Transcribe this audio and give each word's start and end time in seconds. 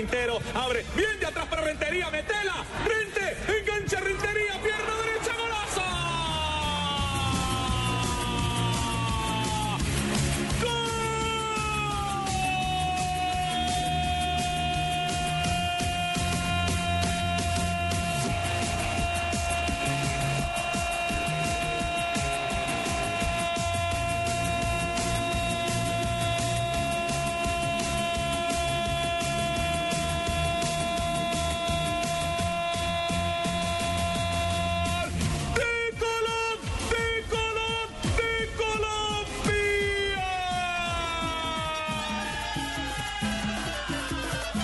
Quintero, 0.00 0.40
abre, 0.54 0.82
bien 0.96 1.20
de 1.20 1.26
atrás 1.26 1.46
para 1.48 1.60
Rentería, 1.60 2.08
metela, 2.10 2.64
Rente, 2.86 3.36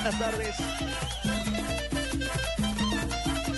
Buenas 0.06 0.20
tardes. 0.20 0.54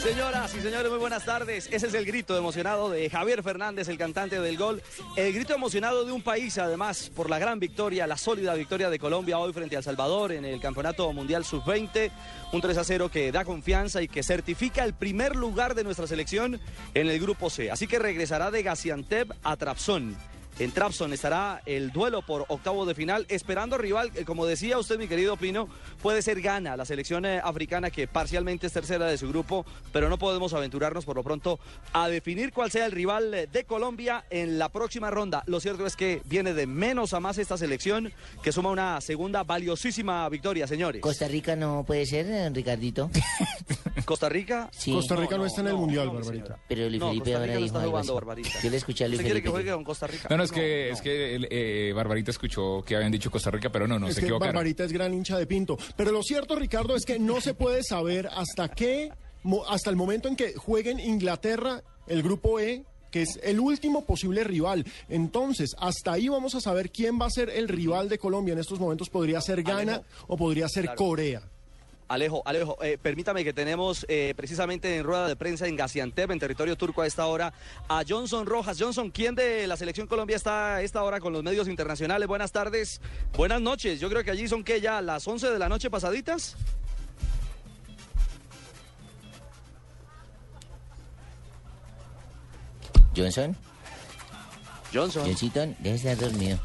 Señoras 0.02 0.54
y 0.54 0.60
señores, 0.62 0.90
muy 0.90 0.98
buenas 0.98 1.22
tardes. 1.26 1.68
Ese 1.70 1.88
es 1.88 1.92
el 1.92 2.06
grito 2.06 2.38
emocionado 2.38 2.88
de 2.88 3.10
Javier 3.10 3.42
Fernández, 3.42 3.86
el 3.88 3.98
cantante 3.98 4.40
del 4.40 4.56
gol. 4.56 4.82
El 5.16 5.34
grito 5.34 5.54
emocionado 5.54 6.06
de 6.06 6.12
un 6.12 6.22
país, 6.22 6.56
además, 6.56 7.10
por 7.14 7.28
la 7.28 7.38
gran 7.38 7.60
victoria, 7.60 8.06
la 8.06 8.16
sólida 8.16 8.54
victoria 8.54 8.88
de 8.88 8.98
Colombia 8.98 9.38
hoy 9.38 9.52
frente 9.52 9.76
a 9.76 9.80
El 9.80 9.84
Salvador 9.84 10.32
en 10.32 10.46
el 10.46 10.58
Campeonato 10.58 11.12
Mundial 11.12 11.44
Sub-20. 11.44 12.10
Un 12.54 12.62
3 12.62 12.78
a 12.78 12.84
0 12.84 13.10
que 13.10 13.30
da 13.30 13.44
confianza 13.44 14.00
y 14.00 14.08
que 14.08 14.22
certifica 14.22 14.84
el 14.84 14.94
primer 14.94 15.36
lugar 15.36 15.74
de 15.74 15.84
nuestra 15.84 16.06
selección 16.06 16.58
en 16.94 17.08
el 17.08 17.20
Grupo 17.20 17.50
C. 17.50 17.70
Así 17.70 17.86
que 17.86 17.98
regresará 17.98 18.50
de 18.50 18.62
Gaziantep 18.62 19.32
a 19.42 19.54
Trabzon. 19.58 20.16
En 20.58 20.72
Trabzon 20.72 21.12
estará 21.12 21.62
el 21.66 21.92
duelo 21.92 22.20
por 22.22 22.44
octavo 22.48 22.84
de 22.84 22.94
final, 22.96 23.26
esperando 23.28 23.78
rival, 23.78 24.10
como 24.26 24.44
decía 24.44 24.76
usted, 24.76 24.98
mi 24.98 25.06
querido 25.06 25.36
Pino, 25.36 25.68
puede 26.02 26.20
ser 26.20 26.40
Ghana, 26.40 26.76
la 26.76 26.84
selección 26.84 27.24
eh, 27.26 27.40
africana 27.42 27.90
que 27.90 28.08
parcialmente 28.08 28.66
es 28.66 28.72
tercera 28.72 29.06
de 29.06 29.16
su 29.18 29.28
grupo, 29.28 29.64
pero 29.92 30.08
no 30.08 30.18
podemos 30.18 30.54
aventurarnos 30.54 31.04
por 31.04 31.14
lo 31.14 31.22
pronto 31.22 31.60
a 31.92 32.08
definir 32.08 32.52
cuál 32.52 32.72
sea 32.72 32.86
el 32.86 32.92
rival 32.92 33.32
eh, 33.34 33.46
de 33.46 33.64
Colombia 33.64 34.24
en 34.30 34.58
la 34.58 34.68
próxima 34.68 35.12
ronda. 35.12 35.44
Lo 35.46 35.60
cierto 35.60 35.86
es 35.86 35.94
que 35.94 36.22
viene 36.24 36.52
de 36.54 36.66
menos 36.66 37.14
a 37.14 37.20
más 37.20 37.38
esta 37.38 37.56
selección, 37.56 38.12
que 38.42 38.50
suma 38.50 38.70
una 38.70 39.00
segunda 39.00 39.44
valiosísima 39.44 40.28
victoria, 40.28 40.66
señores. 40.66 41.02
Costa 41.02 41.28
Rica 41.28 41.54
no 41.54 41.84
puede 41.86 42.04
ser, 42.04 42.26
eh, 42.26 42.50
Ricardito. 42.50 43.10
Costa 44.04 44.28
Rica. 44.28 44.70
Sí. 44.72 44.90
Costa 44.92 45.14
Rica 45.14 45.36
no, 45.36 45.46
está 45.46 45.60
en 45.60 45.68
el 45.68 45.74
Mundial, 45.74 46.08
Barbarita. 46.10 46.58
Pero 46.66 46.88
Luis 46.88 47.00
No, 47.00 47.08
Felipe 47.10 47.34
ahora 47.34 47.52
dijo 47.52 47.66
está 47.66 47.78
algo 47.78 47.90
jugando, 47.90 48.12
así. 48.12 48.26
Barbarita. 48.26 48.60
Yo 48.62 48.70
le 48.70 48.76
escuché 48.76 49.04
a 49.04 49.08
Luis 49.08 49.18
¿Usted 49.20 49.28
quiere 49.30 49.42
que 49.42 49.50
juegue 49.50 49.72
con 49.72 49.84
Costa 49.84 50.06
Rica? 50.06 50.28
Es 50.48 50.60
que, 50.60 50.90
es 50.90 51.00
que 51.02 51.34
el, 51.34 51.48
eh, 51.50 51.92
Barbarita 51.94 52.30
escuchó 52.30 52.82
que 52.84 52.96
habían 52.96 53.12
dicho 53.12 53.30
Costa 53.30 53.50
Rica, 53.50 53.70
pero 53.70 53.86
no, 53.86 53.98
no, 53.98 54.08
es 54.08 54.14
se 54.14 54.20
que 54.20 54.26
equivocaron. 54.26 54.54
Barbarita 54.54 54.84
es 54.84 54.92
gran 54.92 55.14
hincha 55.14 55.38
de 55.38 55.46
Pinto. 55.46 55.76
Pero 55.96 56.12
lo 56.12 56.22
cierto, 56.22 56.56
Ricardo, 56.56 56.96
es 56.96 57.04
que 57.04 57.18
no 57.18 57.40
se 57.40 57.54
puede 57.54 57.82
saber 57.82 58.28
hasta 58.34 58.68
qué, 58.68 59.10
mo- 59.42 59.64
hasta 59.68 59.90
el 59.90 59.96
momento 59.96 60.28
en 60.28 60.36
que 60.36 60.54
jueguen 60.54 60.98
Inglaterra, 61.00 61.82
el 62.06 62.22
grupo 62.22 62.58
E, 62.60 62.84
que 63.10 63.22
es 63.22 63.40
el 63.42 63.58
último 63.60 64.04
posible 64.04 64.44
rival. 64.44 64.84
Entonces, 65.08 65.74
hasta 65.78 66.12
ahí 66.12 66.28
vamos 66.28 66.54
a 66.54 66.60
saber 66.60 66.90
quién 66.90 67.18
va 67.20 67.26
a 67.26 67.30
ser 67.30 67.48
el 67.50 67.66
rival 67.68 68.08
de 68.08 68.18
Colombia 68.18 68.52
en 68.52 68.58
estos 68.58 68.78
momentos. 68.78 69.08
Podría 69.08 69.40
ser 69.40 69.62
Ghana 69.62 70.02
o 70.26 70.36
podría 70.36 70.68
ser 70.68 70.84
Claro. 70.84 70.96
Corea. 70.98 71.42
Alejo, 72.08 72.42
Alejo, 72.46 72.82
eh, 72.82 72.96
permítame 72.96 73.44
que 73.44 73.52
tenemos 73.52 74.06
eh, 74.08 74.32
precisamente 74.34 74.96
en 74.96 75.04
rueda 75.04 75.28
de 75.28 75.36
prensa 75.36 75.68
en 75.68 75.76
Gaziantep, 75.76 76.30
en 76.30 76.38
territorio 76.38 76.74
turco 76.74 77.02
a 77.02 77.06
esta 77.06 77.26
hora, 77.26 77.52
a 77.86 78.02
Johnson 78.08 78.46
Rojas. 78.46 78.78
Johnson, 78.80 79.10
¿quién 79.10 79.34
de 79.34 79.66
la 79.66 79.76
selección 79.76 80.06
Colombia 80.06 80.36
está 80.36 80.76
a 80.76 80.82
esta 80.82 81.02
hora 81.02 81.20
con 81.20 81.34
los 81.34 81.42
medios 81.42 81.68
internacionales? 81.68 82.26
Buenas 82.26 82.50
tardes, 82.50 83.02
buenas 83.36 83.60
noches. 83.60 84.00
Yo 84.00 84.08
creo 84.08 84.24
que 84.24 84.30
allí 84.30 84.48
son 84.48 84.64
que 84.64 84.80
ya 84.80 85.02
las 85.02 85.28
11 85.28 85.50
de 85.50 85.58
la 85.58 85.68
noche 85.68 85.90
pasaditas. 85.90 86.56
Johnson, 93.14 93.54
Johnson. 94.94 95.24
Johncito, 95.26 95.60
debe 95.80 95.96
estar 95.96 96.16
dormido. 96.16 96.58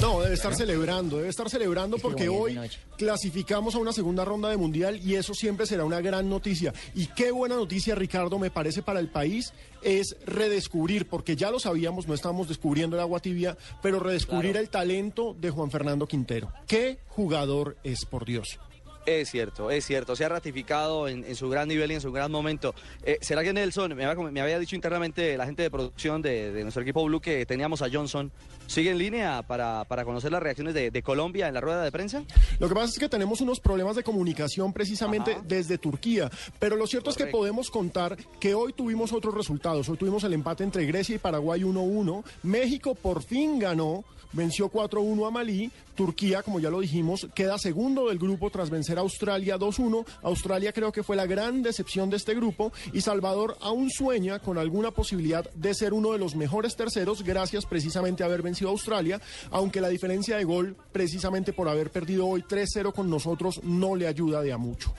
No, 0.00 0.20
debe 0.22 0.34
estar 0.34 0.54
celebrando, 0.54 1.18
debe 1.18 1.28
estar 1.28 1.50
celebrando 1.50 1.98
porque 1.98 2.28
hoy 2.28 2.58
clasificamos 2.96 3.74
a 3.74 3.78
una 3.78 3.92
segunda 3.92 4.24
ronda 4.24 4.48
de 4.48 4.56
mundial 4.56 4.98
y 5.04 5.14
eso 5.16 5.34
siempre 5.34 5.66
será 5.66 5.84
una 5.84 6.00
gran 6.00 6.28
noticia. 6.30 6.72
Y 6.94 7.06
qué 7.08 7.30
buena 7.30 7.56
noticia, 7.56 7.94
Ricardo, 7.94 8.38
me 8.38 8.50
parece 8.50 8.82
para 8.82 8.98
el 9.00 9.08
país 9.08 9.52
es 9.82 10.16
redescubrir, 10.24 11.06
porque 11.06 11.36
ya 11.36 11.50
lo 11.50 11.58
sabíamos, 11.58 12.06
no 12.08 12.14
estamos 12.14 12.48
descubriendo 12.48 12.96
el 12.96 13.00
agua 13.02 13.20
tibia, 13.20 13.56
pero 13.82 14.00
redescubrir 14.00 14.52
Claro. 14.52 14.60
el 14.64 14.70
talento 14.70 15.36
de 15.38 15.50
Juan 15.50 15.70
Fernando 15.70 16.06
Quintero. 16.06 16.50
Qué 16.66 16.98
jugador 17.08 17.76
es, 17.84 18.04
por 18.06 18.24
Dios. 18.24 18.58
Es 19.06 19.30
cierto, 19.30 19.70
es 19.70 19.84
cierto. 19.84 20.14
Se 20.14 20.24
ha 20.24 20.28
ratificado 20.28 21.08
en, 21.08 21.24
en 21.24 21.34
su 21.34 21.48
gran 21.48 21.68
nivel 21.68 21.90
y 21.90 21.94
en 21.94 22.00
su 22.00 22.12
gran 22.12 22.30
momento. 22.30 22.74
Eh, 23.02 23.18
¿Será 23.20 23.42
que 23.42 23.52
Nelson, 23.52 23.94
me 23.96 24.04
había, 24.04 24.30
me 24.30 24.40
había 24.40 24.58
dicho 24.58 24.76
internamente 24.76 25.36
la 25.36 25.46
gente 25.46 25.62
de 25.62 25.70
producción 25.70 26.20
de, 26.22 26.52
de 26.52 26.62
nuestro 26.62 26.82
equipo 26.82 27.04
Blue 27.04 27.20
que 27.20 27.46
teníamos 27.46 27.82
a 27.82 27.88
Johnson, 27.90 28.30
sigue 28.66 28.90
en 28.90 28.98
línea 28.98 29.42
para, 29.42 29.84
para 29.84 30.04
conocer 30.04 30.30
las 30.30 30.42
reacciones 30.42 30.74
de, 30.74 30.90
de 30.90 31.02
Colombia 31.02 31.48
en 31.48 31.54
la 31.54 31.60
rueda 31.60 31.82
de 31.82 31.90
prensa? 31.90 32.22
Lo 32.58 32.68
que 32.68 32.74
pasa 32.74 32.86
es 32.86 32.98
que 32.98 33.08
tenemos 33.08 33.40
unos 33.40 33.58
problemas 33.60 33.96
de 33.96 34.02
comunicación 34.02 34.72
precisamente 34.72 35.32
Ajá. 35.32 35.42
desde 35.46 35.78
Turquía, 35.78 36.30
pero 36.58 36.76
lo 36.76 36.86
cierto 36.86 37.10
es 37.10 37.16
que 37.16 37.26
podemos 37.26 37.70
contar 37.70 38.16
que 38.38 38.54
hoy 38.54 38.72
tuvimos 38.72 39.12
otros 39.12 39.34
resultados. 39.34 39.88
Hoy 39.88 39.96
tuvimos 39.96 40.24
el 40.24 40.34
empate 40.34 40.64
entre 40.64 40.84
Grecia 40.84 41.14
y 41.14 41.18
Paraguay 41.18 41.62
1-1. 41.62 42.22
México 42.42 42.94
por 42.94 43.22
fin 43.22 43.58
ganó, 43.58 44.04
venció 44.32 44.70
4-1 44.70 45.26
a 45.26 45.30
Malí. 45.30 45.70
Turquía, 45.94 46.42
como 46.42 46.60
ya 46.60 46.70
lo 46.70 46.80
dijimos, 46.80 47.28
queda 47.34 47.58
segundo 47.58 48.08
del 48.08 48.18
grupo 48.18 48.50
tras 48.50 48.70
vencer 48.70 48.96
a 48.98 49.02
Australia 49.02 49.58
2-1. 49.58 50.06
Australia 50.22 50.72
creo 50.72 50.92
que 50.92 51.02
fue 51.02 51.16
la 51.16 51.26
gran 51.26 51.62
decepción 51.62 52.08
de 52.08 52.16
este 52.16 52.34
grupo 52.34 52.72
y 52.92 53.02
Salvador 53.02 53.56
aún 53.60 53.90
sueña 53.90 54.38
con 54.38 54.56
alguna 54.56 54.92
posibilidad 54.92 55.50
de 55.52 55.74
ser 55.74 55.92
uno 55.92 56.12
de 56.12 56.18
los 56.18 56.36
mejores 56.36 56.76
terceros 56.76 57.22
gracias 57.22 57.66
precisamente 57.66 58.22
a 58.22 58.26
haber 58.26 58.42
vencido 58.42 58.70
a 58.70 58.72
Australia, 58.72 59.20
aunque 59.50 59.80
la 59.80 59.88
diferencia 59.88 60.36
de 60.36 60.44
gol 60.44 60.76
precisamente 60.92 61.52
por 61.52 61.68
haber 61.68 61.90
perdido 61.90 62.26
hoy 62.26 62.42
3-0 62.42 62.94
con 62.94 63.10
nosotros 63.10 63.60
no 63.62 63.94
le 63.94 64.06
ayuda 64.06 64.40
de 64.40 64.52
a 64.52 64.58
mucho. 64.58 64.94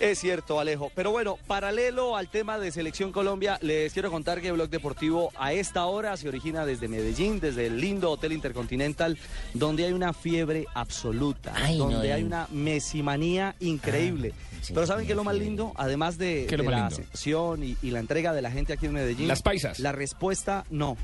Es 0.00 0.18
cierto, 0.18 0.58
Alejo. 0.58 0.90
Pero 0.94 1.10
bueno, 1.12 1.38
paralelo 1.46 2.16
al 2.16 2.28
tema 2.28 2.58
de 2.58 2.72
Selección 2.72 3.12
Colombia, 3.12 3.58
les 3.62 3.92
quiero 3.92 4.10
contar 4.10 4.40
que 4.40 4.50
Blog 4.50 4.68
Deportivo 4.68 5.30
a 5.36 5.52
esta 5.52 5.84
hora 5.86 6.16
se 6.16 6.28
origina 6.28 6.66
desde 6.66 6.88
Medellín, 6.88 7.38
desde 7.40 7.66
el 7.66 7.80
lindo 7.80 8.10
Hotel 8.10 8.32
Intercontinental, 8.32 9.16
donde 9.54 9.84
hay 9.84 9.92
una 9.92 10.12
fiebre 10.12 10.66
absoluta, 10.74 11.52
Ay, 11.54 11.78
no, 11.78 11.88
donde 11.88 12.08
eh. 12.08 12.12
hay 12.14 12.24
una 12.24 12.48
mesimanía 12.50 13.54
increíble. 13.60 14.32
sí, 14.60 14.72
Pero 14.72 14.86
¿saben 14.86 15.06
qué 15.06 15.12
es 15.12 15.16
lo 15.16 15.24
más 15.24 15.36
lindo? 15.36 15.72
Además 15.76 16.18
de, 16.18 16.46
¿Qué 16.48 16.56
es 16.56 16.58
lo 16.58 16.64
de 16.64 16.70
más 16.70 16.80
la 16.80 16.86
acepción 16.86 17.62
y, 17.62 17.76
y 17.82 17.90
la 17.90 18.00
entrega 18.00 18.32
de 18.32 18.42
la 18.42 18.50
gente 18.50 18.72
aquí 18.72 18.86
en 18.86 18.94
Medellín. 18.94 19.28
Las 19.28 19.42
paisas. 19.42 19.78
La 19.78 19.92
respuesta, 19.92 20.64
no. 20.70 20.96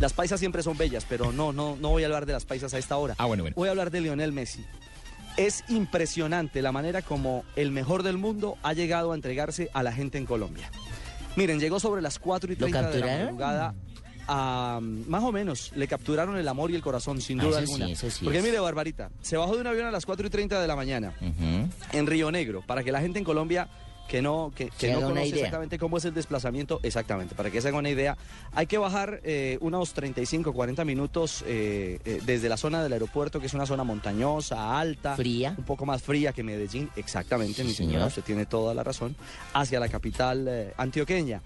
Las 0.00 0.14
paisas 0.14 0.40
siempre 0.40 0.62
son 0.64 0.76
bellas, 0.76 1.06
pero 1.08 1.30
no, 1.30 1.52
no, 1.52 1.76
no 1.76 1.90
voy 1.90 2.02
a 2.02 2.06
hablar 2.06 2.26
de 2.26 2.32
las 2.32 2.44
paisas 2.44 2.74
a 2.74 2.78
esta 2.78 2.96
hora. 2.96 3.14
Ah, 3.18 3.26
bueno, 3.26 3.44
bueno. 3.44 3.54
Voy 3.56 3.68
a 3.68 3.70
hablar 3.70 3.90
de 3.92 4.00
Lionel 4.00 4.32
Messi. 4.32 4.64
Es 5.36 5.64
impresionante 5.68 6.60
la 6.62 6.72
manera 6.72 7.00
como 7.02 7.44
el 7.56 7.70
mejor 7.72 8.02
del 8.02 8.18
mundo 8.18 8.56
ha 8.62 8.72
llegado 8.74 9.12
a 9.12 9.14
entregarse 9.14 9.70
a 9.72 9.82
la 9.82 9.92
gente 9.92 10.18
en 10.18 10.26
Colombia. 10.26 10.70
Miren, 11.36 11.58
llegó 11.58 11.80
sobre 11.80 12.02
las 12.02 12.18
4 12.18 12.52
y 12.52 12.56
¿Lo 12.56 12.66
30 12.66 12.90
de 12.90 13.00
la 13.00 13.06
madrugada. 13.24 13.74
a- 14.28 14.78
más 14.82 15.22
o 15.24 15.32
menos, 15.32 15.72
le 15.74 15.88
capturaron 15.88 16.36
el 16.36 16.46
amor 16.46 16.70
y 16.70 16.74
el 16.74 16.82
corazón, 16.82 17.20
sin 17.20 17.40
Ah, 17.40 17.44
duda 17.44 17.58
sí, 17.58 17.64
alguna. 17.64 17.90
eso 17.90 18.10
sí 18.10 18.24
Porque 18.24 18.38
es. 18.38 18.44
mire, 18.44 18.60
Barbarita, 18.60 19.10
se 19.22 19.36
bajó 19.38 19.54
de 19.54 19.62
un 19.62 19.66
avión 19.66 19.86
a 19.86 19.90
las 19.90 20.04
4 20.04 20.26
y 20.26 20.30
30 20.30 20.60
de 20.60 20.68
la 20.68 20.76
mañana 20.76 21.14
en 21.92 22.06
Río 22.06 22.30
Negro, 22.30 22.62
para 22.66 22.84
que 22.84 22.92
la 22.92 23.00
gente 23.00 23.18
en 23.18 23.24
Colombia 23.24 23.68
que 24.08 24.20
no, 24.20 24.52
que, 24.54 24.66
no 24.92 25.00
conoce 25.00 25.26
idea. 25.28 25.36
exactamente 25.36 25.78
cómo 25.78 25.96
es 25.96 26.04
el 26.04 26.12
desplazamiento, 26.14 26.80
exactamente, 26.82 27.34
para 27.34 27.50
que 27.50 27.60
se 27.62 27.68
haga 27.68 27.78
una 27.78 27.88
idea, 27.90 28.16
hay 28.52 28.66
que 28.66 28.76
bajar 28.78 29.20
eh, 29.24 29.56
unos 29.60 29.92
35, 29.94 30.52
40 30.52 30.84
minutos 30.84 31.42
eh, 31.46 31.98
eh, 32.04 32.20
desde 32.26 32.48
la 32.48 32.56
zona 32.56 32.82
del 32.82 32.92
aeropuerto, 32.92 33.40
que 33.40 33.46
es 33.46 33.54
una 33.54 33.64
zona 33.66 33.84
montañosa, 33.84 34.78
alta, 34.78 35.16
Fría. 35.16 35.54
un 35.56 35.64
poco 35.64 35.86
más 35.86 36.02
fría 36.02 36.32
que 36.32 36.42
Medellín, 36.42 36.90
exactamente, 36.96 37.62
Sí, 37.62 37.64
mi 37.68 37.72
señora, 37.72 37.94
señor. 37.94 38.08
usted 38.08 38.22
tiene 38.22 38.46
toda 38.46 38.74
la 38.74 38.82
razón, 38.84 39.16
hacia 39.54 39.80
la 39.80 39.88
capital 39.88 40.46
eh, 40.48 40.74
antioqueña. 40.76 41.40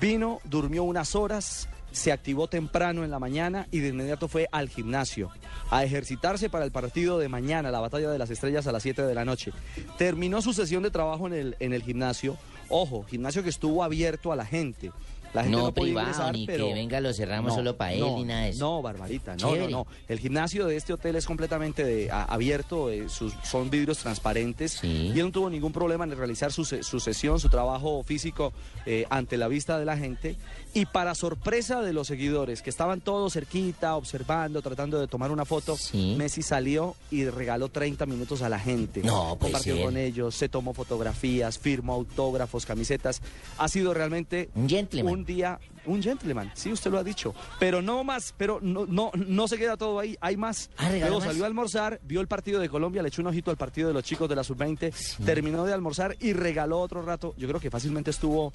Vino, 0.00 0.40
durmió 0.44 0.82
unas 0.82 1.14
horas, 1.14 1.68
se 1.92 2.12
activó 2.12 2.48
temprano 2.48 3.04
en 3.04 3.10
la 3.10 3.18
mañana 3.18 3.68
y 3.70 3.80
de 3.80 3.88
inmediato 3.88 4.28
fue 4.28 4.48
al 4.52 4.68
gimnasio 4.68 5.30
a 5.70 5.84
ejercitarse 5.84 6.50
para 6.50 6.64
el 6.64 6.70
partido 6.70 7.18
de 7.18 7.28
mañana, 7.28 7.70
la 7.70 7.80
batalla 7.80 8.10
de 8.10 8.18
las 8.18 8.30
estrellas 8.30 8.66
a 8.66 8.72
las 8.72 8.82
7 8.82 9.02
de 9.02 9.14
la 9.14 9.24
noche. 9.24 9.52
Terminó 9.96 10.42
su 10.42 10.52
sesión 10.52 10.82
de 10.82 10.90
trabajo 10.90 11.26
en 11.26 11.34
el, 11.34 11.56
en 11.60 11.72
el 11.72 11.82
gimnasio. 11.82 12.36
Ojo, 12.68 13.04
gimnasio 13.04 13.42
que 13.42 13.48
estuvo 13.48 13.82
abierto 13.82 14.32
a 14.32 14.36
la 14.36 14.44
gente. 14.44 14.92
La 15.36 15.42
gente 15.44 15.56
no, 15.58 15.72
privado, 15.72 16.08
ingresar, 16.08 16.32
ni 16.32 16.46
pero... 16.46 16.66
que 16.68 16.74
venga, 16.74 17.00
lo 17.00 17.12
cerramos 17.12 17.54
solo 17.54 17.76
para 17.76 17.92
él, 17.92 18.00
no, 18.00 18.16
ni 18.16 18.24
nada 18.24 18.42
de 18.42 18.48
eso. 18.50 18.64
No, 18.64 18.82
Barbarita, 18.82 19.36
no, 19.36 19.42
no, 19.48 19.54
Chévere. 19.54 19.72
no. 19.72 19.86
El 20.08 20.18
gimnasio 20.18 20.66
de 20.66 20.76
este 20.76 20.92
hotel 20.92 21.16
es 21.16 21.26
completamente 21.26 21.84
de- 21.84 22.10
a- 22.10 22.24
abierto, 22.24 22.90
eh, 22.90 23.08
sus- 23.08 23.34
son 23.44 23.70
vidrios 23.70 23.98
transparentes 23.98 24.72
Sí. 24.72 25.12
y 25.14 25.18
él 25.20 25.26
no 25.26 25.32
tuvo 25.32 25.50
ningún 25.50 25.72
problema 25.72 26.04
en 26.04 26.16
realizar 26.16 26.52
su, 26.52 26.64
su 26.64 27.00
sesión, 27.00 27.38
su 27.38 27.48
trabajo 27.48 28.02
físico 28.02 28.52
eh, 28.86 29.06
ante 29.10 29.36
la 29.36 29.48
vista 29.48 29.78
de 29.78 29.84
la 29.84 29.96
gente. 29.96 30.36
Y 30.76 30.84
para 30.84 31.14
sorpresa 31.14 31.80
de 31.80 31.94
los 31.94 32.06
seguidores, 32.06 32.60
que 32.60 32.68
estaban 32.68 33.00
todos 33.00 33.32
cerquita, 33.32 33.96
observando, 33.96 34.60
tratando 34.60 35.00
de 35.00 35.06
tomar 35.08 35.30
una 35.30 35.46
foto, 35.46 35.74
Sí. 35.74 36.14
Messi 36.18 36.42
salió 36.42 36.94
y 37.10 37.24
regaló 37.24 37.70
30 37.70 38.04
minutos 38.04 38.42
a 38.42 38.50
la 38.50 38.58
gente. 38.58 39.00
No, 39.02 39.36
puede 39.36 39.52
Compartió 39.52 39.82
con 39.82 39.96
ellos, 39.96 40.34
se 40.34 40.50
tomó 40.50 40.74
fotografías, 40.74 41.58
firmó 41.58 41.94
autógrafos, 41.94 42.66
camisetas. 42.66 43.22
Ha 43.56 43.68
sido 43.68 43.94
realmente 43.94 44.50
Un 44.54 44.68
gentleman. 44.68 45.14
un 45.14 45.24
día, 45.24 45.58
un 45.86 46.02
gentleman, 46.02 46.52
sí, 46.54 46.70
usted 46.70 46.90
lo 46.90 46.98
ha 46.98 47.04
dicho. 47.04 47.34
Pero 47.58 47.80
no 47.80 48.04
más, 48.04 48.34
pero 48.36 48.58
no, 48.60 48.84
no, 48.84 49.10
no 49.14 49.48
se 49.48 49.56
queda 49.56 49.78
todo 49.78 49.98
ahí, 49.98 50.18
hay 50.20 50.36
más. 50.36 50.68
Ah, 50.76 50.90
¿regaló 50.90 51.12
Luego 51.12 51.24
salió 51.24 51.44
a 51.44 51.46
almorzar, 51.46 52.00
vio 52.04 52.20
el 52.20 52.28
partido 52.28 52.60
de 52.60 52.68
Colombia, 52.68 53.00
le 53.00 53.08
echó 53.08 53.22
un 53.22 53.28
ojito 53.28 53.50
al 53.50 53.56
partido 53.56 53.88
de 53.88 53.94
los 53.94 54.04
chicos 54.04 54.28
de 54.28 54.36
la 54.36 54.44
sub-20, 54.44 54.92
terminó 55.24 55.64
de 55.64 55.72
almorzar 55.72 56.16
y 56.20 56.34
regaló 56.34 56.80
otro 56.80 57.00
rato. 57.00 57.34
Yo 57.38 57.48
creo 57.48 57.60
que 57.60 57.70
fácilmente 57.70 58.10
estuvo 58.10 58.52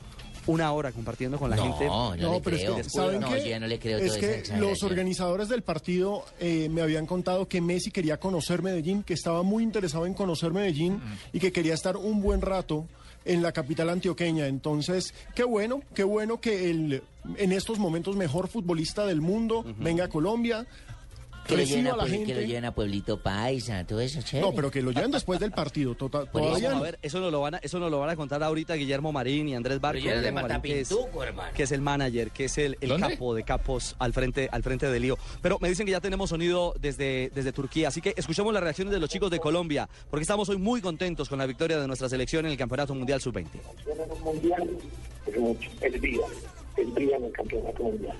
una 0.47 0.71
hora 0.71 0.91
compartiendo 0.91 1.37
con 1.37 1.49
la 1.49 1.55
no, 1.55 1.63
gente. 1.63 1.85
no, 1.85 2.15
No, 2.15 2.33
le 2.33 2.41
pero 2.41 2.55
es 2.55 2.61
creo. 2.63 2.75
que, 2.75 2.83
¿saben 2.85 3.21
no, 3.21 3.29
qué? 3.29 3.39
yo 3.41 3.47
ya 3.47 3.59
no 3.59 3.67
le 3.67 3.79
creo 3.79 3.99
es 3.99 4.17
que 4.17 4.43
los 4.57 4.83
organizadores 4.83 5.49
del 5.49 5.61
partido 5.61 6.25
eh, 6.39 6.67
me 6.69 6.81
habían 6.81 7.05
contado 7.05 7.47
que 7.47 7.61
Messi 7.61 7.91
quería 7.91 8.19
conocer 8.19 8.61
Medellín, 8.61 9.03
que 9.03 9.13
estaba 9.13 9.43
muy 9.43 9.63
interesado 9.63 10.05
en 10.05 10.13
conocer 10.13 10.51
Medellín 10.51 11.01
y 11.33 11.39
que 11.39 11.51
quería 11.51 11.73
estar 11.73 11.97
un 11.97 12.21
buen 12.21 12.41
rato 12.41 12.85
en 13.23 13.43
la 13.43 13.51
capital 13.51 13.89
antioqueña. 13.89 14.47
Entonces, 14.47 15.13
qué 15.35 15.43
bueno, 15.43 15.81
qué 15.93 16.03
bueno 16.03 16.41
que 16.41 16.69
el 16.71 17.03
en 17.37 17.51
estos 17.51 17.77
momentos 17.77 18.15
mejor 18.15 18.47
futbolista 18.47 19.05
del 19.05 19.21
mundo 19.21 19.63
venga 19.77 20.05
a 20.05 20.07
Colombia. 20.09 20.65
Que 21.55 21.57
lo, 21.57 21.63
lleven 21.63 21.87
a, 21.87 21.93
a 21.93 21.97
la 21.97 22.03
Puebl- 22.03 22.09
que 22.11 22.17
lo 22.19 22.25
gente. 22.25 22.47
lleven 22.47 22.65
a 22.65 22.71
Pueblito 22.73 23.19
Paisa, 23.21 23.85
todo 23.85 23.99
eso, 24.01 24.21
chévere. 24.21 24.47
No, 24.49 24.55
pero 24.55 24.71
que 24.71 24.81
lo 24.81 24.91
lleven 24.91 25.11
después 25.11 25.39
del 25.39 25.51
partido. 25.51 25.95
Tota- 25.95 26.21
eso, 26.23 26.31
todavía 26.31 26.69
Vamos 26.69 26.73
a 26.73 26.75
no. 26.77 26.81
ver, 26.83 26.99
eso 27.01 27.19
nos 27.19 27.31
lo 27.31 27.41
van 27.41 27.55
a, 27.55 27.57
eso 27.57 27.79
nos 27.79 27.91
lo 27.91 27.99
van 27.99 28.09
a 28.09 28.15
contar 28.15 28.41
ahorita 28.43 28.73
Guillermo 28.75 29.11
Marín 29.11 29.49
y 29.49 29.55
Andrés 29.55 29.79
Barco. 29.79 29.99
Pero 30.01 30.05
yo 30.05 30.09
no 30.11 30.15
le 30.15 30.29
Guillermo 30.29 30.47
Marín, 30.47 30.61
que 30.61 30.79
es, 30.81 30.95
que 31.55 31.63
es 31.63 31.71
el 31.71 31.81
manager, 31.81 32.31
que 32.31 32.45
es 32.45 32.57
el, 32.57 32.77
el 32.81 32.99
capo 32.99 33.35
de 33.35 33.43
capos 33.43 33.95
al 33.99 34.13
frente, 34.13 34.49
al 34.51 34.63
frente 34.63 34.89
del 34.89 35.01
lío. 35.01 35.17
Pero 35.41 35.57
me 35.61 35.69
dicen 35.69 35.85
que 35.85 35.91
ya 35.91 36.01
tenemos 36.01 36.29
sonido 36.29 36.73
desde, 36.79 37.31
desde 37.35 37.51
Turquía, 37.51 37.89
así 37.89 38.01
que 38.01 38.13
escuchemos 38.15 38.53
las 38.53 38.63
reacciones 38.63 38.93
de 38.93 38.99
los 38.99 39.09
chicos 39.09 39.29
de 39.31 39.39
Colombia, 39.39 39.89
porque 40.09 40.21
estamos 40.21 40.47
hoy 40.49 40.57
muy 40.57 40.81
contentos 40.81 41.27
con 41.29 41.37
la 41.39 41.45
victoria 41.45 41.79
de 41.79 41.87
nuestra 41.87 42.07
selección 42.09 42.45
en 42.45 42.51
el 42.51 42.57
Campeonato 42.57 42.95
Mundial 42.95 43.21
Sub-20. 43.21 43.45
mundial 44.23 44.69
es 45.27 45.37
mucho, 45.37 45.69
es 45.81 46.01
vida, 46.01 46.21
es 46.77 46.93
vida 46.93 47.17
en 47.17 47.25
el 47.25 47.31
campeonato 47.31 47.83
mundial. 47.83 48.17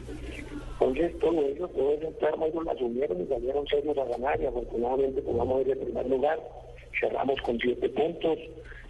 Entonces, 0.80 1.19
todo 1.19 1.42
eso, 1.42 1.68
todo 1.69 1.94
eso, 1.94 2.07
todo 2.19 2.45
ellos 2.45 2.63
lo 2.63 2.71
asumieron 2.71 3.21
y 3.21 3.27
salieron 3.27 3.68
serios 3.68 3.98
a 3.98 4.06
ganar 4.06 4.42
y 4.42 4.45
afortunadamente 4.45 5.21
podamos 5.21 5.62
ir 5.62 5.71
en 5.71 5.80
primer 5.80 6.09
lugar. 6.09 6.39
Cerramos 7.00 7.39
con 7.42 7.57
siete 7.59 7.89
puntos, 7.89 8.38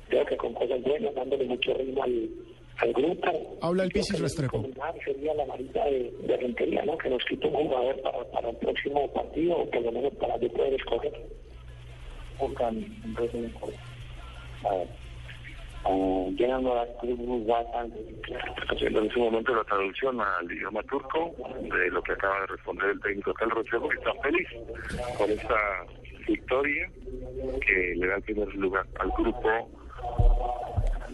creo 0.09 0.25
que 0.25 0.37
con 0.37 0.53
cosas 0.53 0.81
buenas, 0.83 1.13
dándole 1.13 1.45
mucho 1.45 1.73
ritmo 1.73 2.03
al, 2.03 2.29
al 2.77 2.93
grupo. 2.93 3.57
Habla 3.61 3.83
el 3.83 3.91
Pisis 3.91 4.19
Restrepo. 4.19 4.65
Sería 5.05 5.33
la 5.35 5.45
varita 5.45 5.85
de, 5.85 6.11
de 6.23 6.37
Rentería, 6.37 6.83
¿no? 6.85 6.97
Que 6.97 7.09
nos 7.09 7.23
quita 7.25 7.47
un 7.47 7.67
jugador 7.67 8.01
para, 8.01 8.23
para 8.31 8.49
el 8.49 8.55
próximo 8.57 9.07
partido, 9.13 9.57
o 9.57 9.69
por 9.69 9.81
lo 9.81 9.91
menos 9.91 10.13
para 10.15 10.37
yo 10.37 10.49
poder 10.49 10.73
escoger. 10.73 11.13
Corto. 12.37 12.63
A 14.63 14.75
ver 14.75 15.00
las 16.73 16.97
tribus 16.99 17.47
haciendo 18.69 18.99
en 18.99 19.05
ese 19.07 19.19
momento 19.19 19.55
la 19.55 19.63
traducción 19.63 20.19
al 20.21 20.51
idioma 20.51 20.81
turco 20.83 21.33
de 21.61 21.89
lo 21.89 22.01
que 22.03 22.13
acaba 22.13 22.41
de 22.41 22.47
responder 22.47 22.89
el 22.91 22.99
técnico 23.01 23.33
Carlos 23.33 23.57
Rochevo, 23.57 23.89
que 23.89 23.97
está 23.97 24.13
feliz 24.21 24.47
con 25.17 25.29
esta 25.29 25.55
victoria 26.27 26.89
que 27.65 27.95
le 27.95 28.07
da 28.07 28.15
el 28.15 28.21
primer 28.23 28.55
lugar 28.55 28.85
al 28.99 29.11
grupo 29.11 29.69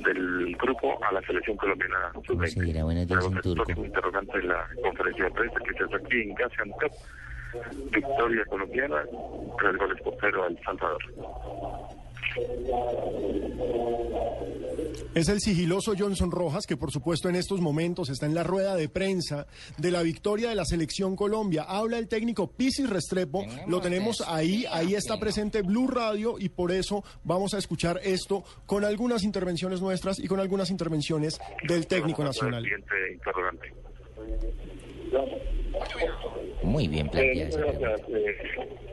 del 0.04 0.56
grupo 0.58 1.04
a 1.04 1.12
la 1.12 1.22
selección 1.22 1.58
colombiana. 1.58 2.12
¿Cómo 2.28 2.46
se 2.46 2.62
dirá 2.62 2.84
buenos 2.84 3.08
días 3.08 3.26
en 3.26 3.42
turco? 3.42 3.86
interrogante 3.86 4.38
en 4.38 4.48
la 4.48 4.68
conferencia 4.84 5.26
de 5.26 5.32
prensa 5.32 5.60
que 5.60 5.74
se 5.74 5.84
hace 5.84 5.96
aquí 5.96 6.22
en 6.22 6.36
Gaziantep. 6.36 6.92
Victoria 7.92 8.46
colombiana, 8.46 9.04
tres 9.58 9.78
goles 9.78 10.02
por 10.02 10.16
cero 10.20 10.44
al 10.44 10.60
Salvador. 10.64 11.02
Es 15.18 15.30
el 15.30 15.40
sigiloso 15.40 15.94
Johnson 15.98 16.30
Rojas, 16.30 16.68
que 16.68 16.78
por 16.78 16.92
supuesto 16.92 17.28
en 17.28 17.36
estos 17.36 17.60
momentos 17.60 18.10
está 18.10 18.28
en 18.28 18.36
la 18.36 18.44
rueda 18.44 18.76
de 18.76 18.88
prensa 18.88 19.48
de 19.78 19.90
la 19.90 20.04
victoria 20.04 20.50
de 20.50 20.56
la 20.56 20.64
selección 20.64 21.16
Colombia. 21.16 21.66
Habla 21.68 21.98
el 21.98 22.08
técnico 22.08 22.52
Pisis 22.52 22.88
Restrepo, 22.88 23.44
lo 23.68 23.82
tenemos 23.82 24.22
ahí, 24.28 24.66
ahí 24.70 24.94
está 24.94 25.20
presente 25.20 25.64
Blue 25.64 25.88
Radio 25.88 26.36
y 26.38 26.50
por 26.50 26.72
eso 26.72 27.04
vamos 27.24 27.56
a 27.56 27.58
escuchar 27.58 28.00
esto 28.04 28.44
con 28.68 28.86
algunas 28.86 29.24
intervenciones 29.24 29.82
nuestras 29.82 30.20
y 30.20 30.28
con 30.28 30.40
algunas 30.40 30.70
intervenciones 30.70 31.40
del 31.68 31.88
técnico 31.88 32.24
nacional. 32.24 32.64
Muy 36.64 36.88
bien 36.88 37.08
Eh, 37.08 37.10
planteado. 37.12 37.58
muchas 37.58 37.80
gracias, 37.80 38.10
eh, 38.10 38.36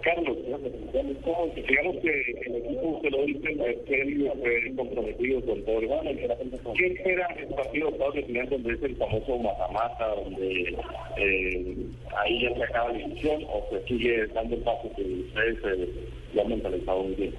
Carlos. 0.03 0.37
Digamos 0.43 1.97
que 2.03 2.21
el 2.47 2.57
equipo, 2.57 2.89
usted 2.89 3.11
lo 3.11 3.25
dice, 3.27 3.71
es 3.71 3.79
serio, 3.89 4.33
comprometido 4.77 5.41
con 5.43 5.63
todo 5.65 5.81
el 5.81 5.89
mundo. 5.89 6.73
¿Quién 6.77 6.93
espera 6.97 7.27
el 7.39 7.47
partido 7.49 7.87
de 7.89 7.93
Estados 7.93 8.15
Unidos 8.17 8.51
donde 8.51 8.75
es 8.75 8.83
el 8.83 8.97
famoso 8.97 9.39
mata-mata, 9.39 10.07
donde 10.15 10.77
eh, 11.19 11.77
ahí 12.19 12.43
ya 12.43 12.55
se 12.57 12.63
acaba 12.65 12.93
la 12.93 12.99
división 12.99 13.45
o 13.49 13.67
se 13.71 13.87
sigue 13.87 14.27
dando 14.29 14.55
el 14.57 14.63
paso 14.63 14.91
que 14.95 15.03
ustedes 15.03 15.59
eh, 15.65 16.41
han 16.41 16.49
mentalizado 16.49 17.03
muy 17.05 17.15
bien? 17.15 17.35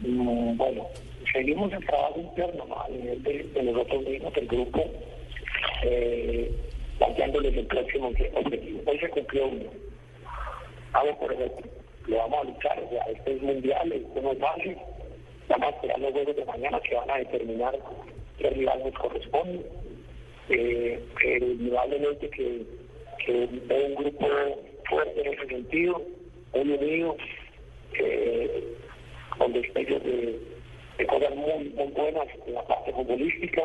Mm, 0.00 0.56
Bueno, 0.56 0.86
seguimos 1.32 1.72
el 1.72 1.86
trabajo 1.86 2.20
interno 2.20 2.64
¿no? 2.66 2.80
a 2.82 2.88
nivel 2.88 3.22
de, 3.22 3.42
de 3.44 3.62
nosotros 3.62 4.04
mismos, 4.06 4.34
del 4.34 4.46
grupo, 4.48 4.84
eh, 5.84 6.50
planteándoles 7.02 7.56
el 7.56 7.66
próximo 7.66 8.08
objetivo. 8.08 8.80
Hoy 8.86 8.98
se 8.98 9.08
cumplió 9.08 9.48
uno. 9.48 9.70
Vamos 10.92 11.16
por 11.16 11.32
ejemplo, 11.32 11.70
lo 12.06 12.16
vamos 12.16 12.38
a 12.38 12.44
luchar, 12.44 12.80
o 12.80 12.88
sea, 12.90 13.02
este 13.04 13.32
es 13.32 13.42
mundial, 13.42 13.92
esto 13.92 14.22
no 14.22 14.32
es 14.32 14.38
fácil. 14.38 14.76
Vamos 15.48 15.66
a 15.66 15.70
esperar 15.70 15.98
los 15.98 16.12
juegos 16.12 16.36
de 16.36 16.44
mañana 16.44 16.80
que 16.80 16.94
van 16.94 17.10
a 17.10 17.18
determinar 17.18 17.78
qué 18.38 18.50
rival 18.50 18.82
nos 18.84 18.94
corresponde. 18.94 19.66
Eh, 20.48 21.02
eh, 21.24 21.38
indudablemente 21.40 22.30
que, 22.30 22.62
que 23.24 23.32
un 23.32 23.94
grupo 23.96 24.26
fuerte 24.88 25.20
en 25.22 25.34
ese 25.34 25.46
sentido, 25.46 26.02
muy 26.54 26.72
unido, 26.72 27.16
eh, 27.98 28.76
con 29.38 29.52
destellos 29.52 30.04
de, 30.04 30.38
de 30.98 31.06
cosas 31.06 31.34
muy 31.34 31.68
buenas 31.68 32.28
en 32.46 32.54
la 32.54 32.62
parte 32.62 32.92
futbolística. 32.92 33.62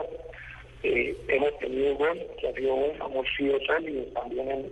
Eh, 0.89 1.17
hemos 1.27 1.57
tenido 1.59 1.95
gol, 1.95 2.19
que 2.39 2.47
ha 2.47 2.53
sido 2.53 2.75
bueno, 2.75 3.05
hemos 3.07 3.27
sido 3.35 3.59
sólidos 3.65 4.13
también 4.13 4.49
en, 4.49 4.71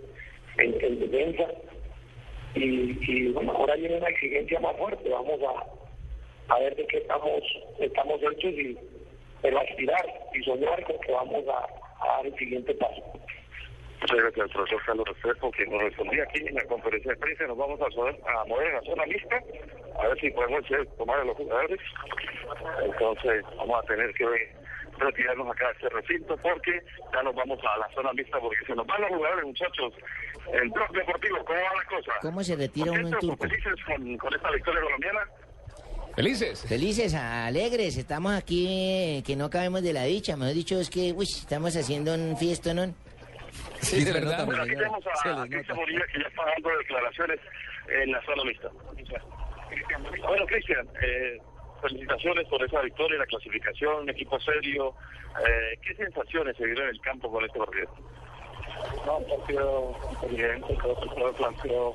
en, 0.58 0.84
en 0.84 1.00
defensa. 1.00 1.46
Y, 2.54 2.96
y 3.06 3.28
bueno, 3.32 3.52
ahora 3.52 3.74
viene 3.76 3.98
una 3.98 4.08
exigencia 4.08 4.58
más 4.60 4.74
fuerte, 4.78 5.08
vamos 5.10 5.38
a, 5.42 6.54
a 6.54 6.58
ver 6.60 6.74
de 6.74 6.86
qué 6.86 6.98
estamos, 6.98 7.42
estamos 7.80 8.20
hechos 8.22 8.52
y 8.52 8.78
pero 9.42 9.60
aspirar 9.60 10.06
y 10.32 10.42
soñar 10.42 10.82
con 10.84 10.98
que 11.00 11.12
vamos 11.12 11.44
a, 11.48 12.06
dar 12.06 12.26
el 12.26 12.34
siguiente 12.38 12.72
paso. 12.74 13.02
Muchas 14.00 14.16
gracias 14.16 14.40
al 14.46 14.50
profesor 14.50 14.82
Carlos 14.86 15.08
Restrepo, 15.08 15.50
que 15.52 15.66
nos 15.66 15.82
respondía 15.82 16.22
aquí 16.22 16.40
en 16.46 16.54
la 16.54 16.64
conferencia 16.64 17.12
de 17.12 17.18
prensa. 17.18 17.46
Nos 17.46 17.58
vamos 17.58 17.80
a, 17.80 17.84
mover- 17.88 18.20
a 18.26 18.44
mover 18.46 18.68
en 18.68 18.74
la 18.74 18.82
zona 18.82 19.06
mixta, 19.06 19.42
a 20.00 20.08
ver 20.08 20.20
si 20.20 20.30
podemos 20.30 20.64
tomar 20.96 21.20
a 21.20 21.24
los 21.24 21.36
jugadores. 21.36 21.80
Entonces, 22.84 23.44
vamos 23.56 23.84
a 23.84 23.86
tener 23.86 24.14
que 24.14 24.24
retirarnos 24.98 25.48
acá 25.50 25.66
de 25.68 25.72
este 25.72 25.88
recinto 25.88 26.36
porque 26.38 26.82
ya 27.12 27.22
nos 27.22 27.34
vamos 27.34 27.58
a 27.64 27.78
la 27.78 27.88
zona 27.94 28.12
mixta 28.12 28.38
porque 28.38 28.64
se 28.66 28.74
nos 28.74 28.86
van 28.86 29.00
los 29.02 29.10
jugadores, 29.10 29.44
muchachos. 29.44 29.92
El 30.52 30.68
blog 30.70 30.90
deportivo, 30.92 31.44
¿cómo 31.44 31.58
va 31.58 31.82
la 31.82 31.84
cosa? 31.88 32.12
¿Cómo 32.22 32.42
se 32.42 32.56
retira 32.56 32.92
uno 32.92 33.00
en 33.00 33.10
¿Contentos, 33.12 33.38
turco? 33.38 33.48
felices 33.48 33.84
con, 33.84 34.16
con 34.16 34.34
esta 34.34 34.50
victoria 34.50 34.80
colombiana? 34.80 35.20
Felices. 36.14 36.64
Felices, 36.66 37.14
alegres, 37.14 37.98
estamos 37.98 38.32
aquí 38.32 38.66
eh, 38.68 39.22
que 39.26 39.36
no 39.36 39.50
cabemos 39.50 39.82
de 39.82 39.92
la 39.92 40.04
dicha. 40.04 40.34
Mejor 40.36 40.54
dicho, 40.54 40.80
es 40.80 40.88
que 40.88 41.12
uy, 41.12 41.26
estamos 41.26 41.76
haciendo 41.76 42.14
un 42.14 42.36
fiestón. 42.38 42.76
¿no? 42.76 42.94
Sí, 43.80 44.02
le 44.02 44.20
nota, 44.20 44.44
Bueno, 44.44 44.62
aquí 44.62 44.70
tenemos 44.74 45.04
a, 45.06 45.46
Cristian. 45.46 45.76
Bonilla 45.76 46.06
que 46.12 46.20
ya 46.20 46.28
está 46.28 46.42
dando 46.46 46.78
declaraciones 46.78 47.40
en 47.88 48.12
la 48.12 48.22
zona 48.24 48.44
mixta. 48.44 48.70
Bueno, 50.26 50.46
Cristian, 50.46 50.88
eh, 51.02 51.38
felicitaciones 51.80 52.46
por 52.48 52.62
esa 52.62 52.80
victoria, 52.80 53.18
la 53.18 53.26
clasificación, 53.26 54.08
equipo 54.08 54.38
serio. 54.40 54.94
Eh, 55.46 55.78
¿Qué 55.82 55.94
sensaciones 55.94 56.56
se 56.56 56.64
dieron 56.66 56.84
en 56.84 56.90
el 56.90 57.00
campo 57.00 57.30
con 57.30 57.44
este 57.44 57.58
partido? 57.58 57.88
No, 59.04 59.18
un 59.18 59.28
partido 59.28 59.94
inteligente, 60.22 60.76
creo 60.76 60.96
que 60.96 61.22
el 61.22 61.34
planteó 61.34 61.94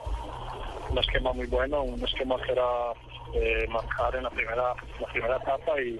un 0.89 0.97
esquema 0.97 1.33
muy 1.33 1.47
bueno, 1.47 1.83
un 1.83 2.03
esquema 2.03 2.35
que 2.41 2.51
era 2.51 2.93
eh, 3.33 3.67
marcar 3.69 4.15
en 4.15 4.23
la 4.23 4.29
primera, 4.29 4.73
la 4.99 5.07
primera 5.07 5.37
etapa 5.37 5.81
y, 5.81 5.99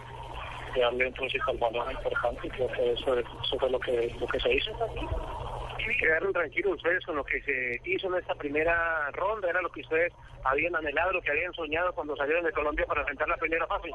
darle 0.80 1.08
un 1.08 1.14
al 1.48 1.58
balón 1.58 1.92
importante, 1.92 2.50
creo 2.50 2.68
que 2.70 2.94
eso, 2.94 3.20
eso 3.20 3.60
fue 3.60 3.70
lo 3.70 3.80
que, 3.80 4.16
lo 4.20 4.28
que 4.28 4.40
se 4.40 4.54
hizo. 4.54 4.72
Quedaron 6.00 6.34
tranquilos 6.34 6.76
ustedes 6.78 7.06
con 7.06 7.16
lo 7.16 7.24
que 7.24 7.42
se 7.42 7.82
hizo 7.86 8.08
en 8.08 8.16
esta 8.16 8.36
primera 8.36 9.10
ronda, 9.12 9.50
era 9.50 9.62
lo 9.62 9.70
que 9.70 9.82
ustedes 9.82 10.14
habían 10.44 10.76
anhelado, 10.76 11.14
lo 11.14 11.22
que 11.22 11.32
habían 11.32 11.54
soñado 11.54 11.94
cuando 11.94 12.16
salieron 12.16 12.44
de 12.44 12.52
Colombia 12.52 12.86
para 12.86 13.02
enfrentar 13.02 13.28
la 13.28 13.38
primera 13.38 13.68
fase. 13.68 13.90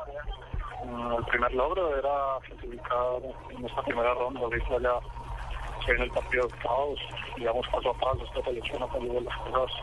Mm, 0.84 1.12
El 1.18 1.24
primer 1.24 1.54
logro 1.54 1.96
era 1.96 2.38
clasificar 2.46 3.22
en 3.50 3.64
esta 3.64 3.82
primera 3.82 4.14
ronda, 4.14 4.40
ahorita 4.40 4.78
ya 4.80 4.98
se 5.84 5.92
viene 5.92 6.04
el 6.04 6.10
partido 6.10 6.46
de 6.46 6.54
octavos, 6.54 7.00
digamos 7.36 7.68
paso 7.68 7.90
a 7.90 7.94
paso, 7.94 8.24
esta 8.24 8.42
selección 8.42 8.82
ha 8.82 8.92
salido 8.92 9.20
las 9.20 9.36
cosas 9.38 9.82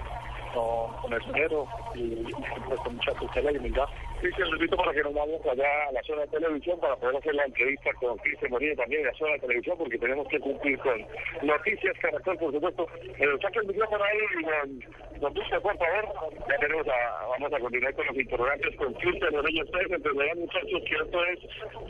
con, 0.53 0.93
con 1.01 1.13
esmero 1.13 1.67
y 1.95 2.25
siempre 2.25 2.77
con 2.83 2.95
mucha 2.95 3.13
tutela 3.13 3.51
y 3.51 3.57
humildad. 3.57 3.85
Cristian, 4.21 4.49
lo 4.49 4.77
para 4.77 4.93
que 4.93 5.03
nos 5.03 5.13
vamos 5.13 5.41
allá 5.45 5.89
a 5.89 5.91
la 5.91 6.01
zona 6.03 6.21
de 6.21 6.27
televisión 6.27 6.79
para 6.79 6.95
poder 6.95 7.17
hacer 7.17 7.35
la 7.35 7.43
entrevista 7.43 7.91
con 7.99 8.17
Cristian 8.19 8.51
Morillo 8.51 8.75
también 8.75 9.01
en 9.01 9.07
la 9.07 9.13
zona 9.15 9.33
de 9.33 9.39
televisión 9.39 9.77
porque 9.77 9.97
tenemos 9.97 10.27
que 10.29 10.39
cumplir 10.39 10.79
con 10.79 11.05
noticias 11.41 11.93
Caracol, 11.99 12.37
por 12.37 12.53
supuesto. 12.53 12.87
Eh, 13.03 13.37
saca 13.41 13.59
el 13.59 13.67
micrófono 13.67 14.03
ahí 14.03 14.17
y 14.39 15.19
nos, 15.19 15.33
busca, 15.33 15.59
por 15.59 15.77
favor. 15.77 16.13
Ya 16.47 16.57
tenemos 16.57 16.87
a, 16.87 17.27
vamos 17.27 17.53
a 17.53 17.59
continuar 17.59 17.93
con 17.95 18.07
los 18.07 18.15
interrogantes 18.15 18.75
con 18.77 18.93
Cristian 18.93 19.33
Morillo. 19.33 19.63
Ustedes 19.63 19.91
entenderán, 19.91 20.39
muchachos, 20.39 20.81
que 20.87 20.95
esto 20.95 21.25
es 21.25 21.39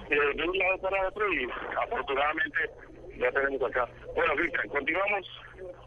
eh, 0.10 0.36
de 0.36 0.44
un 0.44 0.58
lado 0.58 0.78
para 0.80 1.08
otro 1.08 1.34
y 1.34 1.48
afortunadamente 1.84 2.60
ya 3.18 3.32
tenemos 3.32 3.62
acá. 3.64 3.88
Bueno, 4.16 4.34
Cristian, 4.36 4.68
continuamos. 4.70 5.28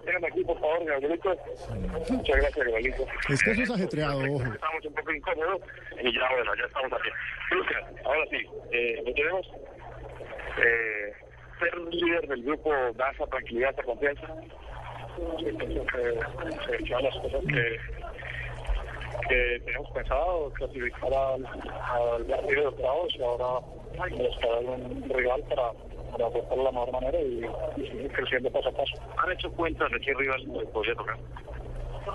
Vengan 0.05 0.25
aquí, 0.25 0.45
por 0.45 0.61
favor, 0.61 0.85
Gabrielito. 0.85 1.37
Muchas 2.11 2.37
gracias, 2.37 2.67
Gabrielito. 2.67 3.07
Es 3.29 3.43
que 3.43 3.51
eso 3.51 3.63
es 3.63 3.71
ajetreado, 3.71 4.19
ojo. 4.21 4.45
Estamos 4.53 4.85
un 4.85 4.95
poco 4.95 5.13
incómodos 5.13 5.63
y 6.01 6.15
ya, 6.15 6.29
bueno, 6.35 6.55
ya 6.55 6.65
estamos 6.65 6.93
aquí. 6.93 7.09
Cristian, 7.51 7.85
ahora 8.05 8.25
sí, 8.31 8.47
eh, 8.73 9.03
lo 9.05 9.15
tenemos. 9.15 9.47
Eh, 10.59 11.13
ser 11.59 11.79
líder 11.79 12.29
del 12.29 12.43
grupo 12.43 12.73
da 12.95 13.11
esa 13.11 13.27
tranquilidad, 13.27 13.71
esa 13.73 13.83
confianza. 13.83 14.27
Pienso 15.39 15.59
que 15.59 16.85
se 16.85 17.03
las 17.03 17.17
cosas 17.17 17.41
que, 17.47 17.81
que 19.29 19.61
teníamos 19.65 19.91
pensado, 19.93 20.53
clasificar 20.55 21.13
al, 21.15 21.47
al 21.47 22.27
partido 22.27 22.61
de 22.61 22.67
octavos 22.67 23.15
y 23.15 23.23
ahora 23.23 23.67
esperar 24.29 24.65
un 24.65 25.09
rival 25.09 25.43
para, 25.49 25.73
para 26.17 26.29
aportar 26.29 26.57
de 26.57 26.65
la 26.65 26.73
mejor 26.73 26.93
manera 26.93 27.21
y, 27.21 27.45
y 27.77 27.87
seguir 27.89 28.13
creciendo 28.13 28.51
paso 28.51 28.69
a 28.69 28.73
paso. 28.73 28.95
¿Han 29.19 29.33
hecho 29.33 29.51
cuentas 29.53 29.91
de 29.91 30.01
qué 30.01 30.15
rival 30.15 30.43
podría 30.73 30.95
tocar? 30.95 31.17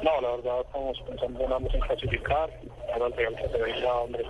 No, 0.04 0.22
la 0.22 0.32
verdad 0.32 0.62
estamos 0.62 1.00
pensando 1.08 1.40
nada 1.44 1.60
más 1.60 1.74
en 1.76 1.82
clasificar, 1.82 2.50
ahora 2.94 3.06
el 3.08 3.36
que 3.36 3.50
se 3.50 3.58
veía, 3.62 3.94
hombre, 3.94 4.24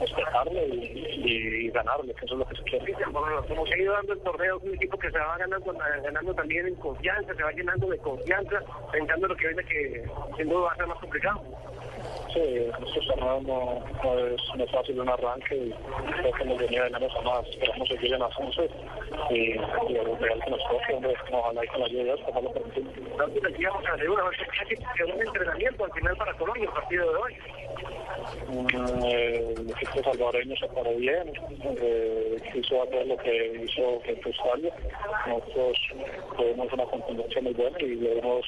respetarle 0.00 0.66
y, 0.66 1.22
y, 1.24 1.66
y 1.66 1.70
ganarle, 1.70 2.12
que 2.14 2.26
eso 2.26 2.34
es 2.34 2.40
lo 2.40 2.46
que 2.46 2.56
se 2.56 2.62
quiere. 2.64 2.94
Bueno, 3.10 3.42
como 3.46 3.66
se 3.66 3.74
ha 3.74 3.78
ido 3.78 3.92
dando 3.94 4.12
el 4.12 4.20
torneo, 4.20 4.56
es 4.58 4.64
un 4.64 4.74
equipo 4.74 4.98
que 4.98 5.10
se 5.10 5.18
va 5.18 5.38
ganando, 5.38 5.72
eh, 5.72 6.00
ganando 6.02 6.34
también 6.34 6.66
en 6.66 6.74
confianza, 6.74 7.34
se 7.34 7.42
va 7.42 7.52
llenando 7.52 7.86
de 7.86 7.98
confianza, 7.98 8.60
pensando 8.92 9.26
en 9.26 9.32
lo 9.32 9.36
que 9.36 9.46
viene 9.46 9.64
que 9.64 10.04
sin 10.36 10.48
duda 10.48 10.60
va 10.60 10.72
a 10.72 10.76
ser 10.76 10.86
más 10.88 10.98
complicado. 10.98 11.42
Sí, 12.32 12.70
torneos 13.06 13.42
no, 13.44 13.82
es, 14.64 14.70
fácil 14.70 15.00
un 15.00 15.08
arranque 15.08 15.56
y 15.56 15.70
creo 16.20 16.32
que 16.32 16.44
nos 16.44 16.58
venía 16.58 16.84
de 16.84 16.90
menos 16.90 17.12
a 17.16 17.22
más. 17.22 17.46
Esperamos 17.48 17.88
seguir 17.88 18.14
en 18.14 18.22
ascenso 18.22 18.64
y, 19.30 19.34
y 19.34 19.96
el 19.96 20.18
real 20.18 20.42
que 20.44 20.50
nos 20.50 20.62
toque, 20.68 20.94
hombre, 20.94 21.14
ojalá 21.32 21.64
y 21.64 21.68
con 21.68 21.80
la 21.80 21.86
ayuda 21.86 21.98
de 21.98 22.04
Dios, 22.04 22.20
ojalá 22.26 22.50
lo 23.18 23.48
decíamos 23.48 23.86
a 23.86 23.90
la 23.90 23.98
segunda, 23.98 24.22
casi 24.58 24.76
que 24.76 25.04
un 25.04 25.20
entrenamiento 25.20 25.84
al 25.84 25.92
final 25.92 26.16
para 26.16 26.34
Colombia 26.34 26.64
el 26.64 26.70
partido 26.70 27.10
de 27.10 27.16
hoy. 27.16 27.36
Eh, 29.04 29.54
el 29.56 29.70
equipo 29.70 30.02
salvadoreño 30.02 30.56
se 30.56 30.66
paró 30.68 30.94
bien, 30.94 31.32
eh, 31.80 32.36
hizo 32.54 32.86
todo 32.86 33.04
lo 33.04 33.16
que 33.18 33.62
hizo 33.64 34.00
en 34.04 34.20
Australia. 34.24 34.74
Nosotros 35.26 35.78
tuvimos 36.36 36.72
una 36.72 36.84
contundencia 36.84 37.42
muy 37.42 37.52
buena 37.52 37.78
y 37.80 38.18
hemos 38.18 38.46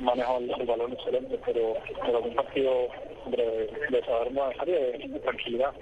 manejado 0.00 0.38
el, 0.38 0.50
el 0.60 0.66
balón 0.66 0.92
excelente, 0.92 1.38
pero, 1.44 1.74
pero 2.04 2.20
un 2.20 2.34
partido 2.34 2.88
hombre, 3.24 3.68
de 3.90 4.04
saber 4.04 4.32
manejar 4.32 4.68
y 4.68 4.72
de, 4.72 5.08
de 5.08 5.20
tranquilidad. 5.20 5.72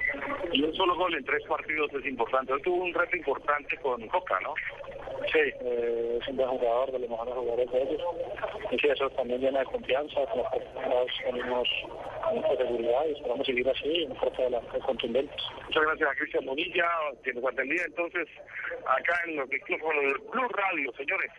Y 0.53 0.63
un 0.63 0.75
solo 0.75 0.97
gol 0.97 1.15
en 1.15 1.25
tres 1.25 1.43
partidos 1.49 1.93
es 1.95 2.07
importante. 2.07 2.53
Hoy 2.53 2.63
tuvo 2.63 2.85
un 2.85 2.95
reto 2.95 3.17
importante 3.17 3.77
con 3.79 4.07
Coca, 4.09 4.39
¿no? 4.41 4.55
Sí, 5.33 5.41
eh, 5.61 6.19
es 6.21 6.29
un 6.29 6.37
buen 6.37 6.49
jugador, 6.49 6.93
de 6.93 6.99
los 7.01 7.11
mejores 7.11 7.35
jugadores 7.35 7.71
de 7.71 7.83
ellos. 7.83 8.03
Y 8.71 8.79
sí, 8.79 8.89
eso 8.89 9.11
también 9.11 9.41
llena 9.41 9.61
de 9.61 9.67
confianza, 9.67 10.25
con 10.27 10.39
los 10.39 10.49
partidos 10.49 11.09
tenemos 11.25 11.69
mucha 12.33 12.57
seguridad 12.57 12.98
y 13.07 13.13
esperamos 13.13 13.47
seguir 13.47 13.69
así, 13.69 14.05
un 14.09 14.17
fuerte 14.17 14.43
adelante, 14.43 14.79
contundentes. 14.85 15.37
Muchas 15.67 15.83
gracias 15.85 16.09
a 16.11 16.15
Cristian 16.15 16.47
Bonilla, 16.47 16.87
que 17.23 17.33
nos 17.35 17.45
atendía 17.45 17.83
entonces 17.87 18.27
acá 18.87 19.15
en 19.27 19.37
los 19.37 19.49
micrófonos 19.49 20.03
del 20.03 20.15
Blue 20.33 20.49
Radio, 20.49 20.93
señores. 20.97 21.31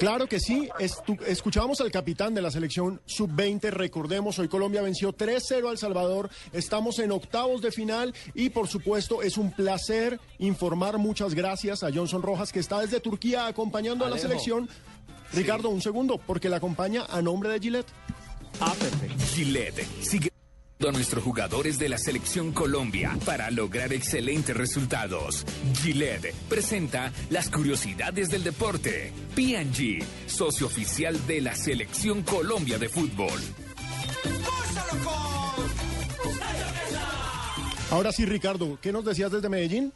Claro 0.00 0.26
que 0.26 0.40
sí, 0.40 0.68
estu- 0.78 1.20
escuchábamos 1.26 1.80
al 1.80 1.90
capitán 1.90 2.34
de 2.34 2.42
la 2.42 2.50
selección 2.50 3.00
sub-20, 3.06 3.70
recordemos, 3.70 4.38
hoy 4.38 4.48
Colombia 4.48 4.82
venció 4.82 5.12
3-0 5.12 5.68
al 5.68 5.78
Salvador, 5.78 6.28
estamos 6.52 6.98
en 6.98 7.12
octavos 7.12 7.62
de 7.62 7.70
final 7.70 8.14
y 8.34 8.50
por 8.50 8.68
supuesto 8.68 9.22
es 9.22 9.36
un 9.36 9.52
placer 9.52 10.18
informar, 10.38 10.98
muchas 10.98 11.34
gracias 11.34 11.82
a 11.82 11.90
Johnson 11.92 12.22
Rojas 12.22 12.52
que 12.52 12.60
está 12.60 12.80
desde 12.80 13.00
Turquía 13.00 13.46
acompañando 13.46 14.04
a 14.04 14.10
la 14.10 14.18
selección. 14.18 14.68
Ricardo, 15.34 15.70
un 15.70 15.80
segundo, 15.80 16.18
porque 16.18 16.48
la 16.50 16.56
acompaña 16.58 17.04
a 17.08 17.22
nombre 17.22 17.48
de 17.48 17.58
Gillette. 17.58 17.86
Ah, 18.60 18.74
perfecto. 18.78 19.24
Gillette 19.34 19.86
sigue 20.00 20.30
a 20.88 20.90
nuestros 20.90 21.22
jugadores 21.22 21.78
de 21.78 21.88
la 21.88 21.96
selección 21.96 22.52
Colombia 22.52 23.16
para 23.24 23.50
lograr 23.52 23.92
excelentes 23.92 24.56
resultados. 24.56 25.44
Gillette 25.80 26.34
presenta 26.48 27.12
las 27.30 27.50
curiosidades 27.50 28.30
del 28.30 28.42
deporte. 28.42 29.12
P&G, 29.36 30.02
socio 30.26 30.66
oficial 30.66 31.24
de 31.26 31.40
la 31.40 31.54
selección 31.54 32.22
Colombia 32.22 32.78
de 32.78 32.88
fútbol. 32.88 33.40
Ahora 37.92 38.10
sí, 38.10 38.24
Ricardo, 38.24 38.78
¿qué 38.80 38.90
nos 38.90 39.04
decías 39.04 39.30
desde 39.30 39.48
Medellín? 39.48 39.92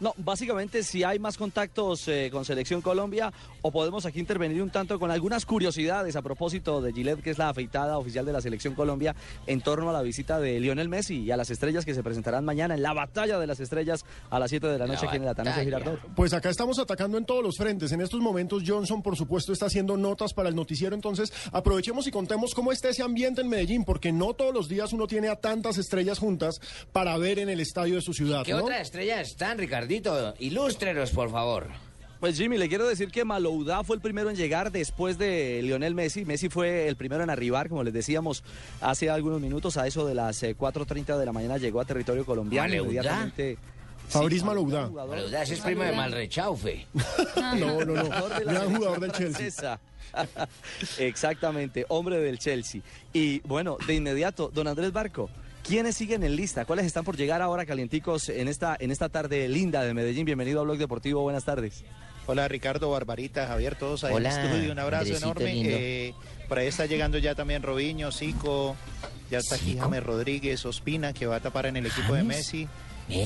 No, 0.00 0.14
básicamente 0.16 0.82
si 0.84 1.02
hay 1.02 1.18
más 1.18 1.36
contactos 1.36 2.06
eh, 2.06 2.28
con 2.30 2.44
Selección 2.44 2.80
Colombia 2.80 3.32
o 3.62 3.72
podemos 3.72 4.06
aquí 4.06 4.20
intervenir 4.20 4.62
un 4.62 4.70
tanto 4.70 4.98
con 4.98 5.10
algunas 5.10 5.44
curiosidades 5.44 6.14
a 6.14 6.22
propósito 6.22 6.80
de 6.80 6.92
Gillette, 6.92 7.20
que 7.20 7.30
es 7.30 7.38
la 7.38 7.48
afeitada 7.48 7.98
oficial 7.98 8.24
de 8.24 8.32
la 8.32 8.40
Selección 8.40 8.74
Colombia, 8.74 9.16
en 9.46 9.60
torno 9.60 9.90
a 9.90 9.92
la 9.92 10.02
visita 10.02 10.38
de 10.38 10.60
Lionel 10.60 10.88
Messi 10.88 11.22
y 11.22 11.30
a 11.32 11.36
las 11.36 11.50
estrellas 11.50 11.84
que 11.84 11.94
se 11.94 12.02
presentarán 12.02 12.44
mañana 12.44 12.74
en 12.74 12.82
la 12.82 12.92
batalla 12.92 13.38
de 13.38 13.46
las 13.46 13.58
estrellas 13.60 14.04
a 14.30 14.38
las 14.38 14.50
7 14.50 14.68
de 14.68 14.78
la 14.78 14.86
noche 14.86 15.06
aquí 15.06 15.16
en 15.16 15.22
el 15.22 15.28
Atanasio 15.28 15.64
Girardot. 15.64 16.00
Pues 16.14 16.32
acá 16.32 16.50
estamos 16.50 16.78
atacando 16.78 17.18
en 17.18 17.24
todos 17.24 17.42
los 17.42 17.56
frentes. 17.56 17.90
En 17.92 18.00
estos 18.00 18.20
momentos 18.20 18.62
Johnson, 18.64 19.02
por 19.02 19.16
supuesto, 19.16 19.52
está 19.52 19.66
haciendo 19.66 19.96
notas 19.96 20.32
para 20.32 20.48
el 20.48 20.54
noticiero. 20.54 20.94
Entonces, 20.94 21.32
aprovechemos 21.52 22.06
y 22.06 22.10
contemos 22.10 22.54
cómo 22.54 22.72
está 22.72 22.88
ese 22.88 23.02
ambiente 23.02 23.40
en 23.40 23.48
Medellín, 23.48 23.84
porque 23.84 24.12
no 24.12 24.34
todos 24.34 24.54
los 24.54 24.68
días 24.68 24.92
uno 24.92 25.06
tiene 25.06 25.28
a 25.28 25.36
tantas 25.36 25.78
estrellas 25.78 26.18
juntas 26.18 26.60
para 26.92 27.16
ver 27.18 27.38
en 27.38 27.48
el 27.48 27.60
estadio 27.60 27.96
de 27.96 28.02
su 28.02 28.14
ciudad. 28.14 28.44
¿Qué 28.44 28.52
¿no? 28.52 28.64
otras 28.64 28.82
estrellas 28.82 29.28
están, 29.28 29.58
Ricardito? 29.88 30.34
Ilústrenos, 30.38 31.10
por 31.10 31.30
favor. 31.30 31.66
Pues 32.20 32.36
Jimmy, 32.36 32.58
le 32.58 32.68
quiero 32.68 32.86
decir 32.86 33.10
que 33.10 33.24
Maloudá 33.24 33.84
fue 33.84 33.96
el 33.96 34.02
primero 34.02 34.28
en 34.28 34.36
llegar 34.36 34.70
después 34.72 35.18
de 35.18 35.60
Lionel 35.62 35.94
Messi. 35.94 36.24
Messi 36.24 36.48
fue 36.48 36.88
el 36.88 36.96
primero 36.96 37.22
en 37.22 37.30
arribar, 37.30 37.68
como 37.68 37.84
les 37.84 37.94
decíamos 37.94 38.42
hace 38.80 39.08
algunos 39.08 39.40
minutos, 39.40 39.76
a 39.76 39.86
eso 39.86 40.04
de 40.04 40.14
las 40.14 40.42
eh, 40.42 40.56
4.30 40.56 41.16
de 41.16 41.24
la 41.24 41.32
mañana 41.32 41.58
llegó 41.58 41.80
a 41.80 41.84
territorio 41.84 42.26
colombiano. 42.26 42.68
¿Maloudá? 42.68 42.90
Inmediatamente 42.90 43.58
Fabriz 44.08 44.42
Maloudá. 44.42 44.88
Maloudá 44.88 45.42
es 45.42 45.60
primo 45.60 45.84
de 45.84 45.92
Malrechaufe. 45.92 46.86
No, 47.36 47.84
no, 47.84 47.94
no. 47.94 48.04
Jugador 48.04 48.38
de 48.38 48.44
la 48.44 48.52
Gran 48.52 48.74
jugador 48.74 49.00
del 49.00 49.12
Chelsea. 49.12 49.80
Exactamente, 50.98 51.84
hombre 51.88 52.18
del 52.18 52.38
Chelsea. 52.38 52.80
Y 53.12 53.40
bueno, 53.40 53.76
de 53.86 53.94
inmediato, 53.94 54.50
don 54.52 54.66
Andrés 54.66 54.92
Barco, 54.92 55.30
¿quiénes 55.68 55.96
siguen 55.96 56.22
en 56.24 56.34
lista? 56.34 56.64
¿Cuáles 56.64 56.86
están 56.86 57.04
por 57.04 57.16
llegar 57.16 57.42
ahora 57.42 57.66
calienticos 57.66 58.30
en 58.30 58.48
esta, 58.48 58.76
en 58.80 58.90
esta 58.90 59.10
tarde 59.10 59.48
linda 59.48 59.82
de 59.82 59.92
Medellín? 59.92 60.24
Bienvenido 60.24 60.60
a 60.60 60.62
Blog 60.62 60.78
Deportivo, 60.78 61.20
buenas 61.20 61.44
tardes. 61.44 61.84
Hola 62.26 62.48
Ricardo, 62.48 62.90
Barbarita, 62.90 63.46
Javier, 63.46 63.74
todos 63.74 64.04
ahí 64.04 64.14
Hola, 64.14 64.32
en 64.32 64.40
el 64.40 64.46
estudio. 64.46 64.72
Un 64.72 64.78
abrazo 64.78 65.14
Andresito 65.14 65.40
enorme. 65.40 65.62
Eh, 65.66 66.14
por 66.48 66.58
ahí 66.58 66.68
está 66.68 66.86
llegando 66.86 67.18
ya 67.18 67.34
también 67.34 67.62
Robinho, 67.62 68.10
Zico, 68.12 68.76
ya 69.30 69.38
está 69.38 69.56
aquí. 69.56 69.76
James 69.78 70.02
Rodríguez, 70.02 70.64
Ospina, 70.64 71.12
que 71.12 71.26
va 71.26 71.36
a 71.36 71.40
tapar 71.40 71.66
en 71.66 71.76
el 71.76 71.86
equipo 71.86 72.14
de. 72.14 72.22
¿Messi? 72.22 72.66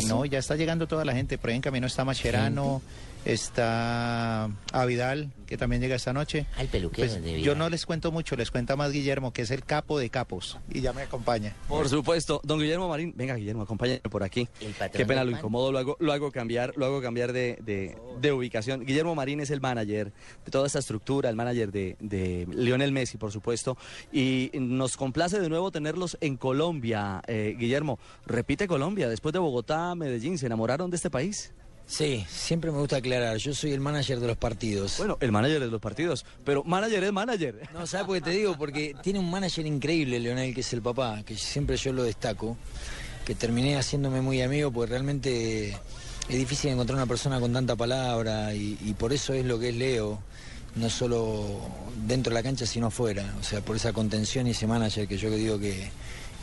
No, 0.06 0.24
ya 0.24 0.38
está 0.38 0.56
llegando 0.56 0.86
toda 0.86 1.04
la 1.04 1.14
gente. 1.14 1.38
Por 1.38 1.50
ahí 1.50 1.56
en 1.56 1.62
camino 1.62 1.86
está 1.86 2.04
Macherano, 2.04 2.82
está 3.24 4.50
Avidal, 4.72 5.30
que 5.46 5.56
también 5.56 5.82
llega 5.82 5.96
esta 5.96 6.12
noche. 6.12 6.46
Al 6.56 6.68
peluquero 6.68 7.08
Pues, 7.08 7.22
de 7.22 7.32
yo 7.32 7.36
Vidal. 7.52 7.58
no 7.58 7.68
les 7.70 7.86
cuento 7.86 8.10
mucho, 8.12 8.36
les 8.36 8.50
cuenta 8.50 8.76
más 8.76 8.92
Guillermo, 8.92 9.32
que 9.32 9.42
es 9.42 9.50
el 9.50 9.64
capo 9.64 9.98
de 9.98 10.10
capos, 10.10 10.58
y 10.70 10.80
ya 10.80 10.92
me 10.92 11.02
acompaña. 11.02 11.54
Por 11.68 11.88
supuesto, 11.88 12.40
don 12.44 12.58
Guillermo 12.60 12.88
Marín, 12.88 13.12
venga 13.16 13.34
Guillermo, 13.34 13.62
acompáñame 13.62 14.00
por 14.00 14.22
aquí. 14.22 14.48
El 14.60 14.72
patrón 14.72 14.90
Qué 14.98 15.06
pena, 15.06 15.24
lo 15.24 15.30
incomodo, 15.30 15.72
lo 15.72 15.78
hago, 15.78 15.96
lo 16.00 16.12
hago 16.12 16.30
cambiar, 16.30 16.72
lo 16.76 16.86
hago 16.86 17.00
cambiar 17.02 17.32
de, 17.32 17.58
de- 17.62 17.96
de 18.20 18.32
ubicación. 18.32 18.84
Guillermo 18.84 19.14
Marín 19.14 19.40
es 19.40 19.50
el 19.50 19.60
manager 19.60 20.12
de 20.44 20.50
toda 20.50 20.66
esta 20.66 20.78
estructura, 20.78 21.28
el 21.28 21.36
manager 21.36 21.72
de, 21.72 21.96
de 22.00 22.46
Lionel 22.52 22.92
Messi, 22.92 23.18
por 23.18 23.32
supuesto. 23.32 23.76
Y 24.12 24.50
nos 24.54 24.96
complace 24.96 25.40
de 25.40 25.48
nuevo 25.48 25.70
tenerlos 25.70 26.16
en 26.20 26.36
Colombia. 26.36 27.22
Eh, 27.26 27.56
Guillermo, 27.58 27.98
repite 28.26 28.66
Colombia, 28.68 29.08
después 29.08 29.32
de 29.32 29.38
Bogotá, 29.38 29.94
Medellín, 29.94 30.38
¿se 30.38 30.46
enamoraron 30.46 30.90
de 30.90 30.96
este 30.96 31.10
país? 31.10 31.52
Sí, 31.86 32.24
siempre 32.28 32.70
me 32.70 32.78
gusta 32.78 32.96
aclarar, 32.96 33.36
yo 33.36 33.54
soy 33.54 33.72
el 33.72 33.80
manager 33.80 34.18
de 34.18 34.26
los 34.26 34.36
partidos. 34.36 34.96
Bueno, 34.98 35.18
el 35.20 35.30
manager 35.30 35.60
de 35.60 35.66
los 35.66 35.80
partidos, 35.80 36.24
pero 36.44 36.64
manager 36.64 37.04
es 37.04 37.12
manager. 37.12 37.68
No, 37.74 37.86
¿sabes 37.86 38.06
por 38.06 38.14
qué 38.16 38.22
te 38.22 38.30
digo? 38.30 38.56
Porque 38.56 38.94
tiene 39.02 39.18
un 39.18 39.30
manager 39.30 39.66
increíble, 39.66 40.18
Leonel, 40.18 40.54
que 40.54 40.62
es 40.62 40.72
el 40.72 40.80
papá, 40.80 41.22
que 41.24 41.36
siempre 41.36 41.76
yo 41.76 41.92
lo 41.92 42.02
destaco, 42.02 42.56
que 43.26 43.34
terminé 43.34 43.76
haciéndome 43.76 44.22
muy 44.22 44.40
amigo, 44.40 44.72
porque 44.72 44.90
realmente 44.90 45.70
es 46.28 46.36
difícil 46.36 46.70
encontrar 46.70 46.96
una 46.96 47.06
persona 47.06 47.40
con 47.40 47.52
tanta 47.52 47.76
palabra 47.76 48.54
y, 48.54 48.78
y 48.80 48.94
por 48.94 49.12
eso 49.12 49.34
es 49.34 49.44
lo 49.44 49.58
que 49.58 49.70
es 49.70 49.76
Leo, 49.76 50.18
no 50.76 50.88
solo 50.88 51.60
dentro 52.06 52.30
de 52.30 52.34
la 52.34 52.42
cancha, 52.42 52.64
sino 52.64 52.86
afuera. 52.86 53.34
O 53.38 53.42
sea, 53.42 53.60
por 53.60 53.76
esa 53.76 53.92
contención 53.92 54.46
y 54.46 54.52
ese 54.52 54.66
manager 54.66 55.06
que 55.06 55.18
yo 55.18 55.30
digo 55.30 55.58
que, 55.58 55.90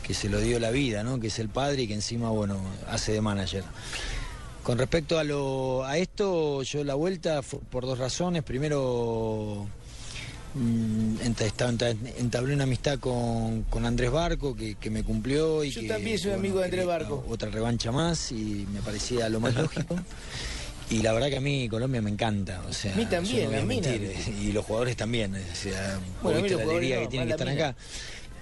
que 0.06 0.14
se 0.14 0.28
lo 0.28 0.40
dio 0.40 0.60
la 0.60 0.70
vida, 0.70 1.02
¿no? 1.02 1.18
Que 1.18 1.26
es 1.28 1.38
el 1.38 1.48
padre 1.48 1.82
y 1.82 1.88
que 1.88 1.94
encima, 1.94 2.30
bueno, 2.30 2.60
hace 2.88 3.12
de 3.12 3.20
manager. 3.20 3.64
Con 4.70 4.78
respecto 4.78 5.18
a, 5.18 5.24
lo, 5.24 5.84
a 5.84 5.98
esto, 5.98 6.62
yo 6.62 6.84
la 6.84 6.94
vuelta 6.94 7.42
por 7.42 7.86
dos 7.86 7.98
razones. 7.98 8.44
Primero, 8.44 9.66
mm, 10.54 11.16
entablé 12.18 12.54
una 12.54 12.62
amistad 12.62 13.00
con, 13.00 13.64
con 13.64 13.84
Andrés 13.84 14.12
Barco, 14.12 14.54
que, 14.54 14.76
que 14.76 14.88
me 14.88 15.02
cumplió. 15.02 15.64
Y 15.64 15.72
Yo 15.72 15.80
que, 15.80 15.88
también 15.88 16.16
soy 16.20 16.28
bueno, 16.28 16.38
amigo 16.38 16.58
de 16.60 16.64
Andrés 16.66 16.86
Barco. 16.86 17.24
Otra 17.28 17.50
revancha 17.50 17.90
más 17.90 18.30
y 18.30 18.64
me 18.72 18.80
parecía 18.80 19.28
lo 19.28 19.40
más 19.40 19.56
lógico. 19.56 19.96
Y 20.88 21.02
la 21.02 21.12
verdad 21.14 21.30
que 21.30 21.36
a 21.38 21.40
mí 21.40 21.68
Colombia 21.68 22.00
me 22.00 22.10
encanta. 22.10 22.62
O 22.68 22.72
sea, 22.72 22.92
A 22.92 22.96
mí 22.96 23.06
también, 23.06 23.50
no 23.50 23.58
a 23.58 23.62
mina. 23.62 23.88
mentir, 23.88 24.12
Y 24.40 24.52
los 24.52 24.64
jugadores 24.64 24.96
también. 24.96 25.34
O 25.34 25.54
sea, 25.56 25.98
Bueno, 26.22 26.38
mí 26.38 26.44
viste 26.44 26.64
la 26.64 26.70
alegría 26.70 27.00
que 27.00 27.08
tienen 27.08 27.26
que 27.26 27.34
estar 27.34 27.48
acá. 27.48 27.76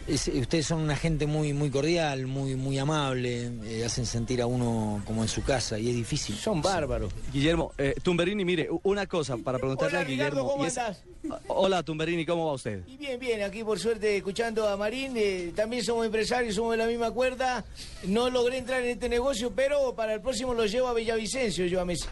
Es- 0.09 0.29
ustedes 0.29 0.67
son 0.67 0.81
una 0.81 0.97
gente 0.97 1.27
muy 1.27 1.53
muy 1.53 1.69
cordial, 1.71 2.27
muy 2.27 2.55
muy 2.57 2.79
amable, 2.79 3.51
eh, 3.65 3.85
hacen 3.85 4.07
sentir 4.07 4.41
a 4.41 4.47
uno 4.47 5.03
como 5.05 5.21
en 5.23 5.29
su 5.29 5.43
casa 5.43 5.79
y 5.79 5.91
es 5.91 5.95
difícil. 5.95 6.35
Son 6.35 6.63
bárbaros. 6.63 7.13
Guillermo, 7.31 7.73
eh, 7.77 7.95
Tumberini, 8.03 8.43
mire, 8.43 8.69
una 8.85 9.07
cosa 9.07 9.37
para 9.37 9.59
preguntarle 9.59 9.99
Hola, 9.99 10.07
a 10.07 10.09
Guillermo. 10.09 10.31
Ricardo, 10.31 10.49
¿cómo 10.51 10.65
es- 10.65 10.79
andás? 10.79 11.03
Hola, 11.49 11.83
Tumberini, 11.83 12.25
¿cómo 12.25 12.47
va 12.47 12.55
usted? 12.55 12.85
Y 12.89 12.97
bien, 12.97 13.21
bien, 13.21 13.43
aquí 13.43 13.63
por 13.63 13.79
suerte 13.79 14.17
escuchando 14.17 14.67
a 14.67 14.79
Marín, 14.79 15.13
eh, 15.15 15.53
también 15.55 15.85
somos 15.85 16.07
empresarios, 16.07 16.55
somos 16.55 16.71
de 16.71 16.79
la 16.79 16.87
misma 16.87 17.11
cuerda. 17.11 17.67
No 18.07 18.31
logré 18.31 18.57
entrar 18.59 18.83
en 18.83 18.89
este 18.89 19.11
negocio, 19.11 19.53
pero 19.55 19.95
para 19.95 20.15
el 20.15 20.23
próximo 20.23 20.55
lo 20.55 20.65
llevo 20.65 20.89
a 20.89 20.95
Villavicencio, 20.95 21.67
yo 21.67 21.83
a 21.83 21.85
Messi. 21.85 22.07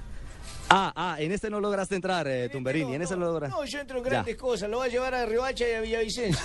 Ah, 0.69 0.93
ah, 0.97 1.17
en 1.21 1.31
este 1.31 1.49
no 1.49 1.61
lograste 1.61 1.95
entrar, 1.95 2.27
eh, 2.27 2.49
Tumberini, 2.49 2.95
en 2.97 3.03
ese 3.03 3.17
no 3.17 3.27
lograste. 3.27 3.57
No, 3.57 3.65
yo 3.65 3.79
entro 3.79 3.99
en 3.99 4.05
Ya. 4.05 4.11
grandes 4.11 4.37
cosas, 4.37 4.69
lo 4.69 4.79
voy 4.79 4.89
a 4.89 4.91
llevar 4.91 5.15
a 5.15 5.25
Riohacha 5.25 5.69
y 5.69 5.73
a 5.75 5.81
Villavicencio. 5.81 6.45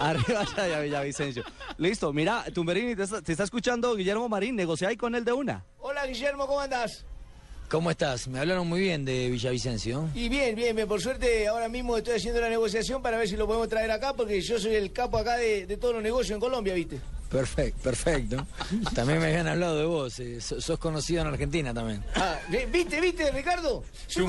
Arriba 0.00 0.44
ya, 0.56 0.68
ya, 0.68 0.80
Villavicencio. 0.80 1.44
Listo, 1.78 2.12
mira, 2.12 2.44
Tumberini, 2.52 2.96
te 2.96 3.04
está, 3.04 3.22
te 3.22 3.30
está 3.32 3.44
escuchando 3.44 3.94
Guillermo 3.94 4.28
Marín, 4.28 4.56
negociáis 4.56 4.98
con 4.98 5.14
él 5.14 5.24
de 5.24 5.32
una. 5.32 5.64
Hola 5.78 6.04
Guillermo, 6.06 6.46
¿cómo 6.48 6.58
andás? 6.60 7.04
¿Cómo 7.70 7.90
estás? 7.90 8.26
Me 8.26 8.40
hablaron 8.40 8.66
muy 8.66 8.80
bien 8.80 9.04
de 9.04 9.30
Villavicencio. 9.30 10.08
Y 10.14 10.28
bien, 10.28 10.56
bien, 10.56 10.74
bien, 10.74 10.88
por 10.88 11.00
suerte 11.00 11.46
ahora 11.46 11.68
mismo 11.68 11.96
estoy 11.96 12.16
haciendo 12.16 12.40
la 12.40 12.48
negociación 12.50 13.00
para 13.00 13.16
ver 13.16 13.28
si 13.28 13.36
lo 13.36 13.46
podemos 13.46 13.68
traer 13.68 13.92
acá, 13.92 14.12
porque 14.12 14.40
yo 14.40 14.58
soy 14.58 14.74
el 14.74 14.92
capo 14.92 15.18
acá 15.18 15.36
de, 15.36 15.66
de 15.66 15.76
todos 15.76 15.94
los 15.94 16.02
negocios 16.02 16.34
en 16.34 16.40
Colombia, 16.40 16.74
¿viste? 16.74 17.00
Perfecto, 17.32 17.80
perfecto. 17.82 18.46
También 18.94 19.18
me 19.18 19.26
habían 19.26 19.48
hablado 19.48 19.78
de 19.78 19.86
vos, 19.86 20.20
eh, 20.20 20.40
so- 20.40 20.60
sos 20.60 20.78
conocido 20.78 21.22
en 21.22 21.28
Argentina 21.28 21.72
también. 21.72 22.04
Ah, 22.14 22.38
¿vi- 22.50 22.66
¿viste, 22.70 23.00
viste, 23.00 23.30
Ricardo? 23.30 23.82
Sí. 24.06 24.20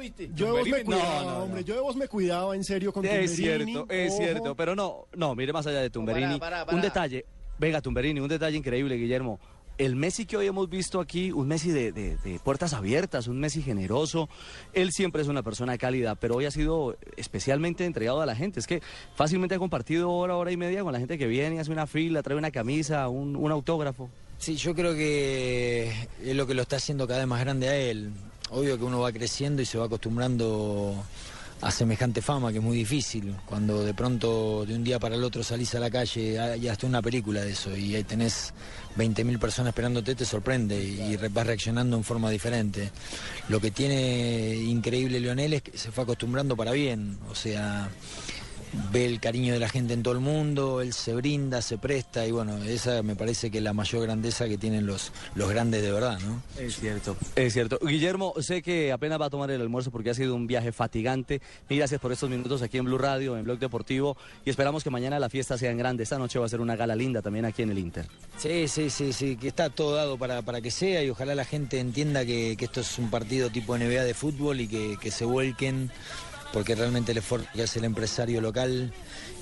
¿viste? 0.00 0.30
Yo 0.34 0.46
de 0.46 0.52
vos 0.52 0.68
me 0.68 0.84
cuidaba, 0.84 1.22
no, 1.22 1.30
no. 1.30 1.38
hombre. 1.44 1.64
Yo 1.64 1.74
de 1.74 1.80
vos 1.80 1.96
me 1.96 2.08
cuidaba, 2.08 2.56
en 2.56 2.64
serio, 2.64 2.92
con 2.92 3.04
Es 3.04 3.36
Tumberini. 3.36 3.72
cierto, 3.72 3.86
es 3.92 4.12
Ojo. 4.12 4.22
cierto, 4.22 4.54
pero 4.56 4.74
no, 4.74 5.06
no, 5.14 5.34
mire 5.34 5.52
más 5.52 5.66
allá 5.66 5.80
de 5.80 5.90
Tumberini. 5.90 6.38
pará, 6.38 6.62
Un 6.62 6.66
pará. 6.66 6.80
detalle, 6.82 7.26
venga, 7.58 7.80
Tumberini, 7.82 8.20
un 8.20 8.28
detalle 8.28 8.56
increíble, 8.56 8.96
Guillermo. 8.96 9.38
El 9.78 9.94
Messi 9.94 10.26
que 10.26 10.36
hoy 10.36 10.46
hemos 10.48 10.68
visto 10.68 11.00
aquí, 11.00 11.30
un 11.30 11.46
Messi 11.46 11.70
de, 11.70 11.92
de- 11.92 12.40
puertas 12.42 12.72
abiertas, 12.72 13.28
un 13.28 13.38
Messi 13.38 13.62
generoso. 13.62 14.28
Él 14.72 14.90
siempre 14.92 15.22
es 15.22 15.28
una 15.28 15.44
persona 15.44 15.78
cálida, 15.78 16.16
pero 16.16 16.34
hoy 16.34 16.46
ha 16.46 16.50
sido 16.50 16.96
especialmente 17.16 17.84
entregado 17.84 18.20
a 18.20 18.26
la 18.26 18.34
gente. 18.34 18.58
Es 18.58 18.66
que 18.66 18.82
fácilmente 19.14 19.54
ha 19.54 19.58
compartido 19.58 20.10
hora, 20.10 20.36
hora 20.36 20.50
y 20.50 20.56
media 20.56 20.82
con 20.82 20.92
la 20.92 20.98
gente 20.98 21.16
que 21.16 21.28
viene, 21.28 21.60
hace 21.60 21.70
una 21.70 21.86
fila, 21.86 22.22
trae 22.24 22.36
una 22.36 22.50
camisa, 22.50 23.08
un, 23.08 23.36
un 23.36 23.52
autógrafo. 23.52 24.10
Sí, 24.38 24.56
yo 24.56 24.74
creo 24.74 24.94
que 24.94 25.92
es 26.24 26.34
lo 26.36 26.46
que 26.46 26.54
lo 26.54 26.62
está 26.62 26.76
haciendo 26.76 27.06
cada 27.06 27.20
vez 27.20 27.28
más 27.28 27.40
grande 27.40 27.68
a 27.68 27.76
él. 27.76 28.10
Obvio 28.50 28.78
que 28.78 28.84
uno 28.84 28.98
va 29.00 29.12
creciendo 29.12 29.62
y 29.62 29.66
se 29.66 29.78
va 29.78 29.84
acostumbrando 29.86 30.94
a 31.60 31.70
semejante 31.70 32.22
fama, 32.22 32.52
que 32.52 32.58
es 32.58 32.64
muy 32.64 32.76
difícil. 32.76 33.34
Cuando 33.46 33.84
de 33.84 33.94
pronto, 33.94 34.64
de 34.66 34.74
un 34.74 34.84
día 34.84 34.98
para 34.98 35.16
el 35.16 35.24
otro, 35.24 35.42
salís 35.42 35.74
a 35.74 35.80
la 35.80 35.90
calle, 35.90 36.38
hay 36.38 36.68
hasta 36.68 36.86
una 36.86 37.02
película 37.02 37.42
de 37.42 37.52
eso, 37.52 37.76
y 37.76 37.94
ahí 37.94 38.04
tenés 38.04 38.52
20.000 38.96 39.38
personas 39.38 39.70
esperándote, 39.70 40.14
te 40.14 40.24
sorprende 40.24 40.82
y, 40.82 41.12
y 41.12 41.16
vas 41.16 41.46
reaccionando 41.46 41.96
en 41.96 42.04
forma 42.04 42.30
diferente. 42.30 42.90
Lo 43.48 43.60
que 43.60 43.70
tiene 43.70 44.54
increíble 44.54 45.20
Leonel 45.20 45.54
es 45.54 45.62
que 45.62 45.76
se 45.76 45.90
fue 45.90 46.04
acostumbrando 46.04 46.56
para 46.56 46.72
bien, 46.72 47.18
o 47.30 47.34
sea 47.34 47.88
ve 48.92 49.06
el 49.06 49.20
cariño 49.20 49.52
de 49.52 49.60
la 49.60 49.68
gente 49.68 49.94
en 49.94 50.02
todo 50.02 50.14
el 50.14 50.20
mundo, 50.20 50.80
él 50.80 50.92
se 50.92 51.14
brinda, 51.14 51.62
se 51.62 51.78
presta 51.78 52.26
y 52.26 52.32
bueno, 52.32 52.56
esa 52.64 53.02
me 53.02 53.16
parece 53.16 53.50
que 53.50 53.58
es 53.58 53.64
la 53.64 53.72
mayor 53.72 54.02
grandeza 54.02 54.48
que 54.48 54.58
tienen 54.58 54.86
los, 54.86 55.12
los 55.34 55.48
grandes 55.48 55.82
de 55.82 55.92
verdad, 55.92 56.18
¿no? 56.20 56.42
Es 56.58 56.76
cierto. 56.76 57.16
Es 57.36 57.52
cierto. 57.52 57.78
Guillermo, 57.82 58.34
sé 58.40 58.62
que 58.62 58.92
apenas 58.92 59.20
va 59.20 59.26
a 59.26 59.30
tomar 59.30 59.50
el 59.50 59.60
almuerzo 59.60 59.90
porque 59.90 60.10
ha 60.10 60.14
sido 60.14 60.34
un 60.34 60.46
viaje 60.46 60.72
fatigante. 60.72 61.40
Mil 61.68 61.78
gracias 61.78 62.00
por 62.00 62.12
estos 62.12 62.30
minutos 62.30 62.62
aquí 62.62 62.78
en 62.78 62.84
Blue 62.84 62.98
Radio, 62.98 63.36
en 63.36 63.44
Blog 63.44 63.58
Deportivo. 63.58 64.16
Y 64.44 64.50
esperamos 64.50 64.84
que 64.84 64.90
mañana 64.90 65.18
la 65.18 65.28
fiesta 65.28 65.58
sea 65.58 65.70
en 65.70 65.78
grande. 65.78 66.02
Esta 66.02 66.18
noche 66.18 66.38
va 66.38 66.46
a 66.46 66.48
ser 66.48 66.60
una 66.60 66.76
gala 66.76 66.96
linda 66.96 67.22
también 67.22 67.44
aquí 67.44 67.62
en 67.62 67.70
el 67.70 67.78
Inter. 67.78 68.06
Sí, 68.36 68.68
sí, 68.68 68.90
sí, 68.90 69.12
sí, 69.12 69.36
que 69.36 69.48
está 69.48 69.70
todo 69.70 69.94
dado 69.94 70.18
para, 70.18 70.42
para 70.42 70.60
que 70.60 70.70
sea 70.70 71.02
y 71.02 71.10
ojalá 71.10 71.34
la 71.34 71.44
gente 71.44 71.80
entienda 71.80 72.24
que, 72.24 72.56
que 72.56 72.64
esto 72.64 72.80
es 72.80 72.98
un 72.98 73.10
partido 73.10 73.50
tipo 73.50 73.76
NBA 73.76 74.04
de 74.04 74.14
fútbol 74.14 74.60
y 74.60 74.68
que, 74.68 74.96
que 75.00 75.10
se 75.10 75.24
vuelquen, 75.24 75.90
porque 76.52 76.74
realmente 76.74 77.12
el 77.12 77.18
esfuerzo 77.18 77.48
que 77.54 77.62
hace 77.62 77.78
el 77.78 77.84
empresario 77.84 78.40
local, 78.40 78.92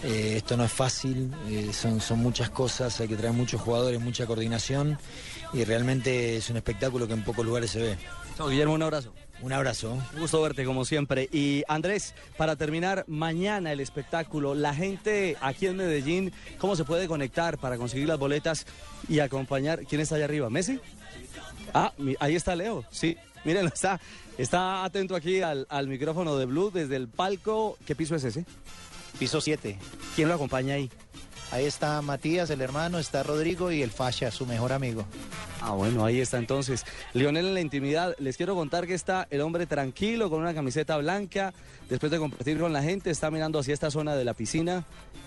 eh, 0.03 0.35
esto 0.37 0.57
no 0.57 0.65
es 0.65 0.73
fácil, 0.73 1.33
eh, 1.49 1.71
son, 1.73 2.01
son 2.01 2.19
muchas 2.19 2.51
cosas, 2.51 3.01
hay 3.01 3.09
que 3.09 3.17
traer 3.17 3.33
muchos 3.33 3.61
jugadores, 3.61 4.01
mucha 4.01 4.27
coordinación 4.27 4.99
y 5.53 5.65
realmente 5.65 6.37
es 6.37 6.51
un 6.51 6.57
espectáculo 6.57 7.07
que 7.07 7.15
en 7.15 7.25
pocos 7.25 7.45
lugares 7.45 7.71
se 7.71 7.81
ve. 7.81 7.97
Chao, 8.37 8.49
Guillermo, 8.49 8.75
un 8.75 8.83
abrazo. 8.83 9.13
Un 9.43 9.53
abrazo. 9.53 9.93
Un 10.15 10.21
gusto 10.21 10.41
verte 10.41 10.65
como 10.65 10.85
siempre. 10.85 11.29
Y 11.31 11.63
Andrés, 11.69 12.15
para 12.37 12.57
terminar, 12.57 13.05
mañana 13.07 13.73
el 13.73 13.81
espectáculo, 13.81 14.55
la 14.55 14.75
gente 14.75 15.37
aquí 15.41 15.67
en 15.67 15.77
Medellín, 15.77 16.33
¿cómo 16.59 16.75
se 16.75 16.85
puede 16.85 17.07
conectar 17.07 17.59
para 17.59 17.77
conseguir 17.77 18.09
las 18.09 18.19
boletas 18.19 18.67
y 19.09 19.21
acompañar? 19.21 19.85
¿Quién 19.87 20.01
está 20.01 20.15
allá 20.15 20.25
arriba? 20.25 20.49
¿Messi? 20.49 20.81
Ah, 21.75 21.93
ahí 22.21 22.35
está 22.35 22.57
Leo, 22.57 22.85
sí. 22.91 23.17
Miren, 23.47 23.67
está, 23.69 24.01
está 24.37 24.85
atento 24.85 25.15
aquí 25.15 25.41
al, 25.41 25.67
al 25.71 25.87
micrófono 25.87 26.37
de 26.37 26.47
Blue 26.47 26.73
desde 26.75 26.97
el 26.97 27.07
palco. 27.07 27.79
¿Qué 27.87 27.95
piso 27.95 28.17
es 28.17 28.25
ese? 28.25 28.45
Piso 29.21 29.41
7. 29.41 29.79
¿Quién 30.17 30.29
lo 30.29 30.35
acompaña 30.35 30.75
ahí? 30.75 30.91
Ahí 31.53 31.65
está 31.65 32.03
Matías, 32.03 32.51
el 32.51 32.61
hermano, 32.61 32.99
está 32.99 33.23
Rodrigo 33.23 33.71
y 33.71 33.83
el 33.83 33.93
Fasha, 33.93 34.33
su 34.33 34.47
mejor 34.47 34.73
amigo. 34.73 35.07
Ah, 35.61 35.71
bueno, 35.71 36.05
ahí 36.05 36.21
está 36.21 36.39
entonces. 36.39 36.85
Lionel 37.15 37.47
en 37.47 37.55
la 37.55 37.61
intimidad. 37.61 38.17
Les 38.19 38.37
quiero 38.37 38.57
contar 38.57 38.85
que 38.87 38.95
está 38.95 39.29
el 39.31 39.41
hombre 39.41 39.67
tranquilo 39.67 40.29
con 40.29 40.41
una 40.41 40.53
camiseta 40.53 40.97
blanca. 40.97 41.55
Después 41.89 42.11
de 42.11 42.19
compartir 42.19 42.59
con 42.59 42.73
la 42.73 42.83
gente, 42.83 43.11
está 43.11 43.31
mirando 43.31 43.61
hacia 43.61 43.75
esta 43.75 43.93
zona 43.93 44.17
de 44.17 44.25
la 44.25 44.35
piscina. 44.35 44.85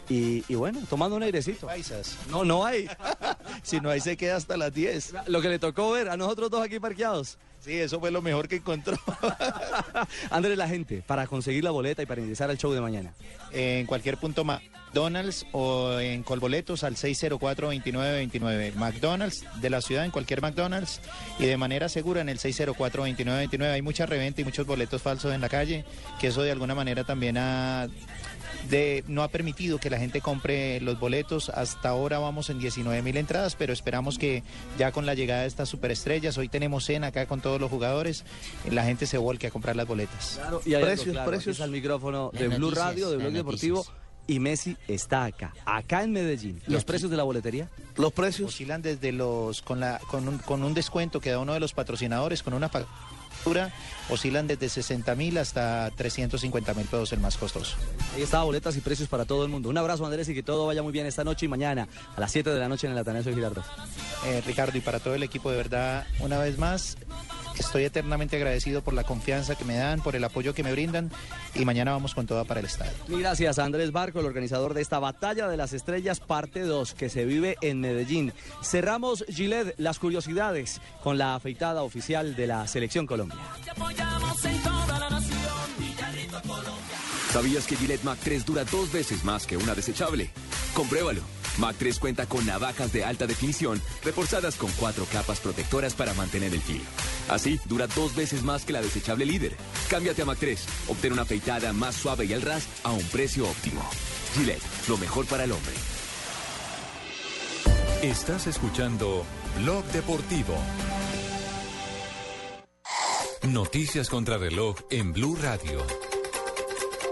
Y, 0.09 0.43
y 0.49 0.55
bueno, 0.55 0.81
tomando 0.89 1.15
un 1.15 1.23
airecito. 1.23 1.67
Paisas. 1.67 2.17
No, 2.29 2.43
no 2.43 2.65
hay. 2.65 2.89
si 3.63 3.79
no, 3.79 3.89
ahí 3.89 4.01
se 4.01 4.17
queda 4.17 4.35
hasta 4.35 4.57
las 4.57 4.73
10. 4.73 5.13
Lo 5.27 5.41
que 5.41 5.47
le 5.47 5.57
tocó 5.57 5.91
ver 5.91 6.09
a 6.09 6.17
nosotros 6.17 6.51
dos 6.51 6.61
aquí 6.61 6.79
parqueados. 6.79 7.37
Sí, 7.59 7.73
eso 7.73 7.99
fue 7.99 8.09
lo 8.09 8.21
mejor 8.21 8.47
que 8.47 8.57
encontró. 8.57 8.97
Andrés, 10.29 10.57
la 10.57 10.67
gente, 10.67 11.03
para 11.05 11.27
conseguir 11.27 11.63
la 11.63 11.71
boleta 11.71 12.01
y 12.01 12.05
para 12.05 12.21
ingresar 12.21 12.49
al 12.49 12.57
show 12.57 12.71
de 12.71 12.79
mañana. 12.79 13.13
en 13.51 13.85
cualquier 13.85 14.17
punto 14.17 14.45
McDonald's 14.45 15.45
o 15.51 15.99
en 15.99 16.23
Colboletos 16.23 16.85
al 16.85 16.95
604-2929. 16.95 18.75
McDonald's 18.75 19.43
de 19.61 19.69
la 19.69 19.81
ciudad, 19.81 20.05
en 20.05 20.11
cualquier 20.11 20.41
McDonald's 20.41 21.01
y 21.37 21.45
de 21.45 21.57
manera 21.57 21.89
segura 21.89 22.21
en 22.21 22.29
el 22.29 22.39
604-2929. 22.39 23.73
Hay 23.73 23.81
mucha 23.81 24.05
reventa 24.05 24.39
y 24.39 24.45
muchos 24.45 24.65
boletos 24.65 25.01
falsos 25.01 25.33
en 25.33 25.41
la 25.41 25.49
calle, 25.49 25.83
que 26.21 26.27
eso 26.27 26.41
de 26.41 26.51
alguna 26.51 26.75
manera 26.75 27.03
también 27.03 27.37
ha 27.37 27.87
de, 28.69 29.03
no 29.07 29.23
ha 29.23 29.27
permitido 29.29 29.79
que 29.79 29.89
la 29.89 29.97
gente 29.97 30.21
compre 30.21 30.81
los 30.81 30.99
boletos. 30.99 31.49
Hasta 31.49 31.89
ahora 31.89 32.19
vamos 32.19 32.49
en 32.49 32.59
19 32.59 33.01
mil 33.01 33.17
entradas, 33.17 33.55
pero 33.55 33.73
esperamos 33.73 34.17
que 34.17 34.43
ya 34.77 34.91
con 34.91 35.05
la 35.05 35.13
llegada 35.13 35.41
de 35.41 35.47
estas 35.47 35.69
superestrellas, 35.69 36.37
hoy 36.37 36.49
tenemos 36.49 36.85
cena 36.85 37.07
acá 37.07 37.25
con 37.25 37.41
todos 37.41 37.59
los 37.59 37.69
jugadores, 37.69 38.25
la 38.69 38.83
gente 38.83 39.05
se 39.05 39.17
volque 39.17 39.47
a 39.47 39.51
comprar 39.51 39.75
las 39.75 39.87
boletas. 39.87 40.39
Y 40.65 40.69
hay 40.69 40.75
algo 40.75 40.87
precios, 40.87 41.13
claro, 41.13 41.31
precios. 41.31 41.59
el 41.59 41.71
micrófono 41.71 42.31
de 42.33 42.47
Las 42.47 42.57
Blue 42.57 42.67
noticias, 42.67 42.85
Radio, 42.85 43.09
de 43.09 43.17
Blog 43.17 43.27
las 43.27 43.33
Deportivo. 43.33 43.85
Y 44.27 44.39
Messi 44.39 44.77
está 44.87 45.25
acá, 45.25 45.55
acá 45.65 46.03
en 46.03 46.11
Medellín. 46.11 46.61
¿Los 46.67 46.85
precios 46.85 47.09
de 47.09 47.17
la 47.17 47.23
boletería? 47.23 47.67
Los 47.97 48.13
precios 48.13 48.49
oscilan 48.49 48.83
desde 48.83 49.11
los 49.11 49.63
con 49.63 49.79
la 49.79 49.99
con 50.11 50.27
un, 50.27 50.37
con 50.37 50.63
un 50.63 50.75
descuento 50.75 51.19
que 51.19 51.31
da 51.31 51.39
uno 51.39 51.55
de 51.55 51.59
los 51.59 51.73
patrocinadores 51.73 52.43
con 52.43 52.53
una 52.53 52.69
factura 52.69 53.73
oscilan 54.09 54.47
desde 54.47 54.69
60 54.69 55.15
mil 55.15 55.37
hasta 55.37 55.91
350 55.95 56.73
mil 56.73 56.85
pesos 56.85 57.13
el 57.13 57.19
más 57.19 57.37
costoso. 57.37 57.75
Ahí 58.15 58.21
está, 58.21 58.43
boletas 58.43 58.75
y 58.75 58.81
precios 58.81 59.09
para 59.09 59.25
todo 59.25 59.43
el 59.43 59.49
mundo. 59.49 59.69
Un 59.69 59.77
abrazo, 59.77 60.05
Andrés, 60.05 60.29
y 60.29 60.33
que 60.33 60.43
todo 60.43 60.65
vaya 60.65 60.83
muy 60.83 60.91
bien 60.91 61.05
esta 61.05 61.23
noche 61.23 61.45
y 61.45 61.49
mañana 61.49 61.87
a 62.15 62.19
las 62.19 62.31
7 62.31 62.49
de 62.49 62.59
la 62.59 62.67
noche 62.67 62.87
en 62.87 62.93
el 62.93 62.99
Atanasio 62.99 63.33
Girardot. 63.33 63.65
Eh, 64.25 64.41
Ricardo 64.45 64.77
y 64.77 64.81
para 64.81 64.99
todo 64.99 65.15
el 65.15 65.23
equipo 65.23 65.49
de 65.49 65.57
verdad 65.57 66.05
una 66.19 66.37
vez 66.37 66.57
más 66.57 66.97
estoy 67.59 67.83
eternamente 67.83 68.37
agradecido 68.37 68.81
por 68.81 68.93
la 68.93 69.03
confianza 69.03 69.55
que 69.55 69.65
me 69.65 69.75
dan, 69.75 70.01
por 70.01 70.15
el 70.15 70.23
apoyo 70.23 70.53
que 70.53 70.63
me 70.63 70.71
brindan 70.71 71.11
y 71.55 71.65
mañana 71.65 71.91
vamos 71.91 72.15
con 72.15 72.25
toda 72.25 72.45
para 72.45 72.59
el 72.59 72.65
estadio. 72.65 72.91
Gracias 73.07 73.59
a 73.59 73.65
Andrés 73.65 73.91
Barco, 73.91 74.19
el 74.19 74.25
organizador 74.25 74.73
de 74.73 74.81
esta 74.81 74.99
Batalla 74.99 75.47
de 75.47 75.57
las 75.57 75.73
Estrellas, 75.73 76.19
parte 76.19 76.61
2, 76.61 76.93
que 76.93 77.09
se 77.09 77.25
vive 77.25 77.57
en 77.61 77.81
Medellín. 77.81 78.33
Cerramos, 78.63 79.25
Gillette, 79.27 79.75
las 79.77 79.99
curiosidades 79.99 80.81
con 81.03 81.17
la 81.17 81.35
afeitada 81.35 81.83
oficial 81.83 82.35
de 82.35 82.47
la 82.47 82.67
Selección 82.67 83.05
Colombia. 83.05 83.37
Apoyamos 83.99 84.45
en 84.45 84.63
toda 84.63 84.99
la 84.99 85.09
nación. 85.09 85.39
Colombia. 86.47 86.97
¿Sabías 87.33 87.67
que 87.67 87.75
Gillette 87.75 88.03
Mac 88.03 88.17
3 88.23 88.45
dura 88.45 88.63
dos 88.63 88.91
veces 88.91 89.23
más 89.23 89.45
que 89.45 89.57
una 89.57 89.75
desechable? 89.75 90.29
Compruébalo. 90.73 91.21
Mac 91.57 91.75
3 91.77 91.99
cuenta 91.99 92.25
con 92.25 92.45
navajas 92.45 92.93
de 92.93 93.03
alta 93.03 93.27
definición 93.27 93.81
reforzadas 94.03 94.55
con 94.55 94.71
cuatro 94.73 95.05
capas 95.11 95.39
protectoras 95.39 95.93
para 95.93 96.13
mantener 96.13 96.53
el 96.53 96.61
filo. 96.61 96.85
Así, 97.27 97.59
dura 97.65 97.87
dos 97.87 98.15
veces 98.15 98.43
más 98.43 98.63
que 98.63 98.73
la 98.73 98.81
desechable 98.81 99.25
líder. 99.25 99.57
Cámbiate 99.89 100.21
a 100.21 100.25
Mac 100.25 100.37
3. 100.39 100.65
Obtén 100.87 101.13
una 101.13 101.23
afeitada 101.23 101.73
más 101.73 101.95
suave 101.95 102.25
y 102.25 102.33
al 102.33 102.41
ras 102.41 102.67
a 102.83 102.91
un 102.91 103.03
precio 103.09 103.49
óptimo. 103.49 103.81
Gillette, 104.33 104.63
lo 104.87 104.97
mejor 104.97 105.25
para 105.25 105.43
el 105.43 105.51
hombre. 105.51 105.73
Estás 108.01 108.47
escuchando 108.47 109.25
Blog 109.57 109.83
Deportivo. 109.91 110.55
Noticias 113.47 114.09
contra 114.09 114.37
reloj 114.37 114.75
en 114.89 115.13
Blue 115.13 115.37
Radio. 115.41 115.79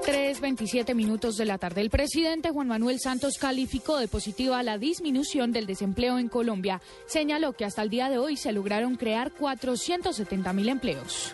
3.27 0.05 0.93
minutos 0.93 1.37
de 1.37 1.45
la 1.45 1.57
tarde. 1.57 1.79
El 1.79 1.89
presidente 1.89 2.49
Juan 2.49 2.67
Manuel 2.67 2.99
Santos 2.99 3.37
calificó 3.39 3.97
de 3.97 4.09
positiva 4.09 4.61
la 4.61 4.77
disminución 4.77 5.53
del 5.53 5.65
desempleo 5.65 6.19
en 6.19 6.27
Colombia. 6.27 6.81
Señaló 7.05 7.53
que 7.53 7.63
hasta 7.63 7.81
el 7.81 7.89
día 7.89 8.09
de 8.09 8.17
hoy 8.17 8.35
se 8.35 8.51
lograron 8.51 8.97
crear 8.97 9.31
470 9.31 10.51
mil 10.51 10.67
empleos. 10.67 11.33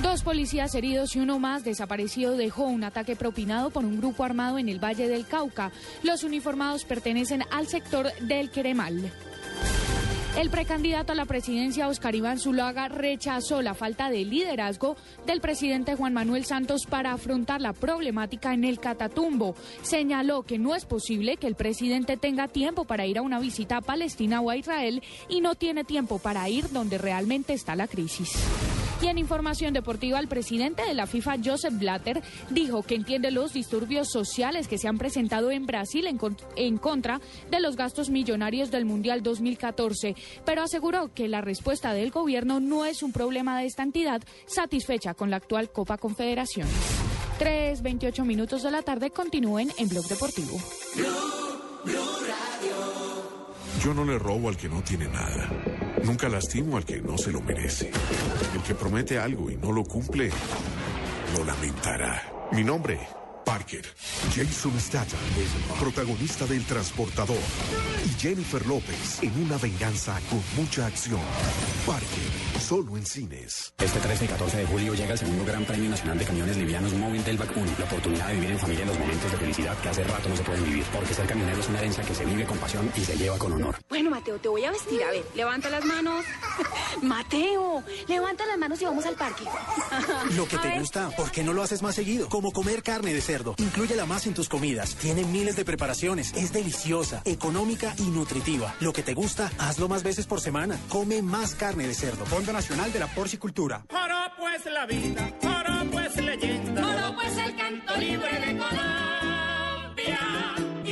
Dos 0.00 0.22
policías 0.22 0.76
heridos 0.76 1.16
y 1.16 1.18
uno 1.18 1.40
más 1.40 1.64
desaparecido 1.64 2.36
dejó 2.36 2.64
un 2.66 2.84
ataque 2.84 3.16
propinado 3.16 3.70
por 3.70 3.84
un 3.84 3.98
grupo 3.98 4.22
armado 4.22 4.58
en 4.58 4.68
el 4.68 4.82
Valle 4.82 5.08
del 5.08 5.26
Cauca. 5.26 5.72
Los 6.04 6.22
uniformados 6.22 6.84
pertenecen 6.84 7.42
al 7.50 7.66
sector 7.66 8.12
del 8.20 8.50
Queremal. 8.50 9.12
El 10.36 10.50
precandidato 10.50 11.12
a 11.12 11.16
la 11.16 11.24
presidencia, 11.24 11.88
Oscar 11.88 12.14
Iván 12.14 12.38
Zuluaga, 12.38 12.88
rechazó 12.88 13.60
la 13.60 13.74
falta 13.74 14.08
de 14.08 14.24
liderazgo 14.24 14.96
del 15.26 15.40
presidente 15.40 15.96
Juan 15.96 16.14
Manuel 16.14 16.44
Santos 16.44 16.86
para 16.86 17.12
afrontar 17.12 17.60
la 17.60 17.72
problemática 17.72 18.54
en 18.54 18.64
el 18.64 18.78
Catatumbo. 18.78 19.56
Señaló 19.82 20.42
que 20.42 20.58
no 20.58 20.76
es 20.76 20.84
posible 20.84 21.38
que 21.38 21.48
el 21.48 21.56
presidente 21.56 22.16
tenga 22.16 22.46
tiempo 22.46 22.84
para 22.84 23.06
ir 23.06 23.18
a 23.18 23.22
una 23.22 23.40
visita 23.40 23.78
a 23.78 23.80
Palestina 23.80 24.40
o 24.40 24.50
a 24.50 24.56
Israel 24.56 25.02
y 25.28 25.40
no 25.40 25.56
tiene 25.56 25.82
tiempo 25.82 26.20
para 26.20 26.48
ir 26.48 26.70
donde 26.70 26.98
realmente 26.98 27.52
está 27.52 27.74
la 27.74 27.88
crisis. 27.88 28.32
Y 29.00 29.06
en 29.06 29.18
información 29.18 29.72
deportiva, 29.72 30.18
el 30.18 30.26
presidente 30.26 30.82
de 30.82 30.92
la 30.94 31.06
FIFA, 31.06 31.36
Joseph 31.44 31.74
Blatter, 31.78 32.20
dijo 32.50 32.82
que 32.82 32.96
entiende 32.96 33.30
los 33.30 33.52
disturbios 33.52 34.10
sociales 34.10 34.66
que 34.66 34.76
se 34.76 34.88
han 34.88 34.98
presentado 34.98 35.50
en 35.52 35.66
Brasil 35.66 36.06
en, 36.08 36.18
con- 36.18 36.36
en 36.56 36.78
contra 36.78 37.20
de 37.50 37.60
los 37.60 37.76
gastos 37.76 38.10
millonarios 38.10 38.72
del 38.72 38.84
Mundial 38.84 39.22
2014, 39.22 40.16
pero 40.44 40.62
aseguró 40.62 41.12
que 41.14 41.28
la 41.28 41.40
respuesta 41.40 41.92
del 41.94 42.10
gobierno 42.10 42.58
no 42.58 42.84
es 42.84 43.02
un 43.04 43.12
problema 43.12 43.60
de 43.60 43.66
esta 43.66 43.84
entidad, 43.84 44.20
satisfecha 44.46 45.14
con 45.14 45.30
la 45.30 45.36
actual 45.36 45.70
Copa 45.70 45.96
Confederaciones. 45.96 46.72
3.28 47.38 48.24
minutos 48.24 48.64
de 48.64 48.70
la 48.72 48.82
tarde 48.82 49.10
continúen 49.10 49.70
en 49.78 49.88
Blog 49.88 50.06
Deportivo. 50.08 50.58
Yo 53.84 53.94
no 53.94 54.04
le 54.04 54.18
robo 54.18 54.48
al 54.48 54.56
que 54.56 54.68
no 54.68 54.82
tiene 54.82 55.06
nada. 55.06 55.48
Nunca 56.04 56.28
lastimo 56.28 56.76
al 56.76 56.84
que 56.84 57.00
no 57.00 57.18
se 57.18 57.30
lo 57.30 57.40
merece. 57.40 57.90
El 58.54 58.62
que 58.62 58.74
promete 58.74 59.18
algo 59.18 59.50
y 59.50 59.56
no 59.56 59.72
lo 59.72 59.84
cumple, 59.84 60.30
lo 61.36 61.44
lamentará. 61.44 62.22
Mi 62.52 62.64
nombre, 62.64 62.98
Parker. 63.48 63.80
Jason 64.36 64.78
Statham, 64.78 65.18
protagonista 65.80 66.44
del 66.44 66.62
Transportador. 66.66 67.38
Y 68.04 68.20
Jennifer 68.20 68.66
López 68.66 69.22
en 69.22 69.42
una 69.42 69.56
venganza 69.56 70.20
con 70.28 70.42
mucha 70.54 70.84
acción. 70.84 71.18
Parker, 71.86 72.60
solo 72.60 72.98
en 72.98 73.06
cines. 73.06 73.72
Este 73.78 74.00
13 74.00 74.26
y 74.26 74.28
14 74.28 74.56
de 74.58 74.66
julio 74.66 74.92
llega 74.92 75.12
el 75.12 75.18
segundo 75.18 75.46
Gran 75.46 75.64
Premio 75.64 75.88
Nacional 75.88 76.18
de 76.18 76.26
Camiones 76.26 76.58
Livianos 76.58 76.92
Móvil 76.92 77.24
del 77.24 77.38
Bacún. 77.38 77.66
La 77.78 77.86
oportunidad 77.86 78.28
de 78.28 78.34
vivir 78.34 78.50
en 78.50 78.58
familia 78.58 78.84
los 78.84 78.98
momentos 78.98 79.30
de 79.32 79.38
felicidad 79.38 79.78
que 79.78 79.88
hace 79.88 80.04
rato 80.04 80.28
no 80.28 80.36
se 80.36 80.42
pueden 80.42 80.64
vivir. 80.64 80.84
Porque 80.92 81.14
ser 81.14 81.26
camionero 81.26 81.58
es 81.58 81.68
una 81.70 81.78
herencia 81.78 82.04
que 82.04 82.14
se 82.14 82.26
vive 82.26 82.44
con 82.44 82.58
pasión 82.58 82.92
y 82.96 83.00
se 83.00 83.16
lleva 83.16 83.38
con 83.38 83.52
honor. 83.54 83.76
Bueno, 83.88 84.10
Mateo, 84.10 84.36
te 84.38 84.48
voy 84.48 84.66
a 84.66 84.72
vestir. 84.72 85.02
A 85.02 85.10
ver, 85.10 85.24
levanta 85.34 85.70
las 85.70 85.86
manos. 85.86 86.22
Mateo, 87.02 87.82
levanta 88.08 88.44
las 88.44 88.58
manos 88.58 88.82
y 88.82 88.84
vamos 88.84 89.06
al 89.06 89.14
parque. 89.14 89.44
Lo 90.36 90.46
que 90.46 90.56
A 90.56 90.60
te 90.60 90.68
ver. 90.68 90.80
gusta, 90.80 91.08
¿por 91.16 91.30
qué 91.30 91.42
no 91.42 91.54
lo 91.54 91.62
haces 91.62 91.80
más 91.80 91.94
seguido? 91.94 92.28
Como 92.28 92.52
comer 92.52 92.82
carne 92.82 93.14
de 93.14 93.22
cerdo. 93.22 93.37
Inclúyela 93.58 94.06
más 94.06 94.26
en 94.26 94.34
tus 94.34 94.48
comidas. 94.48 94.94
Tiene 94.96 95.24
miles 95.24 95.56
de 95.56 95.64
preparaciones. 95.64 96.32
Es 96.34 96.52
deliciosa, 96.52 97.22
económica 97.24 97.94
y 97.98 98.10
nutritiva. 98.10 98.74
Lo 98.80 98.92
que 98.92 99.02
te 99.02 99.14
gusta, 99.14 99.50
hazlo 99.58 99.88
más 99.88 100.02
veces 100.02 100.26
por 100.26 100.40
semana. 100.40 100.78
Come 100.88 101.22
más 101.22 101.54
carne 101.54 101.86
de 101.86 101.94
cerdo. 101.94 102.26
Fondo 102.26 102.52
Nacional 102.52 102.92
de 102.92 102.98
la 102.98 103.06
Porcicultura. 103.08 103.84
Joropo 103.90 104.48
es 104.48 104.64
la 104.72 104.86
vida, 104.86 105.32
joropo 105.42 106.00
es 106.00 106.16
leyenda. 106.16 106.82
Joropo 106.82 107.22
es 107.22 107.36
el 107.36 107.56
canto 107.56 107.96
libre 107.96 108.40
de 108.40 108.58
Colombia 108.58 108.98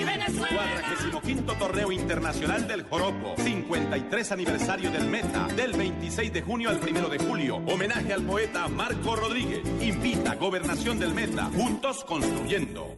Venezuela. 0.06 0.80
45 1.10 1.54
Torneo 1.54 1.92
Internacional 1.92 2.66
del 2.66 2.84
Joropo, 2.84 3.34
53 3.36 4.32
aniversario 4.32 4.90
del 4.90 5.06
Meta, 5.08 5.48
del 5.56 5.72
26 5.72 6.32
de 6.32 6.42
junio 6.42 6.70
al 6.70 6.80
1 6.80 7.08
de 7.08 7.18
julio. 7.18 7.56
Homenaje 7.56 8.12
al 8.12 8.22
poeta 8.22 8.68
Marco 8.68 9.16
Rodríguez. 9.16 9.62
Invita 9.82 10.34
Gobernación 10.36 10.98
del 10.98 11.14
Meta, 11.14 11.50
juntos 11.54 12.04
construyendo. 12.04 12.96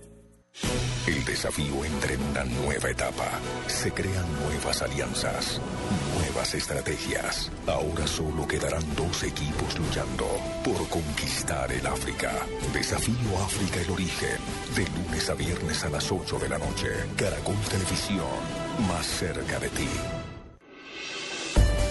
El 1.06 1.24
desafío 1.24 1.84
entra 1.84 2.12
en 2.12 2.22
una 2.22 2.44
nueva 2.44 2.90
etapa. 2.90 3.40
Se 3.66 3.92
crean 3.92 4.26
nuevas 4.42 4.82
alianzas, 4.82 5.60
nuevas 6.18 6.54
estrategias. 6.54 7.50
Ahora 7.66 8.06
solo 8.06 8.46
quedarán 8.46 8.82
dos 8.94 9.22
equipos 9.22 9.78
luchando 9.78 10.26
por 10.64 10.88
conquistar 10.88 11.72
el 11.72 11.86
África. 11.86 12.32
Desafío 12.72 13.38
África 13.42 13.80
el 13.80 13.90
origen. 13.90 14.38
De 14.76 14.84
lunes 14.86 15.30
a 15.30 15.34
viernes 15.34 15.84
a 15.84 15.90
las 15.90 16.10
8 16.12 16.38
de 16.38 16.48
la 16.48 16.58
noche. 16.58 16.88
Caracol 17.16 17.56
Televisión. 17.70 18.26
Más 18.86 19.06
cerca 19.06 19.58
de 19.58 19.68
ti. 19.70 19.88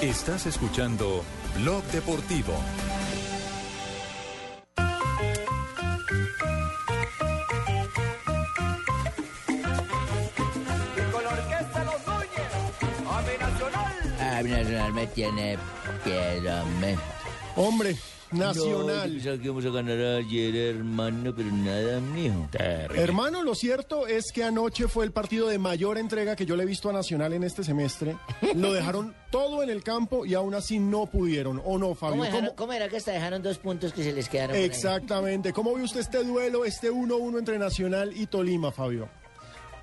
Estás 0.02 0.46
escuchando 0.46 1.24
Blog 1.56 1.84
Deportivo. 1.86 2.54
Nacional. 14.64 14.94
Me 14.94 15.08
tiene 15.08 15.58
piedra, 16.04 16.64
me. 16.80 16.96
Hombre, 17.56 17.96
Nacional. 18.32 18.86
No, 18.88 19.06
yo 19.06 19.14
pensaba 19.14 19.38
que 19.38 19.44
íbamos 19.46 19.66
a 19.66 19.70
ganar 19.70 19.98
ayer, 20.18 20.56
hermano, 20.76 21.34
pero 21.36 21.50
nada, 21.50 22.00
mijo. 22.02 22.48
Hermano, 22.94 23.42
lo 23.42 23.56
cierto 23.56 24.06
es 24.06 24.32
que 24.34 24.44
anoche 24.44 24.88
fue 24.90 25.06
el 25.06 25.12
partido 25.12 25.48
de 25.48 25.58
mayor 25.58 25.98
entrega 25.98 26.36
que 26.36 26.46
yo 26.46 26.56
le 26.58 26.64
he 26.64 26.66
visto 26.66 26.90
a 26.90 26.94
Nacional 26.94 27.32
en 27.34 27.44
este 27.46 27.64
semestre. 27.64 28.18
Lo 28.56 28.74
dejaron 28.74 29.16
todo 29.32 29.64
en 29.64 29.70
el 29.70 29.82
campo 29.82 30.26
y 30.26 30.34
aún 30.34 30.54
así 30.56 30.78
no 30.78 31.06
pudieron. 31.06 31.62
¿O 31.64 31.78
no, 31.78 31.96
Fabio? 31.96 32.16
¿Cómo, 32.18 32.24
dejaron- 32.26 32.46
¿Cómo- 32.48 32.56
cómo 32.58 32.74
era 32.74 32.90
que 32.90 32.98
hasta 32.98 33.12
dejaron 33.14 33.42
dos 33.42 33.58
puntos 33.60 33.94
que 33.94 34.04
se 34.04 34.12
les 34.12 34.28
quedaron? 34.28 34.56
Exactamente. 34.58 35.54
¿Cómo 35.54 35.74
ve 35.74 35.84
usted 35.84 36.02
este 36.02 36.24
duelo, 36.26 36.66
este 36.66 36.92
1-1 36.92 37.40
entre 37.40 37.58
Nacional 37.58 38.12
y 38.16 38.26
Tolima, 38.28 38.72
Fabio? 38.74 39.08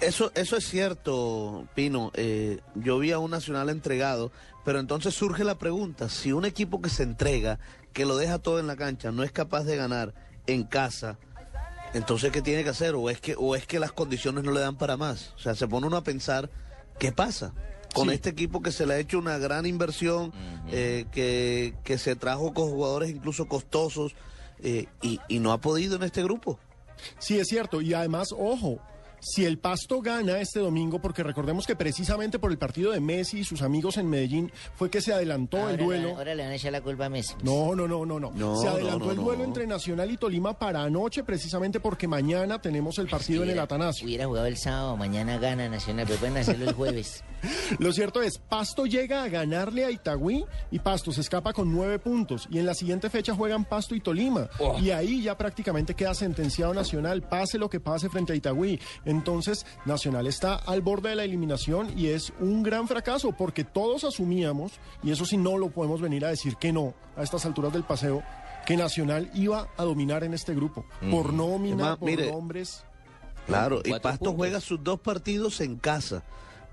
Eso, 0.01 0.31
eso 0.35 0.59
es 0.59 0.67
cierto, 0.69 1.67
Pino. 1.75 2.11
Eh, 2.15 2.59
yo 2.75 2.99
vi 2.99 3.13
a 3.13 3.19
un 3.19 3.31
Nacional 3.31 3.71
entregado, 3.71 4.33
pero 4.65 4.81
entonces 4.81 5.15
surge 5.15 5.45
la 5.45 5.59
pregunta, 5.59 6.09
si 6.09 6.33
un 6.33 6.45
equipo 6.45 6.81
que 6.81 6.91
se 6.91 7.03
entrega, 7.03 7.59
que 7.93 8.07
lo 8.07 8.17
deja 8.17 8.39
todo 8.39 8.59
en 8.59 8.67
la 8.67 8.77
cancha, 8.77 9.13
no 9.13 9.23
es 9.23 9.33
capaz 9.33 9.65
de 9.65 9.77
ganar 9.77 10.15
en 10.47 10.65
casa, 10.65 11.19
entonces 11.93 12.33
¿qué 12.33 12.43
tiene 12.43 12.65
que 12.65 12.71
hacer? 12.71 12.95
¿O 12.95 13.09
es 13.11 13.21
que, 13.21 13.37
o 13.39 13.55
es 13.55 13.67
que 13.67 13.79
las 13.79 13.93
condiciones 13.93 14.43
no 14.45 14.53
le 14.53 14.61
dan 14.61 14.77
para 14.77 14.97
más? 14.97 15.33
O 15.37 15.39
sea, 15.39 15.55
se 15.55 15.69
pone 15.69 15.87
uno 15.87 15.97
a 15.97 16.03
pensar, 16.03 16.51
¿qué 16.99 17.13
pasa? 17.13 17.55
Con 17.95 18.11
este 18.11 18.31
equipo 18.31 18.61
que 18.61 18.73
se 18.73 18.87
le 18.87 18.95
ha 18.95 18.99
hecho 18.99 19.19
una 19.19 19.39
gran 19.39 19.67
inversión, 19.67 20.33
eh, 20.73 21.07
que, 21.13 21.75
que 21.85 21.97
se 21.97 22.17
trajo 22.17 22.53
con 22.53 22.69
jugadores 22.69 23.11
incluso 23.11 23.47
costosos 23.47 24.17
eh, 24.59 24.87
y, 25.01 25.21
y 25.29 25.39
no 25.39 25.53
ha 25.53 25.61
podido 25.61 25.95
en 25.95 26.03
este 26.03 26.25
grupo. 26.25 26.59
Sí, 27.19 27.39
es 27.39 27.47
cierto. 27.47 27.81
Y 27.81 27.95
además, 27.95 28.35
ojo, 28.37 28.81
si 29.25 29.45
el 29.45 29.59
Pasto 29.59 30.01
gana 30.03 30.39
este 30.41 30.61
domingo, 30.61 31.01
porque 31.01 31.23
recordemos 31.23 31.67
que 31.67 31.75
precisamente 31.77 32.39
por 32.39 32.51
el 32.53 32.59
partido 32.59 32.93
de 32.93 33.01
Messi 33.01 33.39
y 33.41 33.45
sus 33.45 33.63
amigos 33.63 33.97
en 33.97 34.09
Medellín 34.09 34.53
fue 34.77 34.91
que 34.91 35.01
se 35.01 35.13
adelantó 35.13 35.57
Ahora 35.59 35.71
el 35.73 35.77
le- 35.79 35.85
duelo. 35.85 36.17
Ahora 36.17 36.35
le 36.35 36.43
van 36.43 36.53
a 36.53 36.55
echar 36.57 36.73
la 36.73 36.81
culpa 36.83 37.07
a 37.07 37.09
Messi. 37.09 37.35
No, 37.43 37.75
no, 37.75 37.89
no, 37.89 38.05
no, 38.05 38.21
no. 38.21 38.31
No, 38.33 38.61
se 38.61 38.69
adelantó 38.69 39.07
no, 39.07 39.11
el 39.13 39.17
no. 39.17 39.23
duelo 39.23 39.45
entre 39.45 39.67
Nacional 39.67 40.11
y 40.11 40.17
Tolima 40.17 40.59
para 40.59 40.83
anoche, 40.83 41.25
precisamente 41.25 41.81
porque 41.81 42.07
mañana 42.07 42.61
tenemos 42.61 42.99
el 42.99 43.09
partido 43.09 43.43
en 43.45 43.51
el 43.51 43.59
Atanasio. 43.59 44.07
Hubiera 44.07 44.27
jugado 44.27 44.47
el 44.47 44.57
sábado, 44.59 44.97
mañana 44.97 45.39
gana 45.39 45.69
Nacional, 45.69 46.05
pero 46.07 46.19
pueden 46.21 46.37
hacerlo 46.37 46.69
el 46.69 46.75
jueves. 46.75 47.25
Lo 47.79 47.93
cierto 47.93 48.23
es, 48.23 48.39
Pasto 48.39 48.87
llega 48.87 49.23
a 49.23 49.29
ganarle 49.29 49.85
a 49.85 49.91
Itagüí 49.91 50.45
y 50.71 50.79
Pasto 50.79 51.13
se 51.13 51.21
escapa 51.23 51.53
con 51.53 51.73
nueve 51.73 51.99
puntos. 51.99 52.47
Y 52.51 52.59
en 52.59 52.67
la 52.67 52.75
siguiente 52.75 53.11
fecha 53.11 53.35
juegan 53.35 53.65
Pasto 53.65 53.95
y 53.95 54.01
Tolima. 54.01 54.49
Oh. 54.59 54.79
Y 54.79 54.91
ahí 54.91 55.23
ya 55.23 55.37
prácticamente 55.37 55.95
queda 55.95 56.15
sentenciado 56.15 56.75
Nacional, 56.75 57.23
pase 57.23 57.59
lo 57.59 57.69
que 57.71 57.81
pase 57.81 58.09
frente 58.09 58.33
a 58.33 58.37
Itagüí. 58.37 58.81
Entonces, 59.15 59.65
Nacional 59.85 60.27
está 60.27 60.55
al 60.55 60.83
borde 60.83 61.11
de 61.11 61.17
la 61.17 61.25
eliminación 61.25 61.97
y 61.97 62.09
es 62.09 62.33
un 62.41 62.63
gran 62.63 62.89
fracaso 62.89 63.33
porque 63.33 63.65
todos 63.65 64.05
asumíamos, 64.05 64.73
y 65.03 65.13
eso 65.13 65.25
sí 65.25 65.37
no 65.37 65.57
lo 65.57 65.71
podemos 65.71 66.01
venir 66.01 66.25
a 66.25 66.29
decir 66.29 66.57
que 66.57 66.73
no 66.73 66.95
a 67.17 67.23
estas 67.23 67.47
alturas 67.47 67.73
del 67.73 67.85
paseo, 67.85 68.23
que 68.67 68.77
Nacional 68.77 69.31
iba 69.35 69.69
a 69.77 69.85
dominar 69.85 70.25
en 70.25 70.35
este 70.35 70.55
grupo. 70.55 70.85
Por 71.11 71.33
nómina, 71.33 71.97
por 71.97 72.09
mire, 72.09 72.31
nombres. 72.31 72.85
Claro, 73.47 73.81
y 73.85 73.91
Pasto 73.93 74.19
puntos. 74.19 74.35
juega 74.37 74.61
sus 74.61 74.83
dos 74.83 74.99
partidos 75.01 75.61
en 75.61 75.77
casa. 75.77 76.23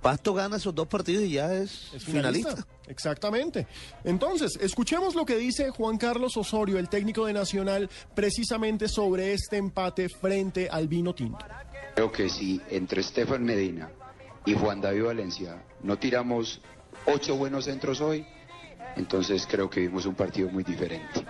Pasto 0.02 0.34
gana 0.34 0.58
esos 0.58 0.74
dos 0.74 0.88
partidos 0.88 1.26
y 1.26 1.34
ya 1.34 1.54
es, 1.54 1.92
Es 1.94 2.04
finalista. 2.04 2.66
Exactamente. 2.88 3.68
Entonces, 4.04 4.58
escuchemos 4.60 5.14
lo 5.14 5.26
que 5.26 5.38
dice 5.38 5.70
Juan 5.70 5.98
Carlos 5.98 6.36
Osorio, 6.38 6.80
el 6.80 6.90
técnico 6.90 7.28
de 7.28 7.34
Nacional, 7.34 7.88
precisamente 8.16 8.88
sobre 8.88 9.34
este 9.34 9.58
empate 9.58 10.10
frente 10.10 10.70
al 10.70 10.88
vino 10.88 11.14
tinto. 11.14 11.46
Creo 11.96 12.12
que 12.12 12.30
si 12.30 12.62
entre 12.70 13.02
Estefan 13.02 13.44
Medina 13.44 13.90
y 14.46 14.54
Juan 14.54 14.82
David 14.82 15.06
Valencia 15.06 15.64
no 15.84 15.98
tiramos 15.98 16.62
ocho 17.06 17.36
buenos 17.36 17.66
centros 17.66 18.02
hoy, 18.02 18.26
entonces 18.96 19.48
creo 19.50 19.70
que 19.70 19.82
vimos 19.82 20.06
un 20.06 20.16
partido 20.16 20.50
muy 20.50 20.64
diferente. 20.64 21.26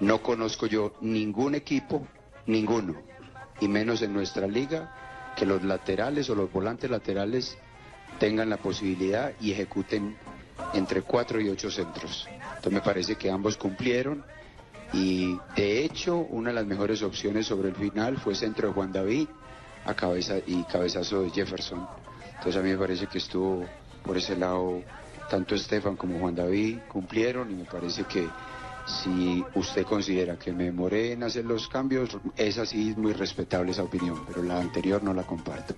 No 0.00 0.22
conozco 0.22 0.66
yo 0.66 0.94
ningún 1.00 1.54
equipo, 1.54 2.06
ninguno, 2.46 3.02
y 3.60 3.68
menos 3.68 4.02
en 4.02 4.12
nuestra 4.12 4.46
liga, 4.46 5.32
que 5.36 5.46
los 5.46 5.62
laterales 5.62 6.28
o 6.30 6.34
los 6.34 6.50
volantes 6.50 6.90
laterales 6.90 7.56
tengan 8.18 8.50
la 8.50 8.56
posibilidad 8.56 9.32
y 9.40 9.52
ejecuten 9.52 10.16
entre 10.74 11.02
cuatro 11.02 11.40
y 11.40 11.48
ocho 11.48 11.70
centros. 11.70 12.26
Entonces 12.56 12.72
me 12.72 12.80
parece 12.80 13.16
que 13.16 13.30
ambos 13.30 13.56
cumplieron 13.56 14.24
y 14.92 15.38
de 15.56 15.84
hecho 15.84 16.16
una 16.16 16.50
de 16.50 16.54
las 16.54 16.66
mejores 16.66 17.02
opciones 17.02 17.46
sobre 17.46 17.70
el 17.70 17.74
final 17.74 18.18
fue 18.18 18.34
centro 18.34 18.68
de 18.68 18.74
Juan 18.74 18.92
David 18.92 19.28
a 19.84 19.94
cabeza 19.94 20.34
y 20.46 20.62
cabezazo 20.64 21.22
de 21.22 21.30
Jefferson. 21.30 21.86
Entonces 22.36 22.56
a 22.56 22.62
mí 22.62 22.70
me 22.70 22.78
parece 22.78 23.06
que 23.06 23.18
estuvo 23.18 23.64
por 24.02 24.16
ese 24.16 24.36
lado 24.36 24.82
tanto 25.30 25.54
Estefan 25.54 25.96
como 25.96 26.18
Juan 26.18 26.34
David 26.34 26.78
cumplieron 26.88 27.50
y 27.50 27.54
me 27.54 27.64
parece 27.64 28.04
que 28.04 28.28
si 28.86 29.44
usted 29.54 29.84
considera 29.84 30.36
que 30.36 30.52
me 30.52 30.64
demoré 30.64 31.12
en 31.12 31.22
hacer 31.22 31.44
los 31.44 31.68
cambios, 31.68 32.18
es 32.36 32.58
así 32.58 32.94
muy 32.96 33.12
respetable 33.12 33.70
esa 33.70 33.84
opinión, 33.84 34.24
pero 34.26 34.42
la 34.42 34.58
anterior 34.58 35.02
no 35.02 35.14
la 35.14 35.22
comparto. 35.22 35.74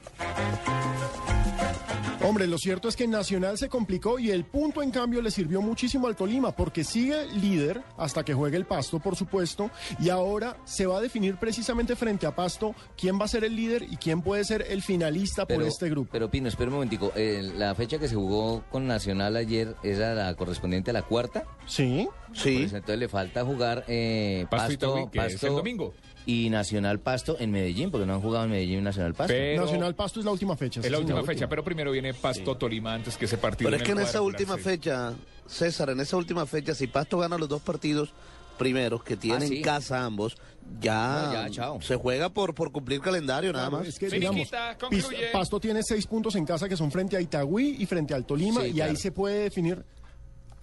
Hombre, 2.25 2.47
lo 2.47 2.59
cierto 2.59 2.89
es 2.89 2.97
que 2.97 3.07
Nacional 3.07 3.59
se 3.59 3.69
complicó 3.69 4.19
y 4.19 4.31
el 4.31 4.45
punto 4.45 4.83
en 4.83 4.91
cambio 4.91 5.21
le 5.21 5.31
sirvió 5.31 5.61
muchísimo 5.61 6.07
al 6.07 6.17
Tolima 6.17 6.53
porque 6.53 6.83
sigue 6.83 7.27
líder 7.27 7.83
hasta 7.99 8.25
que 8.25 8.33
juegue 8.35 8.57
el 8.57 8.65
Pasto, 8.65 8.99
por 8.99 9.15
supuesto, 9.15 9.71
y 10.01 10.09
ahora 10.09 10.57
se 10.65 10.87
va 10.87 10.99
a 10.99 11.01
definir 11.01 11.37
precisamente 11.37 11.97
frente 11.97 12.27
a 12.27 12.35
Pasto 12.35 12.75
quién 12.97 13.21
va 13.21 13.27
a 13.27 13.29
ser 13.29 13.45
el 13.45 13.55
líder 13.55 13.83
y 13.91 13.97
quién 13.97 14.23
puede 14.23 14.45
ser 14.45 14.65
el 14.69 14.83
finalista 14.83 15.47
por 15.47 15.63
este 15.63 15.91
grupo. 15.91 16.11
Pero 16.13 16.31
Pino, 16.31 16.49
espera 16.49 16.69
un 16.69 16.75
momentico. 16.75 17.13
eh, 17.15 17.43
la 17.57 17.75
fecha 17.75 17.99
que 17.99 18.09
se 18.09 18.15
jugó 18.15 18.65
con 18.71 18.87
Nacional 18.87 19.37
ayer 19.37 19.77
era 19.83 20.15
la 20.15 20.35
correspondiente 20.35 20.91
a 20.91 20.95
la 20.95 21.03
cuarta. 21.03 21.45
Sí. 21.67 22.09
Sí. 22.33 22.63
entonces 22.65 22.99
le 22.99 23.09
falta 23.09 23.45
jugar 23.45 23.85
eh, 23.87 24.47
Pasto 24.51 24.73
y 24.73 24.77
Pasto, 24.77 24.99
Itagüí, 24.99 25.11
que 25.11 25.35
es 25.35 25.43
el 25.43 25.55
domingo. 25.55 25.95
Y 26.27 26.49
Nacional 26.49 27.01
Pasto 27.01 27.37
en 27.39 27.51
Medellín, 27.51 27.91
porque 27.91 28.07
no 28.07 28.15
han 28.15 28.21
jugado 28.23 28.45
en 28.47 28.51
Medellín 28.53 28.79
y 28.79 28.83
Nacional 28.83 29.13
Pasto. 29.15 29.35
Pero- 29.35 29.63
Nacional 29.65 29.95
Pasto 29.95 30.21
es 30.21 30.27
la 30.27 30.33
última 30.33 30.57
fecha. 30.57 30.81
Es 30.81 30.87
sí, 30.87 30.93
la 30.93 30.99
última 30.99 31.23
fecha, 31.23 31.49
pero 31.49 31.63
primero 31.63 31.91
viene 31.93 32.15
Pasto 32.15 32.57
Tolima 32.57 32.95
antes 32.95 33.17
que 33.19 33.27
ese 33.27 33.37
partido. 33.37 33.69
Pero 33.71 33.77
es 33.77 33.87
que 33.87 33.93
en 33.93 33.99
esa 34.01 34.23
última 34.23 34.57
fecha, 34.57 35.13
César, 35.47 35.91
en 35.91 36.01
esa 36.01 36.17
última 36.17 36.47
fecha, 36.47 36.75
si 36.75 36.87
Pasto 36.87 37.19
gana 37.19 37.37
los 37.37 37.49
dos 37.49 37.61
partidos 37.61 38.13
primeros 38.57 39.03
que 39.03 39.17
tienen 39.17 39.43
Ah, 39.43 39.47
sí. 39.49 39.61
casa 39.63 40.05
ambos, 40.05 40.37
ya, 40.81 41.25
No, 41.27 41.33
ya, 41.33 41.51
chao. 41.51 41.83
se 41.83 41.97
juega 41.97 42.29
por, 42.31 42.55
por 42.55 42.71
cumplir 42.73 43.01
calendario 43.01 43.53
nada 43.53 43.69
más. 43.69 43.87
es 43.89 43.99
que, 43.99 44.09
digamos, 44.09 44.49
Pasto 45.33 45.59
tiene 45.61 45.83
seis 45.83 46.07
puntos 46.07 46.37
en 46.37 46.47
casa 46.47 46.69
que 46.69 46.77
son 46.77 46.91
frente 46.91 47.17
a 47.17 47.21
Itagüí 47.21 47.77
y 47.81 47.87
frente 47.87 48.15
al 48.15 48.25
Tolima 48.25 48.63
Sí, 48.63 48.69
y 48.69 48.73
claro. 48.75 48.91
ahí 48.93 48.97
se 48.97 49.11
puede 49.13 49.41
definir 49.43 49.85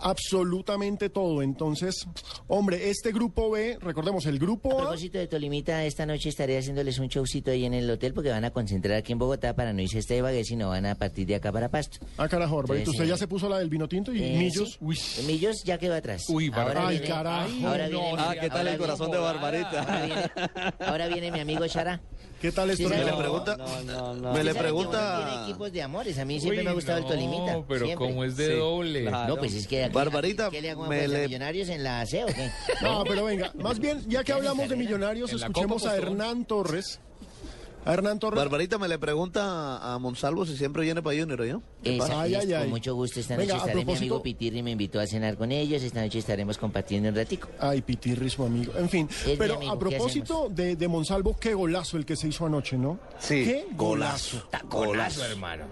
absolutamente 0.01 1.09
todo. 1.09 1.41
Entonces, 1.41 2.07
hombre, 2.47 2.89
este 2.89 3.11
grupo 3.11 3.49
B, 3.51 3.77
recordemos, 3.81 4.25
el 4.25 4.39
grupo 4.39 4.73
A, 4.73 4.77
propósito 4.83 5.17
de 5.17 5.27
Tolimita, 5.27 5.85
esta 5.85 6.05
noche 6.05 6.29
estaré 6.29 6.57
haciéndoles 6.57 6.99
un 6.99 7.07
showcito 7.07 7.51
ahí 7.51 7.65
en 7.65 7.73
el 7.73 7.89
hotel 7.89 8.13
porque 8.13 8.29
van 8.29 8.45
a 8.45 8.51
concentrar 8.51 8.97
aquí 8.97 9.11
en 9.13 9.19
Bogotá 9.19 9.55
para 9.55 9.73
no 9.73 9.81
irse 9.81 9.97
a 9.97 9.99
este 9.99 10.17
Ibagué, 10.17 10.43
sino 10.43 10.69
van 10.69 10.85
a 10.85 10.95
partir 10.95 11.27
de 11.27 11.35
acá 11.35 11.51
para 11.51 11.69
Pasto. 11.69 11.99
ah, 12.17 12.27
carajo, 12.27 12.57
Barbarito, 12.57 12.91
Entonces, 12.91 13.01
usted 13.01 13.09
ya 13.13 13.17
se 13.17 13.27
puso 13.27 13.47
la 13.49 13.59
del 13.59 13.69
vino 13.69 13.87
tinto 13.87 14.13
y 14.13 14.21
Eh, 14.23 14.37
Millos. 14.37 14.79
sí. 14.95 15.23
Millos 15.27 15.63
ya 15.63 15.77
quedó 15.77 15.95
atrás. 15.95 16.23
Uy, 16.29 16.51
ahora 16.53 16.87
Ay, 16.87 16.97
viene, 16.99 17.13
carajo. 17.13 17.67
Ahora 17.67 17.87
No, 17.89 17.99
viene, 18.01 18.15
Ah, 18.17 18.35
¿qué 18.39 18.49
tal 18.49 18.67
el 18.67 18.77
corazón 18.77 19.11
de 19.11 19.17
Barbarita? 19.17 19.81
Ahora 19.81 20.05
viene, 20.05 20.31
ahora 20.79 21.07
viene 21.07 21.31
mi 21.31 21.39
amigo 21.39 21.67
Chara. 21.67 22.01
¿Qué 22.41 22.51
tal 22.51 22.75
Sí, 22.75 22.83
esto? 22.83 22.93
sabe 22.95 23.05
Me 23.05 23.11
le 23.11 23.17
pregunta, 23.17 23.57
no, 23.57 23.83
no, 23.83 24.13
no. 24.15 24.33
me 24.33 24.43
le 24.43 24.55
pregunta, 24.55 25.17
uno 25.19 25.27
tiene 25.29 25.43
equipos 25.43 25.71
de 25.71 25.81
amores. 25.83 26.17
A 26.19 26.25
mí 26.25 26.39
siempre 26.39 26.59
Uy, 26.59 26.63
me 26.65 26.69
ha 26.71 26.73
gustado 26.73 26.99
no, 27.01 27.05
el 27.07 27.13
Tolimita. 27.13 27.63
pero 27.67 27.85
siempre. 27.85 28.07
como 28.07 28.23
es 28.23 28.35
de 28.37 28.47
Sí, 28.47 28.53
doble. 28.53 29.05
claro. 29.05 29.27
No, 29.35 29.37
pues 29.39 29.53
es 29.53 29.67
que 29.67 29.83
aquí, 29.83 29.93
Barbarita, 29.93 30.49
¿qué 30.49 30.61
le 30.61 30.71
hago 30.71 30.85
a 30.85 30.89
me 30.89 30.97
Fuerza 30.97 31.13
le- 31.17 31.27
Millonarios 31.27 31.69
en 31.69 31.83
la 31.83 32.01
AC 32.01 32.23
o 32.23 32.27
qué? 32.27 32.49
No, 32.81 33.03
pero 33.03 33.25
venga, 33.25 33.51
más 33.55 33.79
bien, 33.79 34.03
ya 34.07 34.23
que 34.23 34.33
hablamos 34.33 34.67
de 34.67 34.75
millonarios, 34.75 35.31
escuchemos 35.31 35.85
a. 35.85 35.95
Hernán 35.95 36.45
Torres. 36.45 36.99
A 37.83 37.93
Hernán 37.93 38.19
Torres. 38.19 38.37
Barbarita 38.37 38.77
me 38.77 38.87
le 38.87 38.99
pregunta 38.99 39.77
a, 39.93 39.97
Monsalvo 39.97 40.45
si 40.45 40.55
siempre 40.55 40.83
viene 40.83 41.01
para 41.01 41.19
Junior, 41.19 41.43
¿yo? 41.45 41.61
¿Qué 41.83 41.97
Esa-? 41.97 42.21
Ay, 42.21 42.35
es 42.35 42.41
ay, 42.41 42.53
ay. 42.53 42.61
Con 42.61 42.69
mucho 42.69 42.93
gusto 42.93 43.19
esta 43.19 43.35
Venga, 43.35 43.53
noche 43.55 43.65
a 43.65 43.67
estaré. 43.71 43.85
Mi 43.85 43.95
amigo 43.97 44.21
Pitirri 44.21 44.61
me 44.61 44.71
invitó 44.71 44.99
a 44.99 45.07
cenar 45.07 45.35
con 45.35 45.51
ellos. 45.51 45.81
Esta 45.81 46.01
noche 46.01 46.19
estaremos 46.19 46.59
compartiendo 46.59 47.09
un 47.09 47.15
ratico. 47.15 47.49
Ay, 47.59 47.81
Pitirri, 47.81 48.29
su 48.29 48.43
amigo. 48.43 48.73
En 48.77 48.87
fin, 48.87 49.09
pero 49.37 49.55
amigo, 49.55 49.71
a 49.71 49.79
¿qué 49.79 49.79
propósito 49.79 50.47
de, 50.49 50.75
de 50.75 50.87
Monsalvo, 50.87 51.35
qué 51.39 51.55
golazo 51.55 51.97
el 51.97 52.05
que 52.05 52.15
se 52.15 52.27
hizo 52.27 52.45
anoche, 52.45 52.77
¿no? 52.77 52.99
Sí, 53.17 53.45
Qué 53.45 53.65
golazo. 53.75 54.47
Golazo, 54.69 55.25
hermano. 55.25 55.63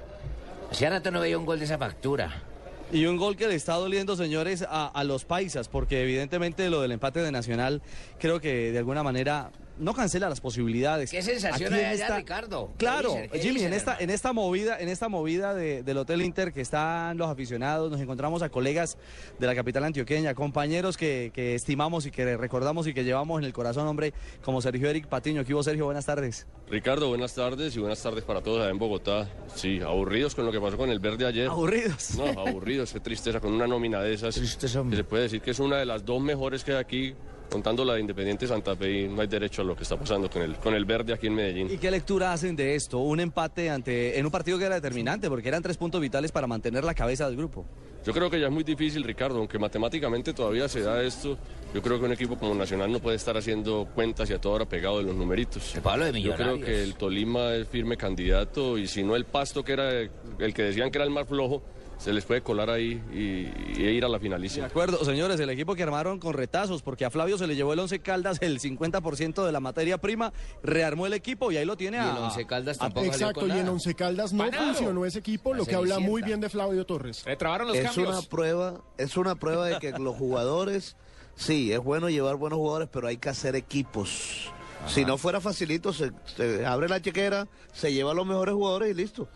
Hace 0.71 0.89
rato 0.89 1.11
no 1.11 1.19
veía 1.19 1.37
un 1.37 1.45
gol 1.45 1.59
de 1.59 1.65
esa 1.65 1.77
factura. 1.77 2.43
Y 2.91 3.05
un 3.05 3.17
gol 3.17 3.35
que 3.35 3.47
le 3.47 3.53
está 3.53 3.75
doliendo, 3.75 4.15
señores, 4.15 4.63
a, 4.67 4.87
a 4.87 5.03
los 5.03 5.25
paisas, 5.25 5.67
porque 5.67 6.01
evidentemente 6.01 6.71
lo 6.71 6.81
del 6.81 6.91
empate 6.91 7.21
de 7.21 7.31
Nacional 7.31 7.83
creo 8.17 8.41
que 8.41 8.71
de 8.71 8.79
alguna 8.79 9.03
manera 9.03 9.51
no 9.79 9.93
cancela 9.93 10.29
las 10.29 10.41
posibilidades. 10.41 11.09
¿Qué 11.11 11.21
sensación 11.21 11.73
hay 11.73 11.85
allá, 11.85 12.17
Ricardo? 12.17 12.67
¿Qué 12.77 12.85
Claro, 12.85 13.15
Jimmy, 13.33 13.53
dicen, 13.55 13.67
en 13.67 13.73
esta, 13.73 13.91
hermano? 13.93 14.03
en 14.03 14.09
esta 14.11 14.33
movida, 14.33 14.79
en 14.79 14.89
esta 14.89 15.09
movida 15.09 15.53
de- 15.53 15.83
del 15.83 15.97
Hotel 15.97 16.21
Inter 16.21 16.53
que 16.53 16.61
están 16.61 17.17
los 17.17 17.29
aficionados, 17.29 17.89
nos 17.91 17.99
encontramos 18.01 18.41
a 18.41 18.49
colegas 18.49 18.97
de 19.39 19.47
la 19.47 19.55
capital 19.55 19.83
antioqueña, 19.85 20.33
compañeros 20.35 20.97
que, 20.97 21.31
que 21.33 21.55
estimamos 21.55 22.05
y 22.05 22.11
que 22.11 22.37
recordamos 22.37 22.87
y 22.87 22.93
que 22.93 23.03
llevamos 23.03 23.39
en 23.39 23.45
el 23.45 23.53
corazón, 23.53 23.87
hombre, 23.87 24.13
como 24.43 24.61
Sergio 24.61 24.89
Eric 24.89 25.07
Patiño. 25.07 25.43
¿Qué 25.45 25.53
hubo, 25.53 25.63
Sergio? 25.63 25.85
Buenas 25.85 26.05
tardes. 26.05 26.45
Ricardo, 26.69 27.07
buenas 27.09 27.33
tardes 27.33 27.75
y 27.75 27.79
buenas 27.79 28.01
tardes 28.03 28.23
para 28.23 28.41
todos 28.41 28.61
allá 28.61 28.69
en 28.69 28.77
Bogotá. 28.77 29.27
Sí, 29.55 29.79
aburridos 29.81 30.35
con 30.35 30.45
lo 30.45 30.51
que 30.51 30.59
pasó 30.61 30.77
con 30.77 30.89
el 30.89 30.99
verde 30.99 31.25
ayer. 31.25 31.47
Aburridos. 31.47 32.11
No, 32.15 32.25
aburridos, 32.41 32.93
qué 32.93 32.99
tristeza, 32.99 33.39
con 33.39 33.53
una 33.53 33.65
nómina 33.65 34.01
de 34.01 34.13
esas. 34.13 34.35
Tristeza, 34.35 34.81
hombre. 34.81 34.97
se 34.97 35.03
puede 35.03 35.23
decir 35.23 35.41
que 35.41 35.51
es 35.51 35.59
una 35.59 35.77
de 35.77 35.85
las 35.85 36.05
dos 36.05 36.21
mejores 36.21 36.63
que 36.63 36.71
hay 36.73 36.77
aquí 36.77 37.15
contando 37.49 37.83
la 37.83 37.95
de 37.95 38.01
Independiente 38.01 38.47
Santa 38.47 38.75
Fe 38.75 39.01
y 39.01 39.07
no 39.07 39.21
hay 39.21 39.27
derecho 39.27 39.61
a 39.61 39.65
lo 39.65 39.75
que 39.75 39.83
está 39.83 39.97
pasando 39.97 40.29
con 40.29 40.41
el, 40.41 40.55
con 40.57 40.73
el 40.73 40.85
verde 40.85 41.13
aquí 41.13 41.27
en 41.27 41.35
Medellín. 41.35 41.69
¿Y 41.69 41.77
qué 41.77 41.91
lectura 41.91 42.31
hacen 42.31 42.55
de 42.55 42.75
esto? 42.75 42.99
Un 42.99 43.19
empate 43.19 43.69
ante 43.69 44.17
en 44.17 44.25
un 44.25 44.31
partido 44.31 44.57
que 44.57 44.65
era 44.65 44.75
determinante, 44.75 45.29
porque 45.29 45.49
eran 45.49 45.61
tres 45.63 45.77
puntos 45.77 45.99
vitales 45.99 46.31
para 46.31 46.47
mantener 46.47 46.83
la 46.83 46.93
cabeza 46.93 47.27
del 47.27 47.37
grupo. 47.37 47.65
Yo 48.05 48.13
creo 48.13 48.29
que 48.29 48.39
ya 48.39 48.47
es 48.47 48.53
muy 48.53 48.63
difícil, 48.63 49.03
Ricardo, 49.03 49.39
aunque 49.39 49.59
matemáticamente 49.59 50.33
todavía 50.33 50.69
se 50.69 50.81
da 50.81 51.03
esto. 51.03 51.37
Yo 51.73 51.81
creo 51.81 51.99
que 51.99 52.05
un 52.05 52.13
equipo 52.13 52.37
como 52.37 52.55
Nacional 52.55 52.91
no 52.91 52.99
puede 52.99 53.17
estar 53.17 53.35
haciendo 53.35 53.87
cuentas 53.93 54.29
y 54.29 54.33
a 54.33 54.39
toda 54.39 54.55
hora 54.55 54.65
pegado 54.65 54.99
de 54.99 55.03
los 55.03 55.15
numeritos. 55.15 55.73
De 55.73 56.21
Yo 56.21 56.35
creo 56.35 56.59
que 56.59 56.81
el 56.81 56.95
Tolima 56.95 57.53
es 57.53 57.67
firme 57.67 57.97
candidato 57.97 58.77
y 58.77 58.87
si 58.87 59.03
no 59.03 59.15
el 59.15 59.25
Pasto, 59.25 59.63
que 59.63 59.73
era 59.73 59.99
el 59.99 60.53
que 60.53 60.63
decían 60.63 60.89
que 60.91 60.97
era 60.97 61.05
el 61.05 61.11
más 61.11 61.27
flojo, 61.27 61.61
se 61.99 62.11
les 62.13 62.25
puede 62.25 62.41
colar 62.41 62.69
ahí 62.71 62.99
y, 63.13 63.77
y 63.79 63.85
ir 63.87 64.03
a 64.05 64.07
la 64.07 64.17
De 64.17 64.23
finalísima. 64.23 64.65
acuerdo, 64.67 65.03
señores, 65.05 65.39
el 65.39 65.49
equipo 65.51 65.75
que 65.75 65.83
armaron 65.83 66.17
con 66.17 66.33
retazos, 66.33 66.81
porque 66.81 67.05
a 67.05 67.11
Flavio 67.11 67.37
se 67.37 67.45
le 67.45 67.55
llevó 67.55 67.73
el 67.73 67.79
Once 67.79 67.99
Caldas 67.99 68.37
el 68.41 68.59
50% 68.59 69.45
de 69.45 69.51
la 69.51 69.59
materia 69.59 69.97
prima, 69.99 70.33
rearmó 70.63 71.05
el 71.05 71.13
equipo 71.13 71.51
y 71.51 71.57
ahí 71.57 71.65
lo 71.65 71.77
tiene 71.77 71.97
Y 71.97 71.99
a... 71.99 72.11
el 72.11 72.17
Once 72.17 72.45
Caldas 72.47 72.77
tampoco 72.77 73.05
Exacto, 73.05 73.41
con 73.41 73.49
y 73.55 73.59
en. 73.59 73.69
Once 73.69 73.93
Caldas 73.93 74.33
no 74.33 74.45
Panado. 74.45 74.63
funcionó 74.73 75.05
ese 75.05 75.19
equipo, 75.19 75.53
lo 75.53 75.65
que 75.65 75.75
habla 75.75 75.99
muy 75.99 76.21
bien 76.23 76.39
de 76.39 76.49
Flavio 76.49 76.85
Torres. 76.85 77.23
Le 77.25 77.35
trabaron 77.35 77.67
los 77.67 77.77
es 77.77 77.83
cambios. 77.85 78.07
una 78.09 78.21
prueba, 78.21 78.81
es 78.97 79.17
una 79.17 79.35
prueba 79.35 79.67
de 79.67 79.79
que 79.79 79.91
los 79.91 80.15
jugadores, 80.15 80.95
sí, 81.35 81.71
es 81.73 81.79
bueno 81.79 82.09
llevar 82.09 82.37
buenos 82.37 82.57
jugadores, 82.57 82.87
pero 82.91 83.07
hay 83.07 83.17
que 83.17 83.29
hacer 83.29 83.55
equipos. 83.57 84.51
Si 84.87 85.03
no 85.03 85.17
fuera 85.17 85.41
facilito, 85.41 85.91
se, 85.91 86.11
se 86.37 86.65
abre 86.65 86.87
la 86.87 87.01
chequera, 87.01 87.49
se 87.73 87.91
lleva 87.91 88.11
a 88.11 88.13
los 88.13 88.25
mejores 88.25 88.55
jugadores 88.55 88.91
y 88.91 88.93
listo. 88.93 89.27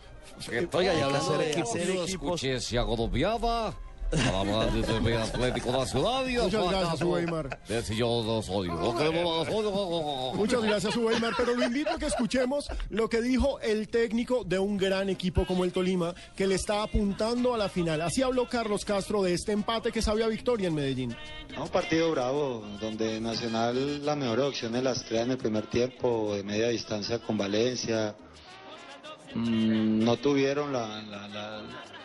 Oiga, 0.72 0.92
y 0.92 0.96
Hay 0.96 0.96
que 0.96 1.02
hablando 1.02 1.38
de 1.38 1.50
equipos. 1.50 1.70
hacer 1.70 1.90
equipos... 1.90 2.10
Escuche, 2.10 2.60
se 2.60 2.78
agobiaba. 2.78 3.74
Nada 4.12 4.44
más 4.44 4.68
el 4.74 5.16
Atlético 5.16 5.72
Nacional 5.72 6.30
y 6.30 6.36
Muchas 6.36 6.68
gracias, 6.70 7.02
Weimar. 7.02 7.58
de 7.66 7.82
si 7.82 7.96
yo 7.96 8.22
no 8.24 8.42
soy. 8.42 8.68
No 8.68 8.96
queremos 8.96 9.46
más 9.48 9.54
odio. 9.54 10.34
Muchas 10.34 10.62
gracias, 10.62 10.96
Weimar, 10.96 11.32
pero 11.36 11.54
lo 11.56 11.64
invito 11.64 11.90
a 11.90 11.98
que 11.98 12.06
escuchemos 12.06 12.68
lo 12.90 13.08
que 13.08 13.20
dijo 13.20 13.58
el 13.60 13.88
técnico 13.88 14.44
de 14.44 14.58
un 14.58 14.76
gran 14.76 15.08
equipo 15.08 15.46
como 15.46 15.64
el 15.64 15.72
Tolima, 15.72 16.14
que 16.36 16.46
le 16.46 16.54
está 16.54 16.82
apuntando 16.82 17.54
a 17.54 17.58
la 17.58 17.68
final. 17.68 18.02
Así 18.02 18.22
habló 18.22 18.48
Carlos 18.48 18.84
Castro 18.84 19.22
de 19.22 19.34
este 19.34 19.52
empate 19.52 19.90
que 19.90 20.02
sabía 20.02 20.28
victoria 20.28 20.68
en 20.68 20.74
Medellín. 20.74 21.16
Un 21.58 21.68
partido 21.68 22.10
bravo, 22.12 22.62
donde 22.80 23.20
Nacional 23.20 24.04
las 24.04 24.16
mejores 24.16 24.44
opciones 24.44 24.82
las 24.84 25.02
crea 25.02 25.22
en 25.22 25.32
el 25.32 25.38
primer 25.38 25.66
tiempo, 25.66 26.34
de 26.36 26.44
media 26.44 26.68
distancia 26.68 27.18
con 27.18 27.36
Valencia. 27.36 28.14
Mm, 29.34 30.04
no 30.04 30.16
tuvieron 30.18 30.72
la, 30.72 31.62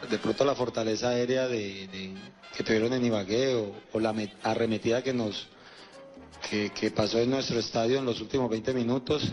de 0.10 0.18
pronto 0.18 0.44
la 0.46 0.56
fortaleza 0.56 1.10
aérea 1.10 1.48
de, 1.48 2.14
que 2.56 2.64
tuvieron 2.64 2.94
en 2.94 3.06
Ibagué 3.06 3.56
o, 3.56 3.76
o 3.94 4.00
la 4.00 4.14
met- 4.14 4.34
arremetida 4.44 5.04
que 5.04 5.14
nos 5.14 5.48
que, 6.50 6.92
pasó 6.92 7.20
en 7.20 7.30
nuestro 7.30 7.60
estadio 7.60 8.00
en 8.00 8.06
los 8.06 8.20
últimos 8.22 8.50
20 8.50 8.74
minutos. 8.74 9.32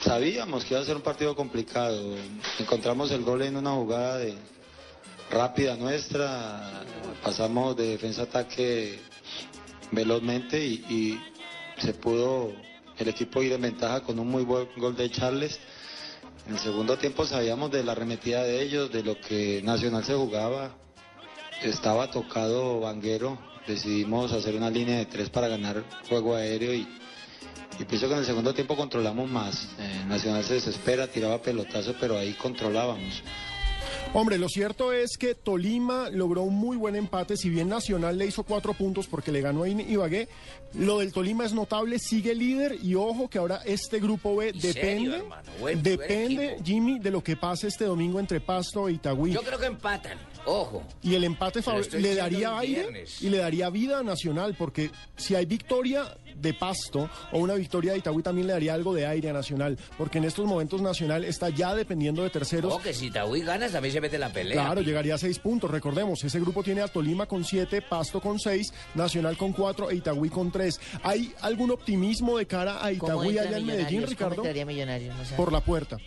Sabíamos 0.00 0.64
que 0.64 0.74
iba 0.74 0.82
a 0.82 0.84
ser 0.84 0.96
un 0.96 1.02
partido 1.02 1.34
complicado. 1.34 2.16
Encontramos 2.58 3.10
el 3.12 3.22
gol 3.22 3.42
en 3.42 3.56
una 3.56 3.70
jugada 3.72 4.18
de, 4.18 4.34
rápida 5.30 5.76
nuestra, 5.76 6.82
pasamos 7.22 7.76
de 7.76 7.88
defensa 7.88 8.22
a 8.22 8.24
ataque 8.24 8.98
velozmente 9.92 10.62
y, 10.64 10.72
y 10.90 11.20
se 11.80 11.94
pudo 11.94 12.52
el 12.98 13.08
equipo 13.08 13.42
ir 13.42 13.52
en 13.52 13.62
ventaja 13.62 14.02
con 14.02 14.18
un 14.18 14.28
muy 14.28 14.42
buen 14.44 14.68
gol 14.76 14.94
de 14.96 15.10
Charles. 15.10 15.58
En 16.46 16.52
el 16.52 16.58
segundo 16.58 16.98
tiempo 16.98 17.24
sabíamos 17.24 17.70
de 17.70 17.82
la 17.82 17.92
arremetida 17.92 18.42
de 18.42 18.62
ellos, 18.62 18.92
de 18.92 19.02
lo 19.02 19.18
que 19.18 19.62
Nacional 19.62 20.04
se 20.04 20.14
jugaba. 20.14 20.76
Estaba 21.62 22.10
tocado 22.10 22.80
Vanguero, 22.80 23.38
decidimos 23.66 24.30
hacer 24.32 24.54
una 24.54 24.68
línea 24.68 24.98
de 24.98 25.06
tres 25.06 25.30
para 25.30 25.48
ganar 25.48 25.82
juego 26.06 26.34
aéreo 26.34 26.74
y, 26.74 26.86
pienso 27.88 28.08
que 28.08 28.12
en 28.12 28.20
el 28.20 28.26
segundo 28.26 28.52
tiempo 28.52 28.76
controlamos 28.76 29.30
más. 29.30 29.68
Eh, 29.78 30.04
Nacional 30.06 30.44
se 30.44 30.54
desespera, 30.54 31.06
tiraba 31.06 31.40
pelotazo, 31.40 31.94
pero 31.98 32.18
ahí 32.18 32.34
controlábamos. 32.34 33.22
Hombre, 34.16 34.38
lo 34.38 34.48
cierto 34.48 34.92
es 34.92 35.18
que 35.18 35.34
Tolima 35.34 36.08
logró 36.08 36.42
un 36.42 36.54
muy 36.54 36.76
buen 36.76 36.94
empate, 36.94 37.36
si 37.36 37.50
bien 37.50 37.68
Nacional 37.68 38.16
le 38.16 38.26
hizo 38.26 38.44
cuatro 38.44 38.72
puntos 38.72 39.08
porque 39.08 39.32
le 39.32 39.40
ganó 39.40 39.64
a 39.64 39.68
Ibagué, 39.68 40.28
lo 40.74 41.00
del 41.00 41.12
Tolima 41.12 41.44
es 41.44 41.52
notable, 41.52 41.98
sigue 41.98 42.32
líder 42.32 42.78
y 42.80 42.94
ojo 42.94 43.28
que 43.28 43.38
ahora 43.38 43.60
este 43.64 43.98
grupo 43.98 44.36
B 44.36 44.52
depende? 44.52 45.24
Buen- 45.60 45.82
depende. 45.82 46.58
Jimmy, 46.64 47.00
de 47.00 47.10
lo 47.10 47.24
que 47.24 47.36
pase 47.36 47.66
este 47.66 47.86
domingo 47.86 48.20
entre 48.20 48.40
Pasto 48.40 48.88
e 48.88 48.92
Itagüí. 48.92 49.32
Yo 49.32 49.42
creo 49.42 49.58
que 49.58 49.66
empatan. 49.66 50.16
Ojo. 50.46 50.82
Y 51.02 51.14
el 51.14 51.24
empate 51.24 51.60
le 51.98 52.14
daría 52.14 52.58
aire 52.58 52.80
viernes. 52.82 53.22
y 53.22 53.30
le 53.30 53.38
daría 53.38 53.70
vida 53.70 53.98
a 54.00 54.02
Nacional, 54.02 54.54
porque 54.58 54.90
si 55.16 55.34
hay 55.34 55.46
victoria 55.46 56.16
de 56.36 56.52
Pasto 56.52 57.08
o 57.32 57.38
una 57.38 57.54
victoria 57.54 57.92
de 57.92 57.98
Itagüí 57.98 58.22
también 58.22 58.46
le 58.46 58.52
daría 58.52 58.74
algo 58.74 58.92
de 58.92 59.06
aire 59.06 59.30
a 59.30 59.32
Nacional, 59.32 59.78
porque 59.96 60.18
en 60.18 60.24
estos 60.24 60.46
momentos 60.46 60.82
Nacional 60.82 61.24
está 61.24 61.48
ya 61.48 61.74
dependiendo 61.74 62.22
de 62.22 62.30
terceros. 62.30 62.72
Ojo 62.72 62.82
que 62.82 62.92
si 62.92 63.10
Taúí 63.10 63.42
ganas 63.42 63.72
también 63.72 63.94
se 63.94 64.00
mete 64.00 64.18
la 64.18 64.32
pelea. 64.32 64.54
Claro, 64.54 64.80
llegaría 64.82 65.14
a 65.14 65.18
seis 65.18 65.38
puntos. 65.38 65.70
Recordemos, 65.70 66.22
ese 66.24 66.40
grupo 66.40 66.62
tiene 66.62 66.82
a 66.82 66.88
Tolima 66.88 67.26
con 67.26 67.44
siete, 67.44 67.82
Pasto 67.82 68.20
con 68.20 68.38
seis, 68.38 68.72
Nacional 68.94 69.36
con 69.36 69.52
cuatro 69.52 69.90
e 69.90 69.96
Itagüí 69.96 70.30
con 70.30 70.50
tres. 70.50 70.80
¿Hay 71.02 71.32
algún 71.40 71.70
optimismo 71.70 72.38
de 72.38 72.46
cara 72.46 72.84
a 72.84 72.92
¿Cómo 72.98 73.24
Itagüí 73.24 73.38
allá 73.38 73.58
en 73.58 73.66
Medellín, 73.66 74.06
Ricardo? 74.06 74.42
Millonarios? 74.64 75.14
No. 75.30 75.36
Por 75.36 75.52
la 75.52 75.60
puerta. 75.60 75.98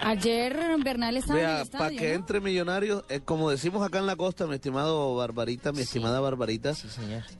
Ayer 0.00 0.56
Bernal 0.84 1.16
estaba 1.16 1.38
en 1.40 1.44
el 1.46 1.52
Vea, 1.52 1.62
estadio, 1.62 1.78
para 1.86 1.96
que 1.96 2.08
¿no? 2.10 2.14
entre 2.14 2.40
millonarios, 2.40 3.04
eh, 3.08 3.20
como 3.24 3.50
decimos 3.50 3.84
acá 3.86 3.98
en 3.98 4.06
la 4.06 4.16
costa, 4.16 4.46
mi 4.46 4.54
estimado 4.54 5.14
Barbarita, 5.16 5.72
mi 5.72 5.80
estimada 5.82 6.20
Barbarita, 6.20 6.72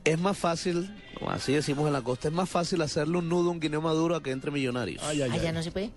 es 0.03 0.19
más 0.19 0.37
fácil, 0.37 0.93
como 1.17 1.31
así 1.31 1.53
decimos 1.53 1.87
en 1.87 1.93
la 1.93 2.01
costa, 2.01 2.27
es 2.27 2.33
más 2.33 2.49
fácil 2.49 2.81
hacerle 2.81 3.17
un 3.17 3.29
nudo 3.29 3.49
a 3.49 3.51
un 3.53 3.59
guineo 3.59 3.81
maduro 3.81 4.15
a 4.15 4.21
que 4.23 4.31
entre 4.31 4.51
millonarios. 4.51 5.01
Ay, 5.03 5.21
ay, 5.21 5.29
Ah, 5.31 5.35
ay. 5.35 5.39
ya 5.43 5.51
no 5.51 5.63
se 5.63 5.71
puede. 5.71 5.91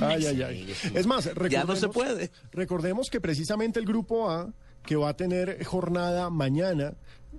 Ay, 0.00 0.26
ay, 0.26 0.42
ay. 0.42 0.74
Es 0.94 1.06
más, 1.06 1.24
recordemos, 1.26 1.50
Ya 1.50 1.64
no 1.64 1.76
se 1.76 1.88
puede. 1.88 2.30
Recordemos 2.52 3.10
que 3.10 3.20
precisamente 3.20 3.80
el 3.80 3.86
grupo 3.86 4.30
A, 4.30 4.52
que 4.84 4.96
va 4.96 5.10
a 5.10 5.16
tener 5.16 5.62
jornada 5.64 6.30
mañana, 6.30 6.94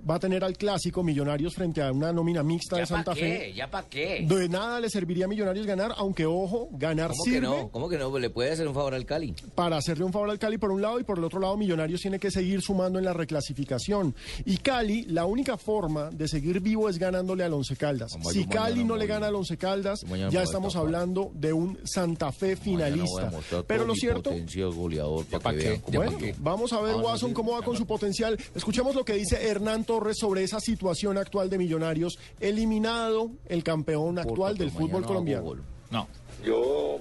va 0.08 0.16
a 0.16 0.18
tener 0.18 0.44
al 0.44 0.56
clásico 0.56 1.02
Millonarios 1.02 1.54
frente 1.54 1.82
a 1.82 1.90
una 1.92 2.12
nómina 2.12 2.42
mixta 2.42 2.76
¿Ya 2.76 2.80
de 2.82 2.86
Santa 2.86 3.12
para 3.12 3.16
Fe. 3.20 3.52
¿Ya 3.54 3.70
para 3.70 3.88
qué? 3.88 4.24
De 4.28 4.48
nada 4.48 4.80
le 4.80 4.88
serviría 4.90 5.24
a 5.24 5.28
Millonarios 5.28 5.66
ganar, 5.66 5.92
aunque 5.96 6.26
ojo, 6.26 6.68
ganar 6.72 7.10
¿Cómo 7.10 7.24
que 7.24 7.30
sirve 7.30 7.46
no? 7.46 7.68
¿Cómo 7.70 7.88
que 7.88 7.98
no? 7.98 8.18
Le 8.18 8.30
puede 8.30 8.52
hacer 8.52 8.66
un 8.68 8.74
favor 8.74 8.94
al 8.94 9.04
Cali. 9.06 9.34
para 9.54 9.76
hacerle 9.76 10.04
un 10.04 10.12
favor 10.12 10.30
al 10.30 10.38
Cali 10.38 10.58
por 10.58 10.70
un 10.70 10.82
lado 10.82 10.98
y 11.00 11.04
por 11.04 11.18
el 11.18 11.24
otro 11.24 11.40
lado 11.40 11.56
Millonarios 11.56 12.00
tiene 12.00 12.18
que 12.18 12.30
seguir 12.30 12.60
sumando 12.62 12.98
en 12.98 13.04
la 13.04 13.12
reclasificación. 13.12 14.14
Y 14.44 14.58
Cali, 14.58 15.04
la 15.04 15.24
única 15.24 15.56
forma 15.56 16.10
de 16.10 16.28
seguir 16.28 16.60
vivo 16.60 16.88
es 16.88 16.98
ganándole 16.98 17.44
al 17.44 17.52
Once 17.54 17.76
Caldas. 17.76 18.12
Como 18.12 18.30
Si 18.30 18.46
Cali 18.46 18.84
no 18.84 18.96
le 18.96 19.06
gana 19.06 19.26
al 19.28 19.34
Once 19.34 19.56
Caldas, 19.56 20.00
ya 20.30 20.42
estamos 20.42 20.76
hablando 20.76 21.30
de 21.34 21.52
un 21.52 21.78
Santa 21.84 22.32
Fe 22.32 22.56
finalista. 22.56 23.30
Pero 23.66 23.84
lo 23.84 23.94
cierto, 23.94 24.30
goleador 24.74 25.24
para 25.26 25.42
pa' 25.42 25.52
que 25.52 25.58
qué? 25.58 25.68
vean 25.68 25.80
cómo 25.80 25.96
bueno, 25.98 26.12
pa' 26.12 26.18
qué. 26.18 26.34
vamos 26.38 26.72
a 26.72 26.80
ver 26.80 26.94
Ah, 26.94 27.02
Watson 27.02 27.32
cómo 27.32 27.52
va 27.52 27.62
con 27.62 27.76
su 27.76 27.86
potencial. 27.86 28.38
Escuchemos 28.54 28.94
lo 28.94 29.04
que 29.04 29.14
dice 29.14 29.46
Hernán 29.48 29.84
Torres 29.90 30.18
sobre 30.18 30.44
esa 30.44 30.60
situación 30.60 31.18
actual 31.18 31.50
de 31.50 31.58
Millonarios, 31.58 32.16
eliminado 32.38 33.30
el 33.48 33.64
campeón 33.64 34.20
actual 34.20 34.56
del 34.56 34.70
fútbol 34.70 35.04
colombiano. 35.04 35.42
No. 35.90 36.06
Yo, 36.44 37.00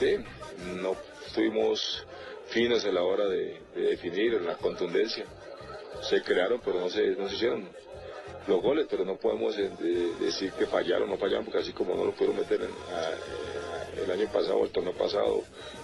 sí, 0.00 0.16
no 0.82 0.94
fuimos 1.32 2.04
finos 2.48 2.84
a 2.84 2.88
la 2.90 3.02
hora 3.04 3.26
de, 3.28 3.60
de 3.76 3.82
definir 3.82 4.32
la 4.42 4.56
contundencia. 4.56 5.24
Se 6.02 6.22
crearon, 6.22 6.60
pero 6.64 6.80
no 6.80 6.88
se, 6.90 7.06
no 7.14 7.28
se 7.28 7.36
hicieron 7.36 7.68
los 8.48 8.60
goles, 8.60 8.86
pero 8.90 9.04
no 9.04 9.14
podemos 9.16 9.56
eh, 9.56 9.70
de- 9.78 10.14
decir 10.24 10.50
que 10.52 10.66
fallaron, 10.66 11.08
no 11.08 11.16
fallaron, 11.16 11.44
porque 11.44 11.60
así 11.60 11.72
como 11.72 11.94
no 11.94 12.04
lo 12.04 12.12
pudieron 12.12 12.36
meter 12.36 12.62
en- 12.62 12.94
a- 12.94 13.10
eh, 13.10 14.04
el 14.04 14.10
año 14.10 14.26
pasado, 14.32 14.64
el 14.64 14.70
torneo 14.70 14.92
pasado, 14.92 15.42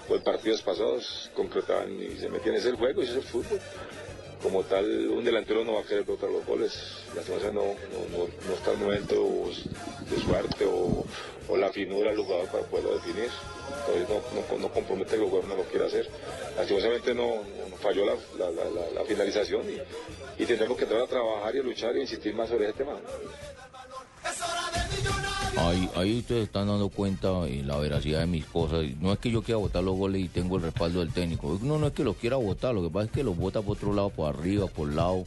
o 0.08 0.14
en 0.16 0.22
partidos 0.24 0.62
pasados, 0.62 1.30
concretaban 1.34 1.92
y 2.00 2.16
se 2.18 2.28
metían. 2.28 2.56
Es 2.56 2.64
el 2.66 2.74
juego, 2.76 3.02
ese 3.02 3.12
es 3.12 3.16
el 3.18 3.22
fútbol. 3.22 3.60
Como 4.42 4.64
tal, 4.64 4.84
un 5.08 5.24
delantero 5.24 5.64
no 5.64 5.74
va 5.74 5.80
a 5.80 5.84
querer 5.84 6.04
botar 6.04 6.28
los 6.28 6.44
goles. 6.44 6.72
La 7.14 7.22
no, 7.52 7.62
no, 7.62 8.28
no, 8.48 8.54
está 8.54 8.72
el 8.72 8.78
momento 8.78 9.48
de 10.10 10.20
suerte 10.20 10.64
o, 10.64 11.04
o 11.48 11.56
la 11.56 11.70
finura 11.70 12.10
del 12.10 12.18
jugador 12.18 12.48
para 12.48 12.64
poderlo 12.64 12.94
definir. 12.94 13.30
Entonces 13.86 14.08
no, 14.08 14.58
no, 14.58 14.68
compromete 14.72 15.10
que 15.10 15.22
el 15.22 15.30
jugador 15.30 15.48
no 15.48 15.56
lo 15.56 15.62
quiera 15.64 15.86
hacer. 15.86 16.08
Lastimosamente 16.56 17.14
no, 17.14 17.42
falló 17.80 18.04
la, 18.04 19.04
finalización 19.06 19.62
y, 19.70 20.42
y 20.42 20.46
tendremos 20.46 20.76
que 20.76 20.84
entrar 20.84 21.02
a 21.02 21.06
trabajar 21.06 21.54
y 21.54 21.58
a 21.58 21.62
luchar 21.62 21.96
y 21.96 22.00
insistir 22.00 22.34
más 22.34 22.48
sobre 22.48 22.64
ese 22.64 22.74
tema. 22.74 22.98
Ahí, 25.56 25.88
ahí 25.96 26.18
ustedes 26.18 26.44
están 26.44 26.66
dando 26.68 26.88
cuenta 26.88 27.42
de 27.42 27.62
la 27.62 27.76
veracidad 27.76 28.20
de 28.20 28.26
mis 28.26 28.44
cosas. 28.46 28.84
No 29.00 29.12
es 29.12 29.18
que 29.18 29.30
yo 29.30 29.42
quiera 29.42 29.58
votar 29.58 29.84
los 29.84 29.96
goles 29.96 30.22
y 30.22 30.28
tengo 30.28 30.56
el 30.56 30.62
respaldo 30.62 31.00
del 31.00 31.12
técnico. 31.12 31.58
No, 31.62 31.78
no 31.78 31.88
es 31.88 31.92
que 31.92 32.04
los 32.04 32.16
quiera 32.16 32.36
votar. 32.36 32.74
Lo 32.74 32.82
que 32.82 32.90
pasa 32.90 33.06
es 33.06 33.12
que 33.12 33.22
los 33.22 33.36
vota 33.36 33.60
por 33.60 33.76
otro 33.76 33.92
lado, 33.92 34.10
por 34.10 34.34
arriba, 34.34 34.66
por 34.66 34.88
lado, 34.92 35.24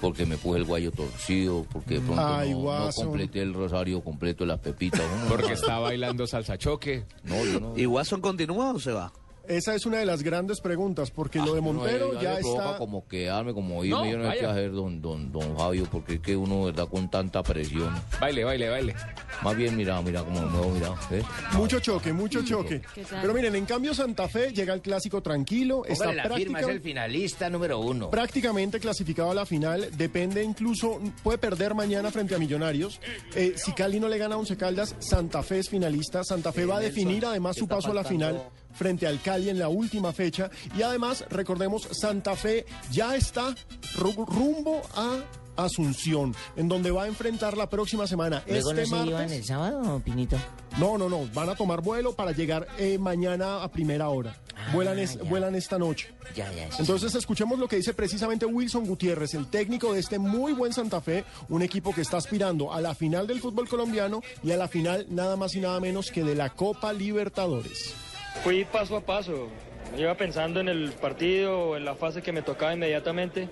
porque 0.00 0.26
me 0.26 0.36
puse 0.36 0.58
el 0.58 0.64
guayo 0.64 0.92
torcido, 0.92 1.66
porque 1.72 1.94
de 1.94 2.00
pronto 2.00 2.22
Ay, 2.24 2.50
no, 2.50 2.86
no 2.86 2.92
completé 2.92 3.42
el 3.42 3.52
rosario 3.52 4.00
completo 4.02 4.44
de 4.44 4.48
las 4.48 4.60
pepitas. 4.60 5.02
No, 5.24 5.28
Porque 5.28 5.52
está 5.52 5.78
bailando 5.78 6.26
salsa 6.26 6.58
choque. 6.58 7.04
No, 7.24 7.44
yo 7.44 7.60
no. 7.60 7.76
¿Y 7.76 7.86
Watson 7.86 8.20
continúa 8.20 8.72
o 8.72 8.78
se 8.78 8.92
va? 8.92 9.12
Esa 9.48 9.74
es 9.74 9.84
una 9.86 9.98
de 9.98 10.06
las 10.06 10.22
grandes 10.22 10.60
preguntas, 10.60 11.10
porque 11.10 11.38
lo 11.38 11.54
de 11.54 11.60
No, 11.60 11.72
Montero 11.72 12.12
eh, 12.14 12.18
ya 12.22 12.38
provoca 12.38 12.64
está... 12.64 12.78
como 12.78 13.06
quedarme, 13.06 13.52
como 13.52 13.84
irme, 13.84 13.96
No, 13.98 14.10
yo 14.10 14.18
no 14.18 14.30
sé 14.30 14.38
qué 14.38 14.46
hacer, 14.46 14.72
don, 14.72 15.00
don, 15.02 15.30
don 15.32 15.56
Fabio, 15.56 15.86
porque 15.90 16.14
es 16.14 16.20
que 16.20 16.36
uno, 16.36 16.64
verdad, 16.64 16.88
con 16.88 17.10
tanta 17.10 17.42
presión. 17.42 17.94
Baile, 18.20 18.44
baile, 18.44 18.68
baile. 18.68 18.94
Más 19.42 19.56
bien, 19.56 19.76
mira, 19.76 20.00
mira 20.02 20.22
cómo 20.22 20.40
me 20.40 20.46
muevo, 20.46 20.70
mira, 20.70 20.94
¿ves? 21.10 21.24
Mucho 21.52 21.80
choque, 21.80 22.12
mucho 22.12 22.42
choque. 22.44 22.80
Pero 22.94 23.34
miren, 23.34 23.54
en 23.54 23.66
cambio 23.66 23.94
Santa 23.94 24.28
Fe 24.28 24.52
llega 24.52 24.72
al 24.72 24.80
clásico 24.80 25.22
tranquilo, 25.22 25.84
está 25.84 26.12
la 26.12 26.28
firma, 26.30 26.60
es 26.60 26.68
el 26.68 26.80
finalista 26.80 27.50
número 27.50 27.78
uno. 27.80 28.10
prácticamente 28.10 28.80
clasificado 28.80 29.30
a 29.30 29.34
la 29.34 29.46
final. 29.46 29.88
Depende 29.96 30.42
incluso, 30.42 31.00
puede 31.22 31.38
perder 31.38 31.74
mañana 31.74 32.10
frente 32.10 32.34
a 32.34 32.38
Millonarios. 32.38 33.00
Eh, 33.34 33.54
si 33.56 33.72
Cali 33.72 34.00
no 34.00 34.08
le 34.08 34.18
gana 34.18 34.36
a 34.36 34.38
Once 34.38 34.56
Caldas, 34.56 34.94
Santa 34.98 35.42
Fe 35.42 35.58
es 35.58 35.68
finalista. 35.68 36.24
Santa 36.24 36.52
Fe 36.52 36.64
va 36.64 36.76
a 36.76 36.80
Nelson, 36.80 36.94
definir 36.94 37.26
además 37.26 37.54
¿qué 37.56 37.60
su 37.60 37.64
está 37.64 37.76
paso 37.76 37.90
a 37.90 37.94
la 37.94 38.04
final 38.04 38.42
frente 38.74 39.06
al 39.06 39.20
Cali 39.20 39.48
en 39.48 39.58
la 39.58 39.68
última 39.68 40.12
fecha. 40.12 40.50
Y 40.76 40.82
además, 40.82 41.24
recordemos, 41.30 41.88
Santa 41.92 42.36
Fe 42.36 42.66
ya 42.90 43.16
está 43.16 43.54
ru- 43.96 44.26
rumbo 44.26 44.82
a 44.96 45.18
Asunción, 45.56 46.34
en 46.56 46.66
donde 46.68 46.90
va 46.90 47.04
a 47.04 47.06
enfrentar 47.06 47.56
la 47.56 47.70
próxima 47.70 48.08
semana. 48.08 48.42
¿Luego 48.48 48.72
este 48.72 48.90
no 48.90 49.04
se 49.06 49.10
martes. 49.12 49.32
el 49.38 49.44
sábado, 49.44 50.02
Pinito? 50.04 50.36
No, 50.78 50.98
no, 50.98 51.08
no. 51.08 51.28
Van 51.32 51.48
a 51.48 51.54
tomar 51.54 51.80
vuelo 51.80 52.12
para 52.12 52.32
llegar 52.32 52.66
eh, 52.76 52.98
mañana 52.98 53.62
a 53.62 53.70
primera 53.70 54.08
hora. 54.08 54.36
vuelan, 54.72 54.98
es- 54.98 55.16
vuelan 55.28 55.54
esta 55.54 55.78
noche. 55.78 56.12
Ya, 56.34 56.52
ya. 56.52 56.68
Entonces 56.80 57.14
escuchemos 57.14 57.56
lo 57.56 57.68
que 57.68 57.76
dice 57.76 57.94
precisamente 57.94 58.44
Wilson 58.46 58.84
Gutiérrez, 58.84 59.34
el 59.34 59.46
técnico 59.46 59.92
de 59.92 60.00
este 60.00 60.18
muy 60.18 60.52
buen 60.54 60.72
Santa 60.72 61.00
Fe, 61.00 61.24
un 61.48 61.62
equipo 61.62 61.94
que 61.94 62.00
está 62.00 62.16
aspirando 62.16 62.72
a 62.72 62.80
la 62.80 62.96
final 62.96 63.28
del 63.28 63.38
fútbol 63.40 63.68
colombiano 63.68 64.22
y 64.42 64.50
a 64.50 64.56
la 64.56 64.66
final 64.66 65.06
nada 65.10 65.36
más 65.36 65.54
y 65.54 65.60
nada 65.60 65.78
menos 65.78 66.10
que 66.10 66.24
de 66.24 66.34
la 66.34 66.50
Copa 66.50 66.92
Libertadores. 66.92 67.94
Fui 68.42 68.64
paso 68.64 68.96
a 68.96 69.00
paso, 69.00 69.48
iba 69.96 70.14
pensando 70.14 70.60
en 70.60 70.68
el 70.68 70.92
partido, 70.92 71.76
en 71.76 71.84
la 71.84 71.94
fase 71.94 72.20
que 72.20 72.32
me 72.32 72.42
tocaba 72.42 72.74
inmediatamente, 72.74 73.48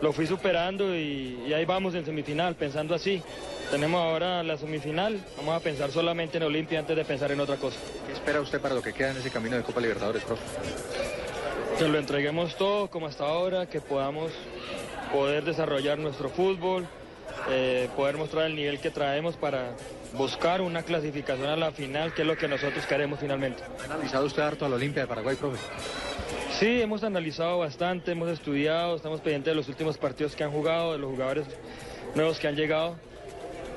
lo 0.00 0.12
fui 0.12 0.26
superando 0.26 0.96
y, 0.96 1.44
y 1.46 1.52
ahí 1.52 1.64
vamos 1.64 1.94
en 1.94 2.04
semifinal, 2.04 2.56
pensando 2.56 2.94
así. 2.94 3.22
Tenemos 3.70 4.00
ahora 4.00 4.42
la 4.42 4.58
semifinal, 4.58 5.24
vamos 5.36 5.54
a 5.54 5.60
pensar 5.60 5.90
solamente 5.90 6.36
en 6.36 6.42
Olimpia 6.42 6.80
antes 6.80 6.96
de 6.96 7.04
pensar 7.04 7.32
en 7.32 7.40
otra 7.40 7.56
cosa. 7.56 7.78
¿Qué 8.06 8.12
espera 8.12 8.40
usted 8.40 8.60
para 8.60 8.74
lo 8.74 8.82
que 8.82 8.92
queda 8.92 9.12
en 9.12 9.16
ese 9.16 9.30
camino 9.30 9.56
de 9.56 9.62
Copa 9.62 9.80
Libertadores, 9.80 10.22
profe? 10.24 10.42
Que 11.78 11.88
lo 11.88 11.98
entreguemos 11.98 12.56
todo 12.56 12.88
como 12.88 13.06
hasta 13.06 13.24
ahora, 13.24 13.66
que 13.66 13.80
podamos 13.80 14.32
poder 15.12 15.44
desarrollar 15.44 15.98
nuestro 15.98 16.28
fútbol, 16.28 16.86
eh, 17.50 17.88
poder 17.96 18.16
mostrar 18.16 18.46
el 18.46 18.54
nivel 18.54 18.80
que 18.80 18.90
traemos 18.90 19.36
para 19.36 19.70
buscar 20.16 20.60
una 20.60 20.82
clasificación 20.82 21.48
a 21.48 21.56
la 21.56 21.70
final, 21.72 22.14
que 22.14 22.22
es 22.22 22.28
lo 22.28 22.36
que 22.36 22.48
nosotros 22.48 22.86
queremos 22.86 23.18
finalmente. 23.20 23.62
¿Ha 23.80 23.84
analizado 23.84 24.26
usted 24.26 24.42
harto 24.42 24.64
a 24.64 24.68
la 24.68 24.76
Olimpia 24.76 25.02
de 25.02 25.08
Paraguay, 25.08 25.36
profe? 25.36 25.58
Sí, 26.58 26.80
hemos 26.80 27.02
analizado 27.02 27.58
bastante, 27.58 28.12
hemos 28.12 28.28
estudiado, 28.28 28.96
estamos 28.96 29.20
pendientes 29.20 29.50
de 29.50 29.56
los 29.56 29.68
últimos 29.68 29.98
partidos 29.98 30.36
que 30.36 30.44
han 30.44 30.52
jugado, 30.52 30.92
de 30.92 30.98
los 30.98 31.10
jugadores 31.10 31.46
nuevos 32.14 32.38
que 32.38 32.48
han 32.48 32.54
llegado. 32.54 32.96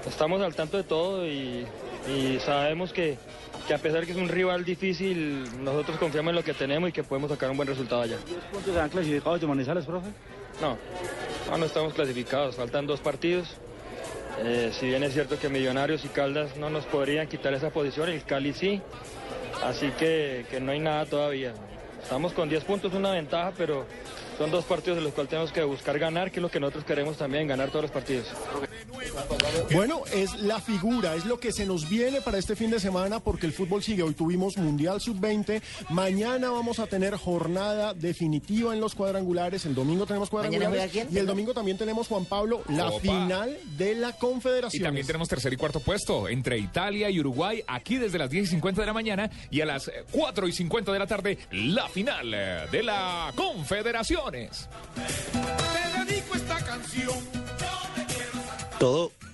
Estamos 0.07 0.41
al 0.41 0.55
tanto 0.55 0.77
de 0.77 0.83
todo 0.83 1.25
y, 1.25 1.65
y 2.07 2.39
sabemos 2.39 2.93
que, 2.93 3.17
que 3.67 3.73
a 3.73 3.77
pesar 3.79 4.05
que 4.05 4.11
es 4.11 4.17
un 4.17 4.29
rival 4.29 4.63
difícil, 4.63 5.43
nosotros 5.63 5.97
confiamos 5.97 6.29
en 6.29 6.35
lo 6.35 6.43
que 6.43 6.53
tenemos 6.53 6.89
y 6.89 6.93
que 6.93 7.03
podemos 7.03 7.31
sacar 7.31 7.49
un 7.49 7.57
buen 7.57 7.67
resultado 7.67 8.03
allá. 8.03 8.17
¿Cuántos 8.51 8.73
se 8.73 8.79
han 8.79 8.89
clasificado 8.89 9.38
de 9.38 9.47
Manizales, 9.47 9.85
profe? 9.85 10.07
No, 10.61 10.77
no, 11.49 11.57
no 11.57 11.65
estamos 11.65 11.93
clasificados, 11.93 12.55
faltan 12.55 12.85
dos 12.85 12.99
partidos. 12.99 13.57
Eh, 14.39 14.71
si 14.79 14.88
bien 14.88 15.03
es 15.03 15.13
cierto 15.13 15.39
que 15.39 15.49
Millonarios 15.49 16.05
y 16.05 16.09
Caldas 16.09 16.55
no 16.57 16.69
nos 16.69 16.85
podrían 16.85 17.27
quitar 17.27 17.53
esa 17.53 17.69
posición, 17.69 18.09
el 18.09 18.23
Cali 18.23 18.53
sí, 18.53 18.81
así 19.63 19.89
que, 19.97 20.45
que 20.49 20.59
no 20.59 20.71
hay 20.71 20.79
nada 20.79 21.05
todavía. 21.05 21.53
Estamos 22.01 22.33
con 22.33 22.47
10 22.47 22.63
puntos, 22.63 22.93
una 22.93 23.11
ventaja, 23.11 23.51
pero 23.57 23.85
son 24.38 24.51
dos 24.51 24.65
partidos 24.65 24.99
en 24.99 25.05
los 25.05 25.13
cuales 25.13 25.29
tenemos 25.29 25.51
que 25.51 25.63
buscar 25.63 25.97
ganar, 25.97 26.31
que 26.31 26.39
es 26.39 26.43
lo 26.43 26.49
que 26.49 26.59
nosotros 26.59 26.85
queremos 26.85 27.17
también, 27.17 27.47
ganar 27.47 27.69
todos 27.69 27.83
los 27.83 27.91
partidos. 27.91 28.27
Bueno, 29.74 30.03
es 30.13 30.36
la 30.41 30.59
figura, 30.59 31.15
es 31.15 31.26
lo 31.26 31.39
que 31.39 31.51
se 31.51 31.65
nos 31.65 31.89
viene 31.89 32.22
para 32.22 32.38
este 32.38 32.55
fin 32.55 32.72
de 32.72 32.80
semana 32.80 33.20
porque 33.20 33.45
el 33.45 33.53
fútbol 33.53 33.84
sigue. 33.84 34.03
Hoy 34.03 34.13
tuvimos 34.13 34.57
Mundial 34.57 35.01
Sub-20, 35.01 35.61
mañana 35.89 36.49
vamos 36.51 36.80
a 36.80 36.88
tener 36.88 37.15
jornada 37.15 37.93
definitiva 37.93 38.74
en 38.74 38.80
los 38.80 38.95
cuadrangulares, 38.95 39.65
el 39.65 39.76
domingo 39.76 40.05
tenemos 40.05 40.32
¿Mañana 40.32 40.65
cuadrangulares 40.65 41.07
y 41.11 41.18
el 41.18 41.26
domingo 41.26 41.53
también 41.53 41.78
tenemos, 41.78 42.07
Juan 42.07 42.26
Pablo, 42.26 42.61
la 42.70 42.89
Opa. 42.89 42.99
final 42.99 43.57
de 43.78 43.95
la 43.95 44.13
Confederación. 44.13 44.82
Y 44.82 44.84
también 44.84 45.05
tenemos 45.05 45.28
tercer 45.28 45.53
y 45.53 45.57
cuarto 45.57 45.80
puesto 45.80 46.28
entre 46.28 46.57
Italia 46.57 47.09
y 47.09 47.20
Uruguay, 47.20 47.63
aquí 47.68 47.97
desde 47.97 48.18
las 48.18 48.30
10 48.30 48.45
y 48.45 48.47
50 48.51 48.82
de 48.82 48.88
la 48.88 48.93
mañana 48.93 49.30
y 49.49 49.61
a 49.61 49.65
las 49.65 49.88
eh, 49.88 50.05
4 50.11 50.47
y 50.47 50.51
50 50.51 50.91
de 50.91 50.99
la 50.99 51.07
tarde, 51.07 51.38
la 51.51 51.88
final 51.89 52.34
eh, 52.34 52.65
de 52.72 52.84
la 52.84 53.32
Confederaciones. 53.36 54.70
Te 54.95 56.05
dedico 56.05 56.36
esta 56.36 56.57
canción. 56.63 57.47
Todo. 58.80 59.11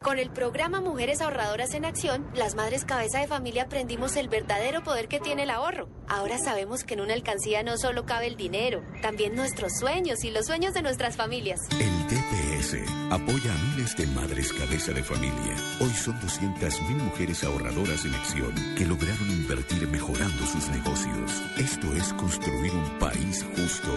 Con 0.00 0.18
el 0.18 0.30
programa 0.30 0.80
Mujeres 0.80 1.20
Ahorradoras 1.20 1.74
en 1.74 1.84
Acción, 1.84 2.26
las 2.34 2.54
madres 2.54 2.84
cabeza 2.84 3.20
de 3.20 3.26
familia 3.26 3.64
aprendimos 3.64 4.16
el 4.16 4.28
verdadero 4.28 4.82
poder 4.82 5.08
que 5.08 5.20
tiene 5.20 5.42
el 5.42 5.50
ahorro. 5.50 5.88
Ahora 6.08 6.38
sabemos 6.38 6.84
que 6.84 6.94
en 6.94 7.02
una 7.02 7.12
alcancía 7.12 7.62
no 7.62 7.76
solo 7.76 8.06
cabe 8.06 8.28
el 8.28 8.36
dinero, 8.36 8.82
también 9.02 9.34
nuestros 9.34 9.72
sueños 9.78 10.24
y 10.24 10.30
los 10.30 10.46
sueños 10.46 10.72
de 10.72 10.82
nuestras 10.82 11.16
familias. 11.16 11.60
El 11.72 12.06
DPS 12.08 12.76
apoya 13.10 13.52
a 13.52 13.58
miles 13.74 13.96
de 13.96 14.06
madres 14.06 14.52
cabeza 14.52 14.92
de 14.92 15.02
familia. 15.02 15.56
Hoy 15.80 15.90
son 15.90 16.18
200.000 16.20 16.96
mujeres 16.96 17.44
ahorradoras 17.44 18.04
en 18.04 18.14
acción 18.14 18.54
que 18.76 18.86
lograron 18.86 19.30
invertir 19.30 19.86
mejorando 19.88 20.46
sus 20.46 20.68
negocios. 20.68 21.42
Esto 21.58 21.92
es 21.94 22.12
construir 22.14 22.72
un 22.72 22.98
país 22.98 23.44
justo. 23.56 23.90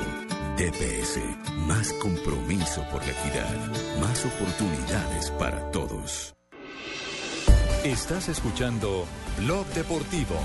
DPS, 0.58 1.22
más 1.68 1.94
compromiso 1.94 2.86
por 2.92 3.02
la 3.06 3.12
equidad, 3.14 3.56
más 4.02 4.26
oportunidades 4.26 5.19
para 5.38 5.72
todos. 5.72 6.34
Estás 7.84 8.30
escuchando 8.30 9.06
Blog 9.38 9.66
Deportivo. 9.74 10.36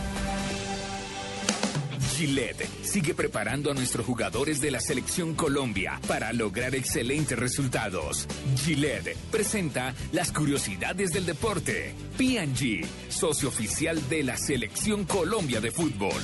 Gillette 2.16 2.68
sigue 2.82 3.14
preparando 3.14 3.70
a 3.70 3.74
nuestros 3.74 4.06
jugadores 4.06 4.60
de 4.60 4.70
la 4.70 4.80
selección 4.80 5.34
Colombia 5.34 6.00
para 6.06 6.32
lograr 6.32 6.74
excelentes 6.74 7.38
resultados. 7.38 8.26
Gillette 8.56 9.16
presenta 9.30 9.94
las 10.12 10.32
curiosidades 10.32 11.10
del 11.10 11.26
deporte. 11.26 11.94
PG, 12.16 12.86
socio 13.10 13.48
oficial 13.48 14.08
de 14.08 14.22
la 14.22 14.36
selección 14.36 15.04
Colombia 15.04 15.60
de 15.60 15.70
fútbol. 15.70 16.22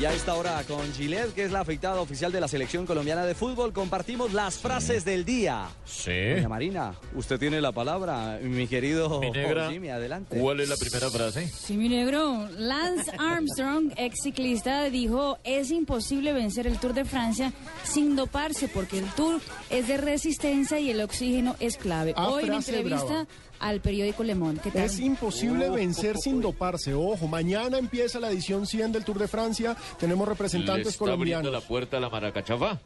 Y 0.00 0.04
a 0.04 0.12
esta 0.12 0.36
hora 0.36 0.62
con 0.68 0.92
Gillette, 0.92 1.34
que 1.34 1.42
es 1.42 1.50
la 1.50 1.60
afeitada 1.62 2.00
oficial 2.00 2.30
de 2.30 2.40
la 2.40 2.46
selección 2.46 2.86
colombiana 2.86 3.26
de 3.26 3.34
fútbol, 3.34 3.72
compartimos 3.72 4.32
las 4.32 4.56
frases 4.56 5.04
del 5.04 5.24
día. 5.24 5.66
Sí. 5.84 6.12
Doña 6.36 6.48
Marina, 6.48 6.94
usted 7.16 7.36
tiene 7.36 7.60
la 7.60 7.72
palabra, 7.72 8.38
mi 8.40 8.68
querido 8.68 9.18
Mi 9.18 9.32
negra, 9.32 9.68
Jimmy, 9.72 9.88
adelante. 9.88 10.38
¿Cuál 10.38 10.60
es 10.60 10.68
la 10.68 10.76
primera 10.76 11.10
frase? 11.10 11.48
Sí, 11.48 11.76
mi 11.76 11.88
negro. 11.88 12.48
Lance 12.56 13.10
Armstrong, 13.18 13.90
ex 13.96 14.22
ciclista, 14.22 14.84
dijo, 14.84 15.38
es 15.42 15.72
imposible 15.72 16.32
vencer 16.32 16.68
el 16.68 16.78
Tour 16.78 16.94
de 16.94 17.04
Francia 17.04 17.52
sin 17.82 18.14
doparse 18.14 18.68
porque 18.68 19.00
el 19.00 19.06
Tour 19.16 19.40
es 19.68 19.88
de 19.88 19.96
resistencia 19.96 20.78
y 20.78 20.90
el 20.92 21.00
oxígeno 21.00 21.56
es 21.58 21.76
clave. 21.76 22.14
Ah, 22.16 22.28
Hoy 22.28 22.44
en 22.44 22.52
entrevista 22.52 23.04
brava. 23.04 23.26
Al 23.60 23.80
periódico 23.80 24.22
Le 24.22 24.34
Monde. 24.34 24.60
¿Qué 24.62 24.70
tal? 24.70 24.82
Es 24.84 24.98
imposible 25.00 25.68
Oh, 25.68 25.72
vencer 25.74 26.16
sin 26.18 26.40
doparse. 26.40 26.94
Ojo, 26.94 27.26
mañana 27.26 27.78
empieza 27.78 28.20
la 28.20 28.30
edición 28.30 28.66
100 28.66 28.92
del 28.92 29.04
Tour 29.04 29.18
de 29.18 29.28
Francia. 29.28 29.76
Tenemos 29.98 30.26
¿Le 30.26 30.34
representantes 30.34 30.88
está 30.94 31.04
abriendo 31.04 31.42
colombianos. 31.48 31.52
la 31.52 31.60
puerta 31.68 31.96
a 31.96 32.00
la 32.00 32.08
maracachafa? 32.08 32.78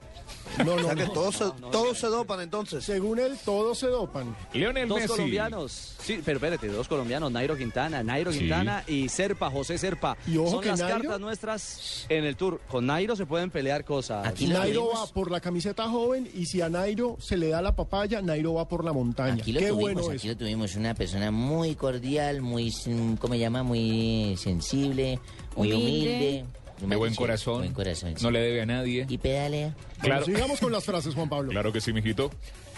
No, 0.58 0.64
no, 0.64 0.74
O 0.74 0.80
sea 0.84 0.94
que 0.94 1.04
no. 1.06 1.12
todos 1.12 1.36
se, 1.36 1.44
todos 1.70 1.98
se 1.98 2.06
dopan 2.08 2.40
entonces. 2.40 2.84
Según 2.84 3.18
él, 3.18 3.38
todos 3.44 3.78
se 3.78 3.86
dopan. 3.86 4.36
Lionel 4.52 4.88
dos 4.88 4.98
Messi. 4.98 5.08
colombianos, 5.08 5.94
sí, 6.00 6.20
pero 6.24 6.36
espérate, 6.38 6.68
dos 6.68 6.88
colombianos, 6.88 7.30
Nairo 7.32 7.56
Quintana, 7.56 8.02
Nairo 8.02 8.32
Sí. 8.32 8.40
Quintana 8.40 8.84
y 8.86 9.08
Serpa, 9.08 9.50
José 9.50 9.78
Serpa. 9.78 10.16
Y 10.26 10.36
ojo 10.36 10.50
Son 10.50 10.60
que 10.60 10.68
las 10.68 10.80
Nairo- 10.80 11.02
cartas 11.02 11.20
nuestras 11.20 12.06
en 12.08 12.24
el 12.24 12.36
Tour. 12.36 12.60
Con 12.70 12.86
Nairo 12.86 13.16
se 13.16 13.24
pueden 13.26 13.50
pelear 13.50 13.84
cosas. 13.84 14.38
Nairo 14.40 14.88
va 14.94 15.06
por 15.06 15.30
la 15.30 15.40
camiseta 15.40 15.88
joven 15.88 16.28
y 16.34 16.46
si 16.46 16.60
a 16.60 16.68
Nairo 16.68 17.16
se 17.20 17.36
le 17.36 17.48
da 17.48 17.62
la 17.62 17.74
papaya, 17.74 18.20
Nairo 18.20 18.54
va 18.54 18.68
por 18.68 18.84
la 18.84 18.92
montaña. 18.92 19.34
Aquí 19.42 19.52
lo 19.52 19.60
Qué 19.60 19.68
tuvimos, 19.68 20.02
bueno 20.02 20.16
aquí 20.18 20.28
lo 20.28 20.36
tuvimos 20.36 20.61
digamos, 20.62 20.76
una 20.76 20.94
persona 20.94 21.30
muy 21.30 21.74
cordial, 21.74 22.40
muy, 22.40 22.72
¿cómo 23.18 23.34
se 23.34 23.40
llama? 23.40 23.62
Muy 23.62 24.36
sensible, 24.38 25.18
muy 25.56 25.72
Humilde. 25.72 25.88
humilde. 25.88 26.44
De 26.86 26.96
buen 26.96 27.14
corazón. 27.14 27.58
Buen 27.58 27.72
corazón, 27.74 28.14
sí. 28.16 28.24
No 28.24 28.30
le 28.30 28.40
debe 28.40 28.62
a 28.62 28.66
nadie. 28.66 29.06
Y 29.08 29.18
pedalea. 29.18 29.68
Bueno, 29.68 30.00
Claro. 30.02 30.24
sigamos 30.24 30.58
con 30.60 30.72
las 30.72 30.84
frases, 30.84 31.14
Juan 31.14 31.28
Pablo. 31.28 31.50
Claro 31.50 31.72
que 31.72 31.80
sí, 31.80 31.92
mijito. 31.92 32.30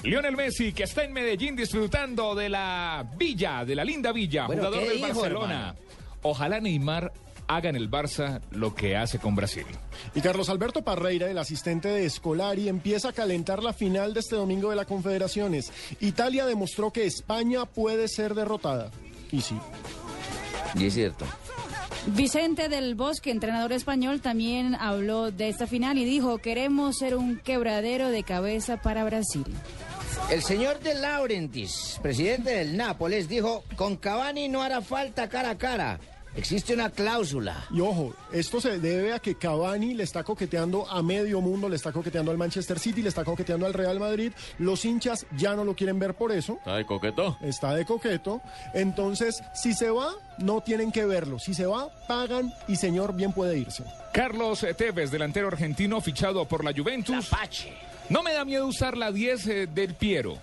Lionel 0.03 0.37
Messi, 0.37 0.73
que 0.73 0.83
está 0.83 1.05
en 1.05 1.13
Medellín 1.15 1.57
disfrutando 1.57 2.35
de 2.35 2.51
la 2.51 3.07
villa, 3.17 3.65
de 3.65 3.75
la 3.75 3.85
linda 3.85 4.13
villa, 4.13 4.47
Bueno, 4.47 4.63
jugador 4.63 4.83
¿qué 4.83 4.89
del 4.91 4.97
dijo, 4.99 5.21
Barcelona. 5.21 5.55
hermano? 5.55 5.75
Ojalá 6.23 6.61
Neymar 6.61 7.13
haga 7.49 7.69
en 7.69 7.77
el 7.77 7.91
Barça 7.91 8.41
lo 8.51 8.75
que 8.75 8.97
hace 8.97 9.19
con 9.19 9.35
Brasil. 9.35 9.67
Y 10.15 10.21
Carlos 10.21 10.49
Alberto 10.49 10.83
Parreira, 10.83 11.31
el 11.31 11.39
asistente 11.39 11.89
de 11.89 12.07
Escolari, 12.07 12.69
empieza 12.69 13.11
a 13.11 13.13
calentar 13.13 13.63
la 13.63 13.73
final 13.73 14.15
de 14.15 14.21
este 14.21 14.37
domingo 14.37 14.71
de 14.71 14.77
la 14.77 14.85
Confederaciones. 14.85 15.73
Italia 16.01 16.47
demostró 16.47 16.93
que 16.93 17.05
España 17.05 17.67
puede 17.67 18.09
ser 18.09 18.35
derrotada. 18.35 18.91
Y 19.31 19.41
sí. 19.41 19.59
Y 20.77 20.87
es 20.87 20.95
cierto. 20.95 21.25
Vicente 22.07 22.69
del 22.69 22.95
Bosque, 22.95 23.31
entrenador 23.31 23.73
español, 23.73 24.21
también 24.21 24.75
habló 24.75 25.31
de 25.31 25.49
esta 25.49 25.67
final 25.67 25.97
y 25.97 26.05
dijo, 26.05 26.39
queremos 26.39 26.99
ser 26.99 27.17
un 27.17 27.39
quebradero 27.39 28.11
de 28.11 28.23
cabeza 28.23 28.77
para 28.77 29.05
Brasil. 29.05 29.47
El 30.31 30.43
señor 30.43 30.81
de 30.81 30.95
Laurentiis, 30.95 31.99
presidente 32.03 32.51
del 32.51 32.77
Nápoles, 32.77 33.29
dijo, 33.29 33.65
con 33.77 33.97
Cavani 33.97 34.49
no 34.49 34.63
hará 34.63 34.81
falta 34.83 35.29
cara 35.29 35.51
a 35.51 35.59
cara. 35.59 35.99
Existe 36.37 36.75
una 36.75 36.91
cláusula. 36.91 37.65
Y 37.71 37.81
ojo, 37.81 38.15
esto 38.33 38.61
se 38.61 38.79
debe 38.79 39.13
a 39.13 39.21
que 39.21 39.37
Cavani 39.37 39.95
le 39.95 40.03
está 40.03 40.25
coqueteando 40.25 40.91
a 40.91 41.03
medio 41.03 41.41
mundo, 41.41 41.69
le 41.69 41.77
está 41.77 41.93
coqueteando 41.93 42.31
al 42.31 42.39
Manchester 42.39 42.79
City, 42.79 43.03
le 43.03 43.09
está 43.09 43.25
coqueteando 43.25 43.67
al 43.67 43.73
Real 43.73 44.01
Madrid. 44.01 44.33
Los 44.59 44.85
hinchas 44.85 45.27
ya 45.37 45.55
no 45.55 45.65
lo 45.65 45.75
quieren 45.75 45.99
ver 45.99 46.15
por 46.15 46.33
eso. 46.33 46.55
¿Está 46.59 46.77
de 46.77 46.87
coqueto? 46.87 47.39
Está 47.41 47.75
de 47.75 47.85
coqueto. 47.85 48.41
Entonces, 48.73 49.43
si 49.55 49.75
se 49.75 49.91
va, 49.91 50.13
no 50.39 50.61
tienen 50.61 50.91
que 50.91 51.07
verlo. 51.07 51.39
Si 51.39 51.55
se 51.55 51.67
va, 51.67 51.89
pagan 52.09 52.53
y 52.67 52.77
señor 52.77 53.15
bien 53.15 53.33
puede 53.33 53.59
irse. 53.59 53.85
Carlos 54.13 54.67
Tevez, 54.77 55.11
delantero 55.11 55.49
argentino 55.49 56.01
fichado 56.01 56.47
por 56.47 56.65
la 56.65 56.73
Juventus. 56.73 57.31
No 58.09 58.23
me 58.23 58.35
da 58.35 58.45
miedo 58.45 58.67
usar 58.67 58.97
la 58.97 59.13
10 59.13 59.47
eh, 59.47 59.67
del 59.67 59.95
Piero. 59.95 60.39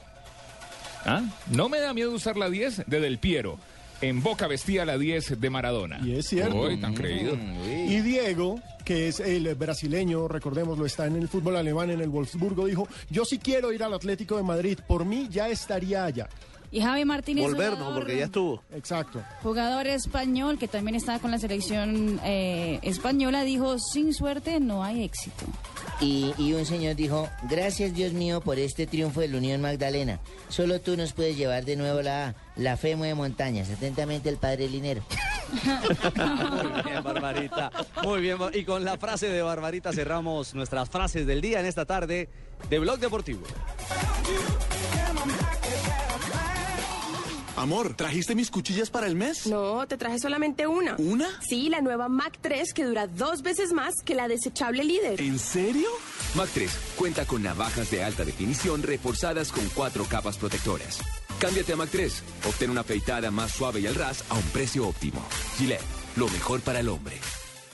¿Ah? 1.05 1.21
No 1.49 1.69
me 1.69 1.79
da 1.79 1.93
miedo 1.93 2.11
usar 2.11 2.37
la 2.37 2.49
10 2.49 2.83
de 2.87 2.99
Del 2.99 3.17
Piero. 3.17 3.57
En 4.01 4.23
Boca 4.23 4.47
vestía 4.47 4.83
la 4.83 4.97
10 4.97 5.39
de 5.39 5.49
Maradona. 5.49 5.99
Y 6.03 6.15
es 6.15 6.27
cierto. 6.27 6.61
Uy, 6.61 6.77
tan 6.77 6.95
creído. 6.95 7.37
Y 7.65 8.01
Diego, 8.01 8.59
que 8.83 9.07
es 9.09 9.19
el 9.19 9.53
brasileño, 9.55 10.27
recordémoslo, 10.27 10.85
está 10.85 11.05
en 11.05 11.17
el 11.17 11.27
fútbol 11.27 11.55
alemán, 11.55 11.91
en 11.91 12.01
el 12.01 12.09
Wolfsburgo, 12.09 12.65
dijo, 12.65 12.87
yo 13.09 13.25
sí 13.25 13.37
quiero 13.37 13.71
ir 13.71 13.83
al 13.83 13.93
Atlético 13.93 14.37
de 14.37 14.43
Madrid, 14.43 14.79
por 14.87 15.05
mí 15.05 15.27
ya 15.29 15.49
estaría 15.49 16.05
allá. 16.05 16.27
Y 16.73 16.79
Javi 16.81 17.03
Martínez, 17.03 17.43
Volver, 17.43 17.71
no, 17.71 17.75
jugador- 17.77 17.93
porque 17.95 18.17
ya 18.17 18.25
estuvo. 18.25 18.63
Exacto. 18.73 19.21
Jugador 19.43 19.87
español 19.87 20.57
que 20.57 20.69
también 20.69 20.95
estaba 20.95 21.19
con 21.19 21.29
la 21.29 21.37
selección 21.37 22.19
eh, 22.23 22.79
española 22.81 23.43
dijo, 23.43 23.77
sin 23.77 24.13
suerte 24.13 24.59
no 24.61 24.81
hay 24.83 25.03
éxito. 25.03 25.43
Y, 25.99 26.33
y 26.37 26.53
un 26.53 26.65
señor 26.65 26.95
dijo, 26.95 27.27
gracias 27.49 27.93
Dios 27.93 28.13
mío 28.13 28.39
por 28.41 28.57
este 28.57 28.87
triunfo 28.87 29.19
de 29.19 29.27
la 29.27 29.37
Unión 29.37 29.61
Magdalena. 29.61 30.19
Solo 30.47 30.79
tú 30.79 30.95
nos 30.95 31.11
puedes 31.13 31.35
llevar 31.37 31.65
de 31.65 31.75
nuevo 31.75 32.01
la. 32.01 32.35
La 32.57 32.75
fe 32.77 32.95
mueve 32.97 33.15
montañas. 33.15 33.69
Atentamente 33.69 34.27
el 34.29 34.35
padre 34.37 34.67
Linero. 34.67 35.01
Muy 35.63 36.81
bien, 36.83 37.03
Barbarita. 37.03 37.71
Muy 38.03 38.21
bien. 38.21 38.37
Y 38.53 38.65
con 38.65 38.83
la 38.83 38.97
frase 38.97 39.29
de 39.29 39.41
Barbarita 39.41 39.91
cerramos 39.93 40.53
nuestras 40.53 40.89
frases 40.89 41.25
del 41.25 41.39
día 41.41 41.59
en 41.61 41.65
esta 41.65 41.85
tarde 41.85 42.29
de 42.69 42.79
Blog 42.79 42.99
Deportivo. 42.99 43.41
Amor, 47.61 47.93
¿trajiste 47.93 48.33
mis 48.33 48.49
cuchillas 48.49 48.89
para 48.89 49.05
el 49.05 49.15
mes? 49.15 49.45
No, 49.45 49.85
te 49.85 49.95
traje 49.95 50.17
solamente 50.17 50.65
una. 50.65 50.95
¿Una? 50.97 51.27
Sí, 51.47 51.69
la 51.69 51.79
nueva 51.79 52.09
Mac 52.09 52.39
3 52.41 52.73
que 52.73 52.83
dura 52.83 53.05
dos 53.05 53.43
veces 53.43 53.71
más 53.71 53.93
que 54.03 54.15
la 54.15 54.27
desechable 54.27 54.83
líder. 54.83 55.21
¿En 55.21 55.37
serio? 55.37 55.87
Mac 56.33 56.49
3 56.55 56.71
cuenta 56.95 57.27
con 57.27 57.43
navajas 57.43 57.91
de 57.91 58.03
alta 58.03 58.25
definición 58.25 58.81
reforzadas 58.81 59.51
con 59.51 59.63
cuatro 59.75 60.05
capas 60.05 60.39
protectoras. 60.39 61.01
Cámbiate 61.39 61.73
a 61.73 61.75
Mac 61.75 61.89
3. 61.91 62.23
Obtén 62.49 62.71
una 62.71 62.81
afeitada 62.81 63.29
más 63.29 63.51
suave 63.51 63.79
y 63.79 63.85
al 63.85 63.93
ras 63.93 64.23
a 64.29 64.33
un 64.33 64.49
precio 64.49 64.87
óptimo. 64.87 65.23
Gillette, 65.59 65.83
lo 66.15 66.27
mejor 66.29 66.61
para 66.61 66.79
el 66.79 66.89
hombre. 66.89 67.19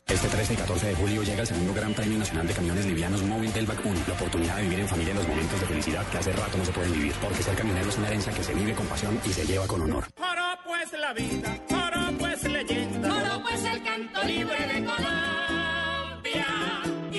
Este 0.08 0.30
13 0.30 0.54
y 0.54 0.56
14 0.56 0.88
de 0.88 0.96
julio 0.96 1.22
llega 1.22 1.42
el 1.42 1.48
segundo 1.48 1.74
Gran 1.74 1.94
Premio 1.94 2.18
Nacional 2.18 2.48
de 2.48 2.54
Camiones 2.54 2.86
Livianos 2.86 3.22
Móvil 3.24 3.52
del 3.52 3.66
Back 3.66 3.86
1. 3.86 4.00
La 4.08 4.14
oportunidad 4.14 4.56
de 4.56 4.62
vivir 4.64 4.80
en 4.80 4.88
familia 4.88 5.14
los 5.14 5.28
momentos 5.28 5.60
de 5.60 5.66
felicidad 5.68 6.08
que 6.08 6.18
hace 6.18 6.32
rato 6.32 6.58
no 6.58 6.64
se 6.64 6.72
pueden 6.72 6.94
vivir. 6.94 7.14
Porque 7.22 7.44
ser 7.44 7.56
camionero 7.56 7.90
es 7.90 7.98
una 7.98 8.08
herencia 8.08 8.32
que 8.32 8.44
se 8.44 8.54
vive 8.54 8.74
con 8.74 8.88
pasión 8.88 9.20
y 9.26 9.34
se 9.34 9.46
lleva 9.46 9.68
con 9.68 9.82
honor. 9.82 10.06
Oro 10.18 10.60
pues 10.66 10.94
la 10.94 11.12
vida, 11.14 11.60
oro 11.70 12.18
pues 12.18 12.42
leyenda. 12.44 13.14
Oro 13.14 13.44
pues 13.44 13.64
el 13.66 13.84
canto 13.84 14.24
libre 14.24 14.68
de 14.68 14.86
Colombia 14.86 16.48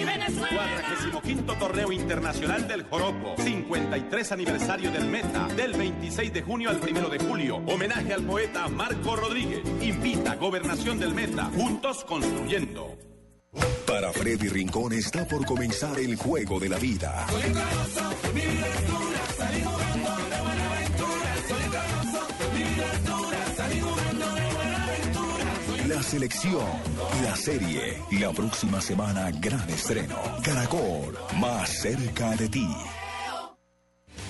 Venezuela. 0.08 0.82
45 1.00 1.54
Torneo 1.54 1.92
Internacional 1.92 2.66
del 2.66 2.84
Joropo, 2.84 3.34
53 3.42 4.32
aniversario 4.32 4.90
del 4.90 5.04
Meta, 5.06 5.46
del 5.56 5.74
26 5.74 6.32
de 6.32 6.42
junio 6.42 6.70
al 6.70 6.80
1 6.80 7.08
de 7.08 7.18
julio. 7.18 7.56
Homenaje 7.66 8.14
al 8.14 8.22
poeta 8.22 8.68
Marco 8.68 9.16
Rodríguez. 9.16 9.62
Invita 9.82 10.34
Gobernación 10.36 10.98
del 10.98 11.14
Meta, 11.14 11.50
juntos 11.54 12.04
construyendo. 12.04 12.96
Para 13.86 14.12
Freddy 14.12 14.48
Rincón 14.48 14.92
está 14.92 15.26
por 15.26 15.44
comenzar 15.46 15.98
el 15.98 16.16
juego 16.16 16.60
de 16.60 16.68
la 16.68 16.78
vida. 16.78 17.26
Selección, 26.08 26.64
la 27.22 27.36
serie, 27.36 27.98
la 28.12 28.32
próxima 28.32 28.80
semana 28.80 29.30
gran 29.30 29.68
estreno. 29.68 30.16
Caracol, 30.42 31.14
más 31.38 31.68
cerca 31.68 32.34
de 32.34 32.48
ti. 32.48 32.66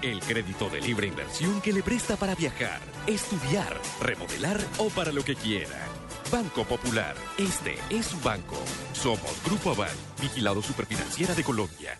El 0.00 0.20
crédito 0.20 0.70
de 0.70 0.80
libre 0.80 1.08
inversión 1.08 1.60
que 1.60 1.72
le 1.72 1.82
presta 1.82 2.16
para 2.16 2.36
viajar, 2.36 2.78
estudiar, 3.08 3.76
remodelar 4.00 4.60
o 4.78 4.90
para 4.90 5.10
lo 5.10 5.24
que 5.24 5.34
quiera. 5.34 5.88
Banco 6.30 6.64
Popular, 6.64 7.16
este 7.36 7.76
es 7.90 8.06
su 8.06 8.20
banco. 8.20 8.56
Somos 8.92 9.42
Grupo 9.44 9.72
Aval, 9.72 9.96
vigilado 10.20 10.62
superfinanciera 10.62 11.34
de 11.34 11.42
Colombia. 11.42 11.98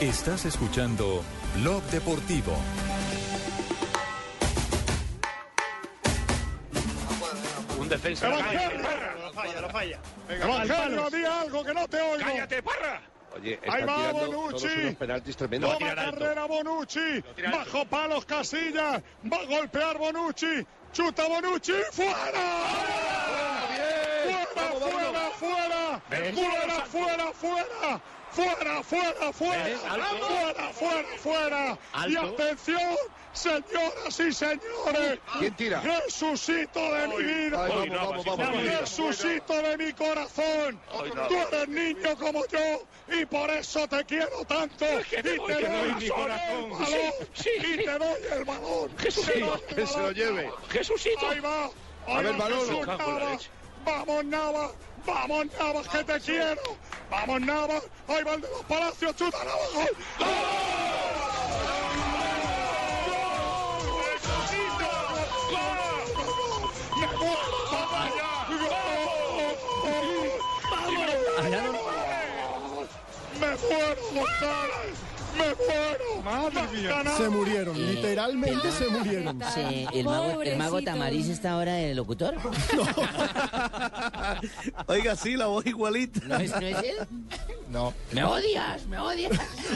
Estás 0.00 0.46
escuchando 0.46 1.22
Blog 1.56 1.82
Deportivo. 1.84 2.56
Un 7.78 7.88
defensa. 7.90 8.30
No 8.30 8.38
falla, 8.38 9.60
no 9.60 9.68
falla. 9.68 10.00
Evangelio, 10.30 11.10
di 11.10 11.24
algo 11.26 11.62
que 11.62 11.74
no 11.74 11.88
te 11.88 12.00
oigo. 12.00 12.24
¡Cállate, 12.24 12.62
parra! 12.62 13.13
Oye, 13.34 13.58
Ahí 13.66 13.82
va 13.84 13.96
tirando 13.96 14.32
Bonucci. 14.32 14.94
penaltis 14.98 15.36
tremendos. 15.36 15.78
Toma 15.78 15.94
carrera 15.94 16.46
Bonucci. 16.46 17.24
Bajo 17.50 17.84
palos 17.86 18.24
Casillas. 18.24 19.02
Va 19.30 19.36
a 19.38 19.44
golpear 19.44 19.98
Bonucci. 19.98 20.66
Chuta 20.92 21.26
Bonucci. 21.28 21.72
¡Fuera! 21.92 22.14
¡Fuera, 24.24 24.70
fuera, 24.80 25.30
fuera! 25.38 26.02
¡Fuera, 26.08 26.84
fuera, 26.86 27.32
fuera! 27.32 28.00
¡Fuera, 28.34 28.82
fuera, 28.82 29.32
fuera! 29.32 29.64
Alto. 29.88 30.26
¡Fuera, 30.26 30.72
fuera, 30.72 31.08
fuera! 31.18 31.78
Y 32.08 32.16
atención, 32.16 32.96
señoras 33.32 34.20
y 34.20 34.32
señores. 34.32 35.20
¿Quién 35.38 35.54
tira? 35.54 35.80
Jesucito 35.80 36.80
de 36.80 37.08
mi 37.08 37.22
vida. 37.22 37.64
Ay, 37.64 37.88
vamos, 37.88 38.24
vamos, 38.24 38.24
vamos, 38.24 38.38
vamos. 38.38 38.62
Jesucito 38.62 39.54
de 39.54 39.76
mi 39.78 39.92
corazón. 39.92 40.80
Tú 41.28 41.34
eres 41.34 41.68
niño 41.68 42.16
como 42.18 42.44
yo 42.46 42.82
y 43.12 43.24
por 43.26 43.50
eso 43.50 43.86
te 43.86 44.04
quiero 44.04 44.44
tanto. 44.46 44.84
Y 45.00 45.22
te 45.22 45.36
doy 45.36 45.52
el 45.52 46.10
corazón. 46.10 46.70
balón. 46.70 47.12
Y 47.44 47.76
te 47.84 47.98
doy 47.98 48.20
el 48.32 48.44
balón. 48.44 48.98
Jesucito, 48.98 49.60
que 49.68 49.86
se 49.86 49.96
lo 49.96 50.02
balón. 50.02 50.14
lleve. 50.14 50.50
Jesucito. 50.70 51.28
Ahí 51.28 51.40
va. 51.40 51.70
A 52.08 52.20
ver, 52.20 52.34
leche. 52.34 53.50
Vamos, 53.84 54.24
Navas. 54.24 54.70
Vamos 55.06 55.46
Navas, 55.58 55.88
que 55.88 56.04
te 56.04 56.20
quiero. 56.20 56.62
Vamos 57.10 57.40
Navas, 57.42 57.82
ahí 58.08 58.22
va 58.24 58.34
el 58.34 58.40
de 58.40 58.48
los 58.48 58.64
Palacios, 58.64 59.16
chuta 59.16 59.38
Navas. 59.44 59.72
¡Gol! 59.74 59.96
¡Me 73.40 73.56
muero, 73.56 74.02
González! 74.14 75.13
¡Me 75.34 75.54
muero! 75.54 76.22
¡Madre 76.24 76.62
mía! 76.72 77.02
Se 77.16 77.28
murieron, 77.28 77.86
literalmente 77.86 78.72
se 78.72 78.88
murieron. 78.88 79.40
Sí, 79.54 79.86
¿El 79.92 80.04
mago, 80.04 80.42
el. 80.78 80.84
Tamariz 80.84 81.28
está 81.28 81.52
ahora 81.52 81.74
de 81.74 81.94
locutor? 81.94 82.34
Oiga, 84.86 85.16
sí, 85.16 85.36
la 85.36 85.46
voz 85.46 85.66
igualita. 85.66 86.20
¿No 86.26 86.36
es, 86.36 86.50
no 86.50 86.58
es 86.66 86.76
él? 86.78 86.96
No. 87.70 87.92
Me 88.12 88.24
odias, 88.24 88.86
me 88.86 88.98
odias. 88.98 89.32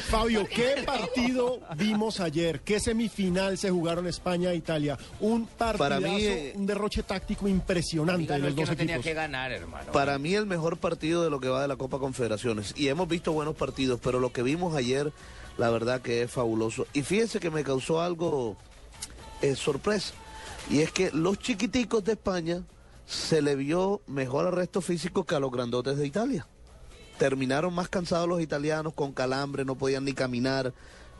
Fabio, 0.09 0.47
¿qué 0.49 0.83
partido 0.85 1.61
vimos 1.77 2.21
ayer? 2.21 2.61
¿Qué 2.61 2.81
semifinal 2.81 3.59
se 3.59 3.71
jugaron 3.71 4.07
España 4.07 4.53
e 4.53 4.57
Italia? 4.57 4.99
Un 5.21 5.47
partidazo, 5.47 5.79
Para 5.79 6.01
mí, 6.01 6.25
eh, 6.25 6.53
un 6.57 6.67
derroche 6.67 7.03
táctico 7.03 7.49
impresionante 7.49 8.33
de 8.35 8.39
los 8.39 8.55
dos 8.55 8.71
equipos. 8.71 9.05
ganar, 9.05 9.53
hermano. 9.53 9.93
Para 9.93 10.19
mí 10.19 10.35
el 10.35 10.47
mejor 10.47 10.77
partido 10.79 11.25
de 11.25 11.31
lo 11.31 11.41
que 11.41 11.49
va 11.49 11.63
de 11.63 11.69
la 11.69 11.77
Copa 11.77 11.99
Confederaciones. 11.99 12.75
Y 12.77 12.89
hemos 12.89 13.09
visto 13.09 13.33
buenos 13.33 13.57
partidos, 13.57 14.01
pero 14.03 14.21
lo 14.21 14.33
que 14.33 14.43
vimos 14.43 14.77
ayer, 14.77 15.13
la 15.59 15.71
verdad 15.71 16.01
que 16.01 16.23
es 16.23 16.31
fabuloso. 16.31 16.87
Y 16.95 17.03
fíjense 17.03 17.41
que 17.41 17.51
me 17.51 17.65
causó 17.65 18.01
algo 18.01 18.57
eh, 19.43 19.55
sorpresa. 19.55 20.15
Y 20.71 20.81
es 20.81 20.93
que 20.93 21.11
los 21.13 21.39
chiquiticos 21.39 22.05
de 22.05 22.13
España 22.13 22.63
se 23.07 23.43
le 23.43 23.57
vio 23.57 24.01
mejor 24.07 24.47
arresto 24.47 24.81
físico 24.81 25.25
que 25.25 25.35
a 25.35 25.41
los 25.41 25.51
grandotes 25.51 25.97
de 25.99 26.07
Italia. 26.07 26.47
Terminaron 27.19 27.75
más 27.75 27.89
cansados 27.89 28.29
los 28.29 28.41
italianos, 28.41 28.95
con 28.95 29.13
calambre, 29.13 29.65
no 29.65 29.77
podían 29.77 30.05
ni 30.05 30.13
caminar. 30.13 30.73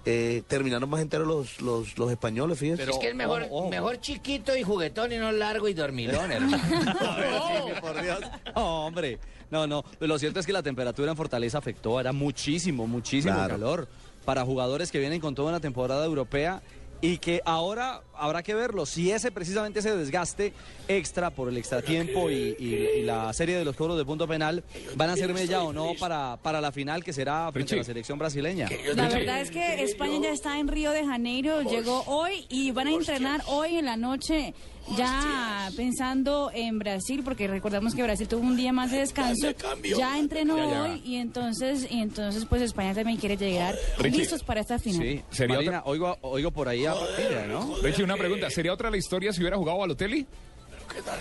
Eh, 0.05 0.43
terminaron 0.47 0.89
más 0.89 1.01
enteros 1.01 1.27
los, 1.27 1.61
los, 1.61 1.99
los 1.99 2.11
españoles, 2.11 2.59
fíjense. 2.59 2.85
es 2.85 2.99
que 2.99 3.09
es 3.09 3.15
mejor, 3.15 3.47
mejor 3.69 4.01
chiquito 4.01 4.57
y 4.57 4.63
juguetón 4.63 5.13
y 5.13 5.17
no 5.19 5.33
largo 5.33 5.69
y 5.69 5.75
dormilón, 5.75 6.31
hermano. 6.31 6.57
No, 8.55 8.87
hombre. 8.87 9.19
No, 9.51 9.67
no. 9.67 9.83
Pero 9.99 10.09
lo 10.09 10.19
cierto 10.19 10.41
es 10.41 10.47
que 10.47 10.53
la 10.53 10.63
temperatura 10.63 11.11
en 11.11 11.17
Fortaleza 11.17 11.59
afectó. 11.59 11.99
Era 11.99 12.13
muchísimo, 12.13 12.87
muchísimo 12.87 13.35
Claro. 13.35 13.55
calor 13.55 13.89
para 14.29 14.45
jugadores 14.45 14.93
que 14.93 14.99
vienen 14.99 15.21
con 15.21 15.35
toda 15.35 15.49
una 15.49 15.59
temporada 15.61 16.05
europea 16.05 16.61
y 17.01 17.17
que 17.17 17.41
ahora 17.47 18.03
habrá 18.15 18.43
que 18.43 18.53
verlo. 18.53 18.85
Si 18.85 19.11
ese 19.11 19.31
precisamente 19.33 19.79
ese 19.79 19.97
desgaste 19.97 20.53
extra 20.87 21.31
por 21.31 21.49
el 21.49 21.57
extratiempo 21.57 22.29
y, 22.29 22.55
y- 22.59 22.89
y 22.99 23.03
la 23.05 23.33
serie 23.33 23.57
de 23.57 23.65
los 23.65 23.75
cobros 23.75 23.97
de 23.97 24.05
punto 24.05 24.29
penal 24.29 24.63
van 24.97 25.09
a 25.09 25.17
ser 25.17 25.33
mella 25.33 25.63
o 25.63 25.73
no 25.73 25.93
para, 25.99 26.37
para 26.43 26.61
la 26.61 26.73
final 26.73 27.03
que 27.03 27.15
será 27.15 27.51
frente 27.53 27.73
a 27.75 27.79
la 27.79 27.85
selección 27.85 28.19
brasileña. 28.19 28.69
La 28.95 29.09
verdad 29.09 29.41
es 29.41 29.51
que 29.51 29.83
España 29.83 30.19
ya 30.23 30.31
está 30.33 30.59
en 30.59 30.69
Río 30.69 30.91
de 30.91 31.07
Janeiro, 31.07 31.63
llegó 31.63 32.03
hoy 32.07 32.45
y 32.51 32.71
van 32.73 32.89
a 32.89 32.93
entrenar 32.93 33.41
hoy 33.47 33.77
en 33.77 33.87
la 33.87 33.97
noche 33.97 34.53
ya 34.97 35.71
pensando 35.77 36.51
en 36.55 36.79
Brasil, 36.79 37.23
porque 37.25 37.47
recordamos 37.47 37.95
que 37.95 38.03
Brasil 38.03 38.27
tuvo 38.29 38.41
un 38.43 38.57
día 38.57 38.73
más 38.73 38.91
de 38.91 38.99
descanso, 38.99 39.49
ya 39.97 40.19
entrenó 40.19 40.57
Ya, 40.57 40.71
ya. 40.71 40.83
hoy 40.85 41.03
y 41.05 41.17
entonces 41.17 41.87
y 41.91 42.01
entonces 42.01 42.45
pues 42.47 42.63
España 42.63 42.95
también 42.95 43.19
quiere 43.19 43.37
llegar 43.37 43.75
Richie. 43.99 44.19
listos 44.19 44.43
para 44.43 44.61
esta 44.61 44.79
final. 44.79 45.03
Sí, 45.03 45.23
Sería 45.31 45.57
Marina, 45.57 45.83
oigo, 45.85 46.17
oigo 46.23 46.51
por 46.51 46.69
ahí 46.69 46.87
a 46.87 46.95
Papilla, 46.95 47.47
¿no? 47.47 47.77
Richie, 47.83 48.03
una 48.05 48.17
pregunta. 48.17 48.51
¿Sería 48.51 48.73
otra 48.73 48.91
la 48.91 48.97
historia 48.97 49.33
si 49.33 49.41
hubiera 49.41 49.57
jugado 49.57 49.79
Balotelli? 49.79 50.27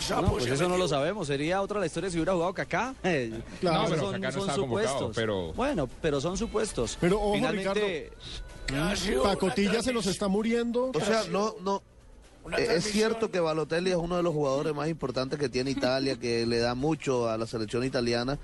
No, 0.09 0.31
pues 0.31 0.45
eso 0.45 0.69
no 0.69 0.77
lo 0.77 0.87
sabemos. 0.87 1.27
Sería 1.27 1.61
otra 1.61 1.79
la 1.79 1.85
historia 1.85 2.09
si 2.09 2.15
hubiera 2.17 2.33
jugado 2.33 2.53
Kaká. 2.53 2.95
Eh, 3.03 3.31
Claro. 3.59 3.83
No, 3.83 3.89
pero 3.89 4.01
son, 4.01 4.13
Kaká 4.21 4.37
no 4.37 4.45
son 4.45 4.55
supuestos. 4.55 5.15
pero- 5.15 5.53
Bueno, 5.53 5.89
pero 6.01 6.21
son 6.21 6.37
supuestos. 6.37 6.97
Pero 7.01 7.17
ojo, 7.21 7.33
Finalmente, 7.35 8.11
Pacotilla 9.23 9.81
se 9.81 9.93
nos 9.93 10.05
está 10.07 10.27
muriendo. 10.27 10.91
O 10.93 10.99
sea, 11.01 11.23
no, 11.29 11.55
no. 11.61 11.81
Eh, 12.57 12.67
Es 12.75 12.85
cierto 12.85 13.29
que 13.31 13.39
Balotelli 13.39 13.91
es 13.91 13.95
uno 13.97 14.17
de 14.17 14.23
los 14.23 14.33
jugadores 14.33 14.73
más 14.73 14.87
importantes 14.89 15.39
que 15.39 15.49
tiene 15.49 15.71
Italia, 15.71 16.17
que 16.17 16.45
le 16.45 16.59
da 16.59 16.75
mucho 16.75 17.29
a 17.29 17.37
la 17.37 17.47
selección 17.47 17.83
italiana, 17.83 18.37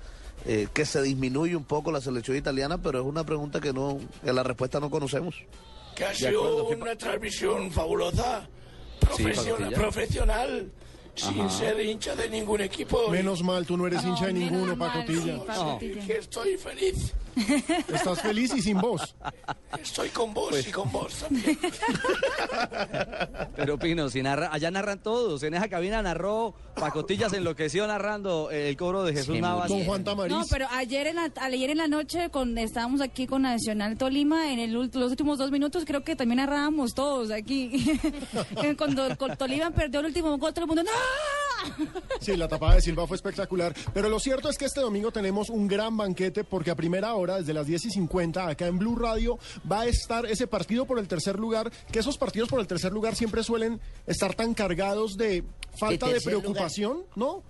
eh, 0.46 0.68
que 0.72 0.84
se 0.84 1.00
disminuye 1.02 1.56
un 1.56 1.64
poco 1.64 1.90
la 1.92 2.00
selección 2.00 2.36
italiana, 2.36 2.78
pero 2.82 3.00
es 3.00 3.06
una 3.06 3.24
pregunta 3.24 3.60
que 3.60 3.72
no, 3.72 3.98
que 4.24 4.32
la 4.32 4.42
respuesta 4.42 4.80
no 4.80 4.90
conocemos. 4.90 5.36
Que 5.94 6.04
ha 6.04 6.08
De 6.08 6.14
sido 6.16 6.40
acuerdo, 6.40 6.68
¿qué 6.68 6.74
una 6.76 6.96
transmisión 6.96 7.70
fabulosa, 7.70 8.48
Sí, 9.16 9.24
profesional, 9.74 10.70
sin 11.14 11.40
Ajá. 11.42 11.50
ser 11.50 11.80
hincha 11.80 12.16
de 12.16 12.28
ningún 12.30 12.60
equipo. 12.62 13.08
Menos 13.10 13.42
mal, 13.42 13.66
tú 13.66 13.76
no 13.76 13.86
eres 13.86 14.02
hincha 14.02 14.26
de 14.26 14.32
ninguno, 14.32 14.76
Pacotilla. 14.78 15.40
Y 15.80 15.94
que 16.06 16.16
estoy 16.18 16.56
feliz. 16.56 17.12
Estás 17.92 18.20
feliz 18.22 18.52
y 18.54 18.62
sin 18.62 18.78
voz. 18.80 19.14
Estoy 19.80 20.08
con 20.10 20.32
vos 20.32 20.48
Pues 20.50 20.68
y 20.68 20.70
con 20.72 20.90
vos 20.92 21.14
también. 21.14 21.58
pero 23.56 23.78
Pino, 23.78 24.08
si 24.08 24.22
narra, 24.22 24.48
allá 24.52 24.70
narran 24.70 25.02
todos. 25.02 25.42
En 25.42 25.54
esa 25.54 25.68
cabina 25.68 26.02
narró 26.02 26.54
Pacotillas 26.74 27.32
enloqueció 27.32 27.86
narrando 27.86 28.50
el 28.50 28.76
cobro 28.76 29.04
de 29.04 29.12
Jesús 29.12 29.38
Navas. 29.40 29.68
Con 29.68 29.84
Juan 29.84 30.04
Tamariz. 30.04 30.32
No, 30.32 30.44
pero 30.50 30.66
ayer 30.72 31.06
en 31.08 31.16
la, 31.16 31.30
ayer 31.40 31.70
en 31.70 31.78
la 31.78 31.88
noche, 31.88 32.30
con, 32.30 32.56
estábamos 32.58 33.00
aquí 33.00 33.26
con 33.26 33.42
Nacional 33.42 33.96
Tolima, 33.98 34.52
en 34.52 34.58
el, 34.58 34.76
ult- 34.76 34.94
los 34.94 35.10
últimos 35.10 35.38
dos 35.38 35.50
minutos 35.50 35.84
creo 35.86 36.02
que 36.04 36.16
también 36.16 36.36
narrábamos 36.38 36.94
todos 36.94 37.30
aquí. 37.30 37.98
Cuando 38.78 39.16
con 39.16 39.36
Tolima 39.36 39.70
perdió 39.70 40.00
el 40.00 40.06
último 40.06 40.36
gol, 40.38 40.52
todo 40.52 40.64
el 40.64 40.68
mundo, 40.68 40.82
¡no! 40.82 40.90
Sí, 42.20 42.36
la 42.36 42.48
tapada 42.48 42.76
de 42.76 42.80
Silva 42.80 43.06
fue 43.06 43.16
espectacular. 43.16 43.74
Pero 43.92 44.08
lo 44.08 44.18
cierto 44.18 44.48
es 44.48 44.56
que 44.56 44.64
este 44.64 44.80
domingo 44.80 45.10
tenemos 45.12 45.50
un 45.50 45.66
gran 45.66 45.96
banquete 45.96 46.44
porque 46.44 46.70
a 46.70 46.74
primera 46.74 47.14
hora, 47.14 47.36
desde 47.36 47.52
las 47.52 47.66
10 47.66 47.86
y 47.86 47.90
50, 47.90 48.48
acá 48.48 48.66
en 48.66 48.78
Blue 48.78 48.96
Radio, 48.96 49.38
va 49.70 49.82
a 49.82 49.86
estar 49.86 50.26
ese 50.26 50.46
partido 50.46 50.86
por 50.86 50.98
el 50.98 51.08
tercer 51.08 51.38
lugar, 51.38 51.70
que 51.90 51.98
esos 51.98 52.16
partidos 52.16 52.48
por 52.48 52.60
el 52.60 52.66
tercer 52.66 52.92
lugar 52.92 53.14
siempre 53.14 53.42
suelen 53.42 53.80
estar 54.06 54.34
tan 54.34 54.54
cargados 54.54 55.16
de 55.16 55.44
falta 55.78 56.08
de, 56.08 56.20
preocupación, 56.20 57.02
¿no? 57.16 57.42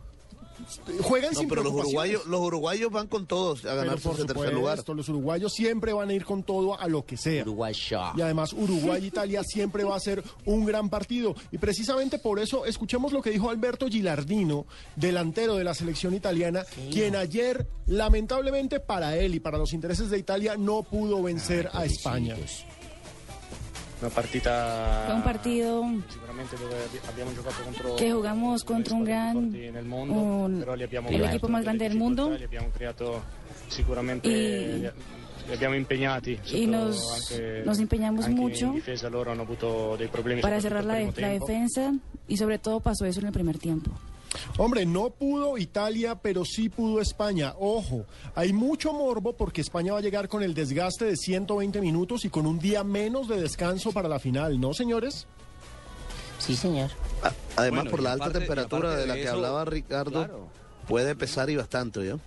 Juegan 1.02 1.32
No, 1.32 1.40
sin 1.40 1.48
pero 1.48 1.62
los 1.62 1.72
uruguayos, 1.72 2.26
los 2.26 2.40
uruguayos 2.40 2.90
van 2.90 3.06
con 3.08 3.26
todos 3.26 3.64
a 3.64 3.74
ganarse 3.74 4.08
por 4.08 4.14
ese 4.16 4.24
tercer 4.24 4.54
lugar. 4.54 4.82
los 4.86 5.08
uruguayos 5.08 5.52
siempre 5.52 5.92
van 5.92 6.10
a 6.10 6.14
ir 6.14 6.24
con 6.24 6.42
todo 6.42 6.78
a 6.78 6.88
lo 6.88 7.04
que 7.04 7.16
sea. 7.16 7.44
Y 8.16 8.20
además 8.20 8.52
Uruguay-Italia 8.52 9.42
siempre 9.44 9.84
va 9.84 9.96
a 9.96 10.00
ser 10.00 10.22
un 10.44 10.64
gran 10.64 10.88
partido. 10.88 11.34
Y 11.50 11.58
precisamente 11.58 12.18
por 12.18 12.38
eso 12.38 12.66
escuchemos 12.66 13.12
lo 13.12 13.22
que 13.22 13.30
dijo 13.30 13.50
Alberto 13.50 13.88
Gilardino, 13.88 14.66
delantero 14.96 15.56
de 15.56 15.64
la 15.64 15.74
selección 15.74 16.14
italiana, 16.14 16.64
quien 16.90 17.16
ayer, 17.16 17.66
lamentablemente 17.86 18.80
para 18.80 19.16
él 19.16 19.34
y 19.34 19.40
para 19.40 19.58
los 19.58 19.72
intereses 19.72 20.10
de 20.10 20.18
Italia, 20.18 20.56
no 20.56 20.82
pudo 20.82 21.22
vencer 21.22 21.68
a 21.72 21.84
España. 21.84 22.36
Una 24.04 24.14
partita 24.14 25.04
Fue 25.06 25.14
un 25.14 25.22
partido 25.22 25.84
que 27.96 28.12
jugamos 28.12 28.62
contra 28.64 28.94
un 28.94 29.04
gran, 29.04 29.36
un- 30.18 30.62
el 31.08 31.20
equipo 31.30 31.48
más 31.48 31.64
grande 31.64 31.88
del 31.88 31.98
mundo. 31.98 32.28
Y- 34.28 34.82
y 36.56 36.66
nos, 36.66 36.96
nos 37.64 37.78
empeñamos 37.78 38.24
anche 38.26 38.40
mucho 38.42 38.72
para 40.42 40.60
cerrar 40.60 40.84
la, 40.84 40.94
la 41.22 41.28
defensa 41.46 41.92
y 42.28 42.36
sobre 42.36 42.58
todo 42.58 42.80
pasó 42.80 43.04
eso 43.06 43.20
en 43.20 43.26
el 43.26 43.32
primer 43.32 43.58
tiempo. 43.58 43.90
Hombre, 44.58 44.86
no 44.86 45.10
pudo 45.10 45.58
Italia, 45.58 46.16
pero 46.16 46.44
sí 46.44 46.68
pudo 46.68 47.00
España. 47.00 47.54
Ojo, 47.58 48.04
hay 48.34 48.52
mucho 48.52 48.92
morbo 48.92 49.36
porque 49.36 49.60
España 49.60 49.92
va 49.92 49.98
a 49.98 50.02
llegar 50.02 50.28
con 50.28 50.42
el 50.42 50.54
desgaste 50.54 51.04
de 51.04 51.16
120 51.16 51.80
minutos 51.80 52.24
y 52.24 52.30
con 52.30 52.46
un 52.46 52.58
día 52.58 52.84
menos 52.84 53.28
de 53.28 53.40
descanso 53.40 53.92
para 53.92 54.08
la 54.08 54.18
final, 54.18 54.60
¿no, 54.60 54.74
señores? 54.74 55.26
Sí, 56.38 56.56
señor. 56.56 56.90
Además, 57.56 57.84
Bueno, 57.84 57.90
por 57.90 58.02
la 58.02 58.12
alta 58.12 58.30
temperatura 58.30 58.96
de 58.96 59.06
la 59.06 59.14
de 59.14 59.20
que 59.20 59.26
eso, 59.26 59.36
hablaba 59.36 59.64
Ricardo, 59.64 60.10
claro. 60.10 60.48
puede 60.86 61.14
pesar 61.14 61.48
y 61.48 61.56
bastante, 61.56 62.04
¿ya? 62.06 62.18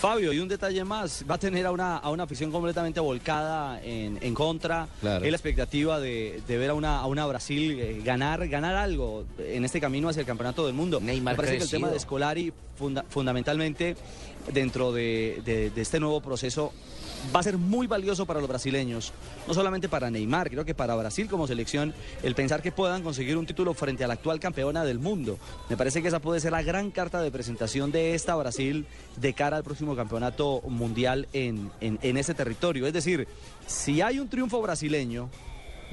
Fabio, 0.00 0.32
y 0.32 0.38
un 0.38 0.48
detalle 0.48 0.82
más, 0.82 1.26
va 1.30 1.34
a 1.34 1.38
tener 1.38 1.66
a 1.66 1.72
una, 1.72 1.98
a 1.98 2.08
una 2.08 2.22
afición 2.22 2.50
completamente 2.50 3.00
volcada 3.00 3.82
en, 3.82 4.18
en 4.22 4.32
contra. 4.34 4.88
Claro. 5.02 5.22
Es 5.22 5.30
la 5.30 5.36
expectativa 5.36 6.00
de, 6.00 6.40
de 6.48 6.56
ver 6.56 6.70
a 6.70 6.74
una, 6.74 7.00
a 7.00 7.06
una 7.06 7.26
Brasil 7.26 7.78
eh, 7.78 8.00
ganar, 8.02 8.48
ganar 8.48 8.76
algo 8.76 9.26
en 9.38 9.62
este 9.66 9.78
camino 9.78 10.08
hacia 10.08 10.20
el 10.20 10.26
campeonato 10.26 10.64
del 10.64 10.74
mundo. 10.74 11.00
Me 11.02 11.20
parece 11.20 11.58
que 11.58 11.64
el 11.64 11.70
tema 11.70 11.88
de 11.90 12.00
Scolari, 12.00 12.50
funda- 12.78 13.04
fundamentalmente 13.10 13.94
dentro 14.52 14.92
de, 14.92 15.72
este 15.76 16.00
nuevo 16.00 16.20
proceso, 16.20 16.72
va 17.34 17.40
a 17.40 17.42
ser 17.42 17.58
muy 17.58 17.86
valioso 17.86 18.26
para 18.26 18.40
los 18.40 18.48
brasileños. 18.48 19.12
No 19.46 19.54
solamente 19.54 19.88
para 19.88 20.10
Neymar, 20.10 20.50
creo 20.50 20.64
que 20.64 20.74
para 20.74 20.94
Brasil 20.94 21.28
como 21.28 21.46
selección, 21.46 21.94
el 22.22 22.34
pensar 22.34 22.62
que 22.62 22.72
puedan 22.72 23.02
conseguir 23.02 23.36
un 23.36 23.46
título 23.46 23.74
frente 23.74 24.04
a 24.04 24.08
la 24.08 24.14
actual 24.14 24.40
campeona 24.40 24.84
del 24.84 24.98
mundo. 24.98 25.38
Me 25.68 25.76
parece 25.76 26.02
que 26.02 26.08
esa 26.08 26.20
puede 26.20 26.40
ser 26.40 26.52
la 26.52 26.62
gran 26.62 26.90
carta 26.90 27.20
de 27.20 27.30
presentación 27.30 27.92
de 27.92 28.14
esta 28.14 28.34
Brasil 28.36 28.86
de 29.16 29.32
cara 29.34 29.56
al 29.56 29.64
próximo 29.64 29.96
campeonato 29.96 30.60
mundial 30.62 31.28
en 31.32 31.70
ese 32.02 32.34
territorio. 32.34 32.86
Es 32.86 32.92
decir, 32.92 33.28
si 33.66 34.00
hay 34.00 34.18
un 34.18 34.28
triunfo 34.28 34.60
brasileño, 34.60 35.30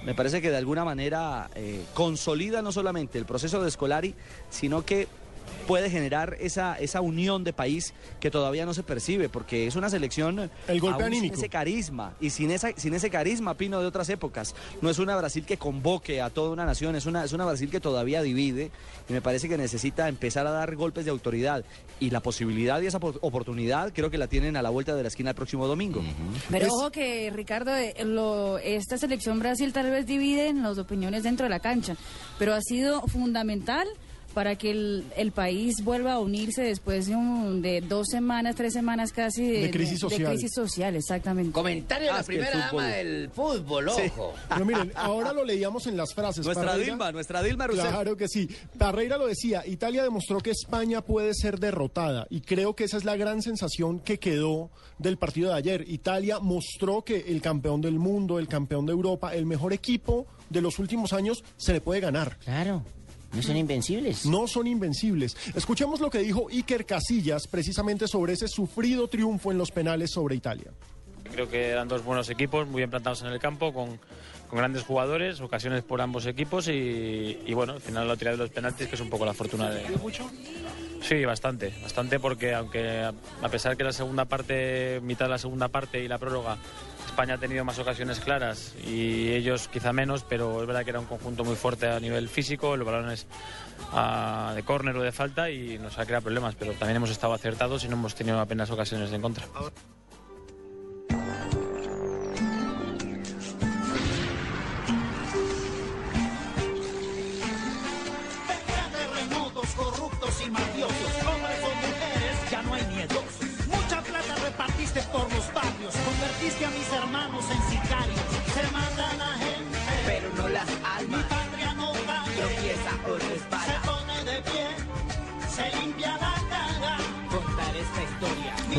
me 0.05 0.15
parece 0.15 0.41
que 0.41 0.49
de 0.49 0.57
alguna 0.57 0.85
manera 0.85 1.49
eh, 1.55 1.83
consolida 1.93 2.61
no 2.61 2.71
solamente 2.71 3.17
el 3.17 3.25
proceso 3.25 3.61
de 3.63 3.71
Scolari, 3.71 4.15
sino 4.49 4.85
que 4.85 5.07
puede 5.67 5.89
generar 5.89 6.37
esa, 6.39 6.75
esa 6.79 7.01
unión 7.01 7.43
de 7.43 7.53
país 7.53 7.93
que 8.19 8.31
todavía 8.31 8.65
no 8.65 8.73
se 8.73 8.83
percibe, 8.83 9.29
porque 9.29 9.67
es 9.67 9.75
una 9.75 9.89
selección 9.89 10.49
El 10.67 10.79
golpe 10.79 11.03
aún 11.03 11.13
sin 11.13 11.19
anímico. 11.19 11.35
ese 11.35 11.49
carisma, 11.49 12.13
y 12.21 12.29
sin, 12.29 12.51
esa, 12.51 12.71
sin 12.75 12.93
ese 12.93 13.09
carisma, 13.09 13.53
Pino, 13.55 13.79
de 13.81 13.85
otras 13.87 14.09
épocas. 14.09 14.55
No 14.81 14.89
es 14.89 14.99
una 14.99 15.15
Brasil 15.17 15.45
que 15.45 15.57
convoque 15.57 16.21
a 16.21 16.29
toda 16.29 16.51
una 16.51 16.65
nación, 16.65 16.95
es 16.95 17.05
una, 17.05 17.23
es 17.23 17.33
una 17.33 17.45
Brasil 17.45 17.69
que 17.69 17.79
todavía 17.79 18.21
divide, 18.21 18.71
y 19.09 19.13
me 19.13 19.21
parece 19.21 19.49
que 19.49 19.57
necesita 19.57 20.07
empezar 20.09 20.47
a 20.47 20.51
dar 20.51 20.75
golpes 20.75 21.05
de 21.05 21.11
autoridad. 21.11 21.65
Y 21.99 22.11
la 22.11 22.19
posibilidad 22.21 22.79
y 22.81 22.85
esa 22.87 22.99
por- 22.99 23.17
oportunidad 23.21 23.91
creo 23.93 24.09
que 24.11 24.17
la 24.17 24.27
tienen 24.27 24.55
a 24.57 24.61
la 24.61 24.69
vuelta 24.69 24.95
de 24.95 25.01
la 25.01 25.07
esquina 25.07 25.31
el 25.31 25.35
próximo 25.35 25.67
domingo. 25.67 26.03
Pero 26.49 26.65
Es- 26.65 26.71
ojo 26.71 26.91
que, 26.91 27.31
Ricardo, 27.33 27.75
eh, 27.75 27.93
lo- 28.05 28.57
esta 28.59 28.97
selección 28.97 29.39
Brasil 29.39 29.73
tal 29.73 29.89
vez 29.89 30.05
divide 30.05 30.47
en 30.47 30.61
las 30.63 30.77
opiniones 30.77 31.23
dentro 31.23 31.45
de 31.45 31.49
la 31.49 31.59
cancha, 31.59 31.95
pero 32.37 32.53
ha 32.53 32.61
sido 32.61 33.01
fundamental 33.07 33.87
para 34.37 34.55
que 34.55 34.69
el, 34.69 35.03
el 35.17 35.31
país 35.31 35.83
vuelva 35.83 36.13
a 36.13 36.19
unirse 36.19 36.61
después 36.61 37.07
de, 37.07 37.15
un- 37.15 37.59
de 37.63 37.81
dos 37.81 38.05
semanas, 38.11 38.55
tres 38.55 38.71
semanas 38.71 39.11
casi 39.11 39.43
de, 39.49 39.61
De 39.63 39.71
crisis 39.71 39.99
social. 39.99 40.19
De 40.21 40.27
crisis 40.37 40.51
social, 40.53 40.95
exactamente. 40.95 41.51
Comentario 41.53 42.05
de 42.05 42.13
la 42.13 42.19
el 42.19 42.25
primera 42.25 42.57
dama 42.59 42.87
del 42.87 43.31
fútbol, 43.31 43.89
Sí. 43.95 44.03
ojo. 44.15 44.35
Pero 44.47 44.63
miren, 44.63 44.91
ahora 44.95 45.33
lo 45.33 45.43
leíamos 45.43 45.87
en 45.87 45.97
las 45.97 46.13
frases. 46.13 46.45
Nuestra 46.45 46.67
Parreira- 46.67 46.85
Dilma, 46.85 47.11
nuestra 47.11 47.41
Dilma 47.41 47.65
Rousseff. 47.65 47.89
Claro 47.89 48.15
que 48.15 48.27
sí. 48.27 48.47
Parreira 48.77 49.17
lo 49.17 49.25
decía, 49.25 49.65
Italia 49.65 50.03
demostró 50.03 50.37
que 50.39 50.51
España 50.51 51.01
puede 51.01 51.33
ser 51.33 51.59
derrotada 51.59 52.27
y 52.29 52.41
creo 52.41 52.75
que 52.75 52.83
esa 52.83 52.97
es 52.97 53.05
la 53.05 53.15
gran 53.15 53.41
sensación 53.41 53.99
que 54.01 54.19
quedó 54.19 54.69
del 54.99 55.17
partido 55.17 55.49
de 55.49 55.55
ayer. 55.57 55.83
Italia 55.89 56.37
mostró 56.39 57.03
que 57.03 57.25
el 57.27 57.41
campeón 57.41 57.81
del 57.81 57.97
mundo, 57.97 58.37
el 58.37 58.47
campeón 58.47 58.85
de 58.85 58.91
Europa, 58.91 59.33
el 59.33 59.47
mejor 59.47 59.73
equipo 59.73 60.27
de 60.51 60.61
los 60.61 60.77
últimos 60.77 61.11
años 61.11 61.43
se 61.55 61.73
le 61.73 61.81
puede 61.81 62.01
ganar. 62.01 62.37
Claro, 62.45 62.83
no 63.33 63.41
son 63.41 63.57
invencibles. 63.57 64.25
No 64.25 64.47
son 64.47 64.67
invencibles. 64.67 65.35
Escuchemos 65.55 65.99
lo 65.99 66.09
que 66.09 66.19
dijo 66.19 66.47
Iker 66.49 66.85
Casillas 66.85 67.47
precisamente 67.47 68.07
sobre 68.07 68.33
ese 68.33 68.47
sufrido 68.47 69.07
triunfo 69.07 69.51
en 69.51 69.57
los 69.57 69.71
penales 69.71 70.11
sobre 70.11 70.35
Italia. 70.35 70.71
Creo 71.31 71.49
que 71.49 71.67
eran 71.69 71.87
dos 71.87 72.03
buenos 72.03 72.29
equipos, 72.29 72.67
muy 72.67 72.79
bien 72.79 72.89
plantados 72.89 73.21
en 73.21 73.27
el 73.27 73.39
campo, 73.39 73.73
con, 73.73 73.99
con 74.49 74.57
grandes 74.57 74.83
jugadores, 74.83 75.41
ocasiones 75.41 75.83
por 75.83 75.99
ambos 76.01 76.25
equipos 76.25 76.69
y, 76.69 77.37
y 77.45 77.53
bueno, 77.53 77.73
al 77.73 77.81
final 77.81 78.07
la 78.07 78.15
tirada 78.15 78.37
de 78.37 78.43
los 78.43 78.51
penaltis, 78.51 78.87
que 78.87 78.95
es 78.95 79.01
un 79.01 79.09
poco 79.09 79.25
la 79.25 79.33
fortuna 79.33 79.69
de... 79.69 79.89
mucho? 79.97 80.29
Sí, 81.01 81.25
bastante, 81.25 81.73
bastante 81.81 82.19
porque 82.19 82.53
aunque 82.53 83.01
a 83.01 83.13
a 83.41 83.49
pesar 83.49 83.77
que 83.77 83.83
la 83.83 83.93
segunda 83.93 84.25
parte, 84.25 84.99
mitad 85.03 85.25
de 85.25 85.31
la 85.31 85.37
segunda 85.37 85.67
parte 85.67 86.03
y 86.03 86.07
la 86.07 86.17
prórroga, 86.17 86.57
España 87.17 87.33
ha 87.33 87.39
tenido 87.39 87.65
más 87.65 87.79
ocasiones 87.79 88.19
claras 88.19 88.75
y 88.85 89.29
ellos 89.29 89.67
quizá 89.69 89.91
menos, 89.91 90.23
pero 90.23 90.61
es 90.61 90.67
verdad 90.67 90.83
que 90.83 90.91
era 90.91 90.99
un 90.99 91.07
conjunto 91.07 91.43
muy 91.43 91.55
fuerte 91.55 91.87
a 91.87 91.99
nivel 91.99 92.29
físico, 92.29 92.77
los 92.77 92.85
balones 92.85 93.25
ah, 93.91 94.51
de 94.53 94.61
córner 94.61 94.95
o 94.95 95.01
de 95.01 95.11
falta 95.11 95.49
y 95.49 95.79
nos 95.79 95.97
ha 95.97 96.05
creado 96.05 96.25
problemas, 96.25 96.53
pero 96.53 96.73
también 96.73 96.97
hemos 96.97 97.09
estado 97.09 97.33
acertados 97.33 97.83
y 97.83 97.87
no 97.87 97.95
hemos 97.95 98.13
tenido 98.13 98.39
apenas 98.39 98.69
ocasiones 98.69 99.11
en 99.11 99.23
contra. 99.23 99.47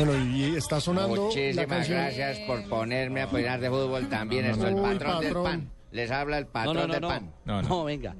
Bueno, 0.05 0.25
y 0.35 0.55
está 0.55 0.79
sonando 0.79 1.23
Muchísimas 1.23 1.89
gracias 1.89 2.39
por 2.47 2.63
ponerme 2.69 3.21
a 3.21 3.25
opinar 3.25 3.59
de 3.59 3.69
fútbol 3.69 4.07
también. 4.07 4.45
No, 4.45 4.51
Esto 4.51 4.63
no, 4.63 4.69
el 4.69 4.75
no. 4.77 4.81
patrón, 4.83 5.19
del 5.21 5.33
pan. 5.33 5.71
Les 5.91 6.09
habla 6.11 6.37
el 6.37 6.45
No, 6.45 6.51
patrón 6.51 6.75
no, 6.75 6.87
no, 6.87 6.93
del 6.93 7.01
no. 7.01 7.07
pan. 7.07 7.33
No, 7.45 7.83
venga. 7.83 8.15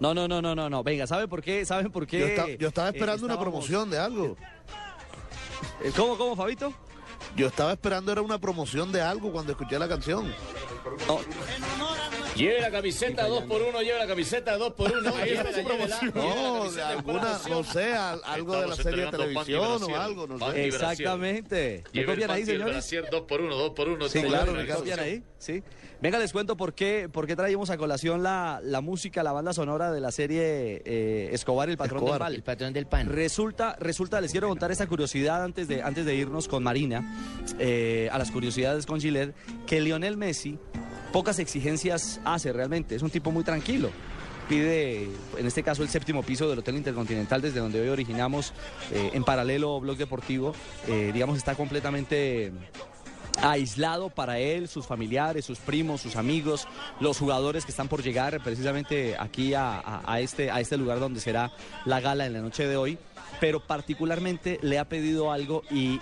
No, 0.00 0.12
no, 0.14 0.26
no, 0.26 0.42
no, 0.42 0.54
no, 0.54 0.68
no. 0.70 0.82
Venga, 0.82 1.06
¿saben 1.06 1.28
por 1.28 1.42
qué? 1.42 1.64
¿Saben 1.64 1.92
por 1.92 2.06
qué? 2.06 2.18
Yo, 2.20 2.26
esta- 2.26 2.48
yo 2.56 2.68
estaba 2.68 2.88
eh, 2.88 2.92
esperando 2.94 3.26
una 3.26 3.38
promoción 3.38 3.90
de 3.90 3.98
algo. 3.98 4.36
Eh, 5.84 5.92
¿Cómo, 5.94 6.16
cómo, 6.16 6.34
Fabito? 6.34 6.72
Yo 7.36 7.46
estaba 7.46 7.72
esperando 7.72 8.10
era 8.10 8.22
una 8.22 8.38
promoción 8.40 8.90
de 8.90 9.00
algo 9.02 9.30
cuando 9.30 9.52
escuché 9.52 9.78
la 9.78 9.86
canción. 9.88 10.32
Lleve 12.36 12.60
la 12.60 12.70
camiseta 12.70 13.26
2 13.26 13.42
por 13.44 13.60
1 13.60 13.82
lleve 13.82 13.98
la 13.98 14.06
camiseta 14.06 14.56
2 14.56 14.72
por 14.72 14.90
1 14.96 15.14
Ahí 15.20 15.30
está 15.30 15.52
su 15.52 15.62
promoción. 15.64 16.12
No, 16.14 16.70
de 16.70 16.82
alguna, 16.82 17.38
no 17.50 17.64
sé, 17.64 17.92
al- 17.92 18.20
algo 18.24 18.60
de 18.60 18.66
la 18.68 18.76
serie 18.76 19.00
de 19.04 19.10
pan 19.10 19.20
televisión 19.20 19.82
o 19.82 19.96
algo, 19.96 20.26
no 20.26 20.38
Pan 20.38 20.52
sé. 20.52 20.64
liberación. 20.64 20.90
Exactamente. 20.92 21.82
¿Me 21.86 21.92
Lleve 22.00 22.06
copian 22.12 22.30
ahí, 22.30 22.40
pan 22.42 22.46
señores? 22.46 22.72
brasier 22.74 23.08
2 23.10 23.20
por 23.22 23.40
1 23.42 23.54
2 23.54 23.70
por 23.70 23.88
1 23.88 24.08
Sí, 24.08 24.22
claro, 24.22 24.52
¿me 24.52 24.66
copian 24.66 25.00
ahí? 25.00 25.22
Sí. 25.38 25.62
Venga, 26.00 26.18
les 26.18 26.32
cuento 26.32 26.56
por 26.56 26.72
qué, 26.72 27.10
por 27.12 27.26
qué 27.26 27.36
traímos 27.36 27.68
a 27.68 27.76
colación 27.76 28.22
la, 28.22 28.60
la 28.64 28.80
música, 28.80 29.22
la 29.22 29.32
banda 29.32 29.52
sonora 29.52 29.92
de 29.92 30.00
la 30.00 30.10
serie 30.10 30.80
eh, 30.86 31.28
Escobar, 31.32 31.68
el 31.68 31.76
patrón 31.76 31.98
Escobar, 31.98 32.14
del 32.14 32.20
mal. 32.20 32.34
El 32.36 32.42
patrón 32.42 32.72
del 32.72 32.86
pan. 32.86 33.06
Resulta, 33.10 33.76
resulta, 33.78 34.18
les 34.22 34.30
quiero 34.32 34.48
contar 34.48 34.70
esta 34.72 34.86
curiosidad 34.86 35.44
antes 35.44 35.68
de, 35.68 35.82
antes 35.82 36.06
de 36.06 36.14
irnos 36.14 36.48
con 36.48 36.62
Marina, 36.62 37.02
eh, 37.58 38.08
a 38.10 38.16
las 38.18 38.30
curiosidades 38.30 38.86
con 38.86 38.98
Gillette, 38.98 39.34
que 39.66 39.82
Lionel 39.82 40.16
Messi 40.16 40.58
pocas 41.12 41.38
exigencias 41.38 42.20
hace 42.24 42.52
realmente, 42.52 42.94
es 42.94 43.02
un 43.02 43.10
tipo 43.10 43.30
muy 43.30 43.44
tranquilo. 43.44 43.90
Pide, 44.48 45.08
en 45.38 45.46
este 45.46 45.62
caso, 45.62 45.84
el 45.84 45.88
séptimo 45.88 46.24
piso 46.24 46.48
del 46.48 46.58
Hotel 46.58 46.76
Intercontinental, 46.76 47.40
desde 47.40 47.60
donde 47.60 47.80
hoy 47.80 47.88
originamos, 47.88 48.52
eh, 48.90 49.10
en 49.12 49.22
paralelo 49.22 49.78
Blog 49.80 49.96
Deportivo, 49.96 50.54
eh, 50.88 51.10
digamos, 51.14 51.38
está 51.38 51.54
completamente 51.54 52.52
aislado 53.42 54.10
para 54.10 54.38
él, 54.38 54.68
sus 54.68 54.86
familiares, 54.86 55.44
sus 55.44 55.58
primos, 55.58 56.00
sus 56.00 56.16
amigos, 56.16 56.66
los 56.98 57.18
jugadores 57.18 57.64
que 57.64 57.70
están 57.70 57.88
por 57.88 58.02
llegar 58.02 58.42
precisamente 58.42 59.16
aquí 59.18 59.54
a, 59.54 60.02
este, 60.18 60.50
a 60.50 60.60
este 60.60 60.76
lugar 60.76 61.00
donde 61.00 61.20
será 61.20 61.52
la 61.84 62.00
gala 62.00 62.26
en 62.26 62.32
la 62.32 62.40
noche 62.40 62.66
de 62.66 62.76
hoy, 62.76 62.98
pero 63.40 63.60
particularmente 63.60 64.58
le 64.62 64.78
ha 64.78 64.88
pedido 64.88 65.32
algo 65.32 65.62
y 65.70 66.00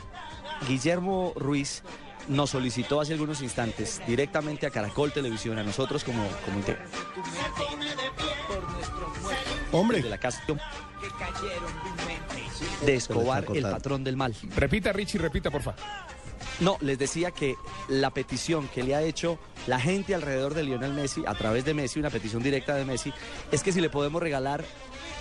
Guillermo 0.67 1.33
Ruiz 1.37 1.83
nos 2.29 2.51
solicitó 2.51 3.01
hace 3.01 3.13
algunos 3.13 3.43
instantes 3.43 4.01
directamente 4.07 4.67
a 4.67 4.71
Caracol 4.71 5.13
Televisión, 5.13 5.59
a 5.59 5.63
nosotros 5.63 6.05
como, 6.05 6.27
como 6.45 6.59
Hombre. 9.73 10.03
de 10.03 10.09
la 10.09 10.19
casa 10.19 10.43
de 12.85 12.95
Escobar, 12.95 13.45
el 13.55 13.63
patrón 13.63 14.05
del 14.05 14.17
mal. 14.17 14.35
Repita, 14.57 14.93
Richie, 14.93 15.19
repita, 15.19 15.51
porfa. 15.51 15.75
No, 16.61 16.77
les 16.81 16.99
decía 16.99 17.31
que 17.31 17.55
la 17.89 18.11
petición 18.11 18.69
que 18.69 18.83
le 18.83 18.95
ha 18.97 19.03
hecho 19.03 19.39
la 19.67 19.79
gente 19.79 20.15
alrededor 20.15 20.55
de 20.55 20.65
Lionel 20.65 20.93
Messi, 20.93 21.23
a 21.27 21.35
través 21.35 21.65
de 21.65 21.75
Messi, 21.75 22.01
una 22.01 22.11
petición 22.11 22.43
directa 22.43 22.75
de 22.75 22.85
Messi, 22.85 23.13
es 23.53 23.63
que 23.63 23.73
si 23.73 23.81
le 23.81 23.91
podemos 23.91 24.21
regalar 24.21 24.65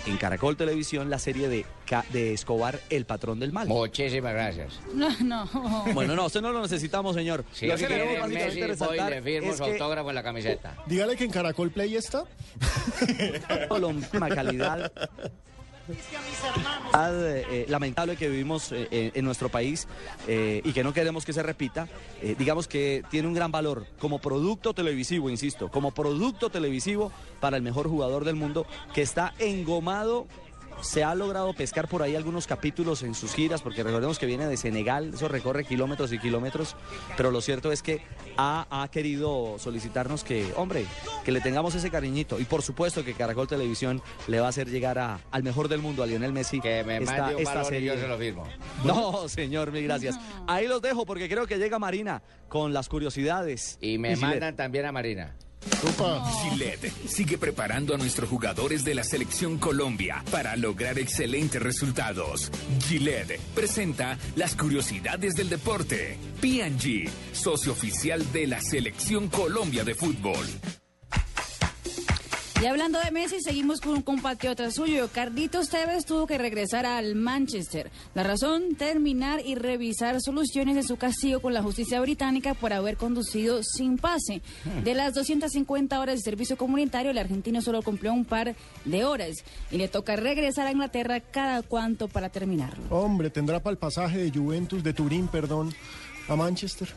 en 0.08 0.16
Caracol 0.16 0.56
Televisión 0.56 1.10
la 1.10 1.18
serie 1.18 1.48
de, 1.48 1.66
de 2.12 2.32
Escobar, 2.32 2.80
El 2.90 3.04
Patrón 3.04 3.38
del 3.40 3.52
Mal. 3.52 3.68
Muchísimas 3.68 4.32
gracias. 4.32 4.80
No, 4.94 5.10
no. 5.20 5.48
Bueno, 5.94 6.16
no, 6.16 6.26
usted 6.26 6.40
no 6.40 6.50
lo 6.50 6.62
necesitamos, 6.62 7.14
señor. 7.14 7.44
Si 7.52 7.66
Lo 7.66 7.76
que 7.76 7.86
quiere 7.86 8.04
queremos 8.04 8.28
Messi, 8.30 8.84
voy 8.84 8.98
le 9.10 9.22
firmo 9.22 9.52
su 9.52 9.64
que 9.64 9.72
autógrafo 9.72 10.08
en 10.08 10.14
la 10.14 10.22
camiseta. 10.22 10.76
Dígale 10.86 11.16
que 11.16 11.24
en 11.24 11.30
Caracol 11.30 11.70
Play 11.70 11.96
está. 11.96 12.24
Colombia, 13.68 14.08
calidad 14.34 14.92
eh, 17.48 17.66
lamentable 17.68 18.16
que 18.16 18.28
vivimos 18.28 18.72
eh, 18.72 18.88
eh, 18.90 19.12
en 19.14 19.24
nuestro 19.24 19.48
país 19.48 19.86
eh, 20.26 20.60
y 20.64 20.72
que 20.72 20.84
no 20.84 20.92
queremos 20.92 21.24
que 21.24 21.32
se 21.32 21.42
repita, 21.42 21.88
digamos 22.38 22.68
que 22.68 23.04
tiene 23.10 23.28
un 23.28 23.34
gran 23.34 23.50
valor 23.52 23.86
como 23.98 24.18
producto 24.18 24.74
televisivo, 24.74 25.30
insisto, 25.30 25.70
como 25.70 25.92
producto 25.92 26.50
televisivo 26.50 27.12
para 27.40 27.56
el 27.56 27.62
mejor 27.62 27.88
jugador 27.88 28.24
del 28.24 28.36
mundo 28.36 28.66
que 28.94 29.02
está 29.02 29.34
engomado. 29.38 30.26
Se 30.80 31.02
ha 31.04 31.14
logrado 31.14 31.52
pescar 31.54 31.88
por 31.88 32.02
ahí 32.02 32.14
algunos 32.14 32.46
capítulos 32.46 33.02
en 33.02 33.14
sus 33.14 33.34
giras, 33.34 33.62
porque 33.62 33.82
recordemos 33.82 34.18
que 34.18 34.26
viene 34.26 34.46
de 34.46 34.56
Senegal, 34.56 35.12
eso 35.14 35.26
recorre 35.28 35.64
kilómetros 35.64 36.12
y 36.12 36.18
kilómetros, 36.18 36.76
pero 37.16 37.30
lo 37.30 37.40
cierto 37.40 37.72
es 37.72 37.82
que 37.82 38.00
ha, 38.36 38.66
ha 38.70 38.88
querido 38.88 39.56
solicitarnos 39.58 40.22
que, 40.22 40.52
hombre, 40.56 40.86
que 41.24 41.32
le 41.32 41.40
tengamos 41.40 41.74
ese 41.74 41.90
cariñito. 41.90 42.38
Y 42.38 42.44
por 42.44 42.62
supuesto 42.62 43.04
que 43.04 43.14
Caracol 43.14 43.48
Televisión 43.48 44.00
le 44.28 44.38
va 44.40 44.46
a 44.46 44.50
hacer 44.50 44.68
llegar 44.70 44.98
a- 44.98 45.20
al 45.32 45.42
mejor 45.42 45.68
del 45.68 45.80
mundo, 45.80 46.02
a 46.02 46.06
Lionel 46.06 46.32
Messi, 46.32 46.60
Que 46.60 46.84
me 46.84 46.98
esta, 46.98 47.16
mande 47.18 47.34
un 47.34 47.40
esta 47.42 47.54
balón 47.54 47.66
y 47.66 47.74
serie. 47.74 47.94
yo 47.96 48.00
se 48.00 48.08
lo 48.08 48.16
firmo. 48.18 48.44
No, 48.84 49.28
señor, 49.28 49.72
mil 49.72 49.82
gracias. 49.84 50.16
Ahí 50.46 50.68
los 50.68 50.80
dejo 50.80 51.04
porque 51.04 51.28
creo 51.28 51.46
que 51.46 51.58
llega 51.58 51.78
Marina 51.78 52.22
con 52.48 52.72
las 52.72 52.88
curiosidades. 52.88 53.78
Y 53.80 53.98
me 53.98 54.14
si 54.14 54.22
le- 54.22 54.28
mandan 54.28 54.54
también 54.56 54.86
a 54.86 54.92
Marina. 54.92 55.34
Gillette 56.42 56.92
sigue 57.06 57.38
preparando 57.38 57.94
a 57.94 57.98
nuestros 57.98 58.28
jugadores 58.28 58.84
de 58.84 58.94
la 58.94 59.04
selección 59.04 59.58
Colombia 59.58 60.24
para 60.30 60.56
lograr 60.56 60.98
excelentes 60.98 61.62
resultados. 61.62 62.50
Gillette 62.86 63.40
presenta 63.54 64.18
las 64.36 64.54
curiosidades 64.54 65.34
del 65.34 65.48
deporte. 65.48 66.18
P&G, 66.40 67.08
socio 67.32 67.72
oficial 67.72 68.24
de 68.32 68.46
la 68.46 68.60
selección 68.60 69.28
Colombia 69.28 69.84
de 69.84 69.94
fútbol. 69.94 70.46
Y 72.60 72.66
hablando 72.66 72.98
de 72.98 73.12
Messi, 73.12 73.40
seguimos 73.40 73.80
con 73.80 73.92
un 73.92 74.02
compatriota 74.02 74.68
suyo. 74.72 75.08
Carlitos 75.12 75.68
Tevez 75.68 76.04
tuvo 76.04 76.26
que 76.26 76.38
regresar 76.38 76.86
al 76.86 77.14
Manchester. 77.14 77.88
La 78.16 78.24
razón, 78.24 78.74
terminar 78.76 79.40
y 79.46 79.54
revisar 79.54 80.20
soluciones 80.20 80.74
de 80.74 80.82
su 80.82 80.96
castigo 80.96 81.38
con 81.38 81.54
la 81.54 81.62
justicia 81.62 82.00
británica 82.00 82.54
por 82.54 82.72
haber 82.72 82.96
conducido 82.96 83.62
sin 83.62 83.96
pase. 83.96 84.42
De 84.82 84.94
las 84.94 85.14
250 85.14 86.00
horas 86.00 86.16
de 86.16 86.22
servicio 86.22 86.56
comunitario, 86.56 87.12
el 87.12 87.18
argentino 87.18 87.62
solo 87.62 87.80
cumplió 87.80 88.12
un 88.12 88.24
par 88.24 88.56
de 88.84 89.04
horas 89.04 89.36
y 89.70 89.76
le 89.76 89.86
toca 89.86 90.16
regresar 90.16 90.66
a 90.66 90.72
Inglaterra 90.72 91.20
cada 91.20 91.62
cuanto 91.62 92.08
para 92.08 92.28
terminarlo. 92.28 92.82
Hombre, 92.90 93.30
tendrá 93.30 93.60
para 93.62 93.72
el 93.72 93.78
pasaje 93.78 94.18
de 94.18 94.36
Juventus, 94.36 94.82
de 94.82 94.92
Turín, 94.92 95.28
perdón, 95.28 95.72
a 96.28 96.36
Manchester. 96.36 96.88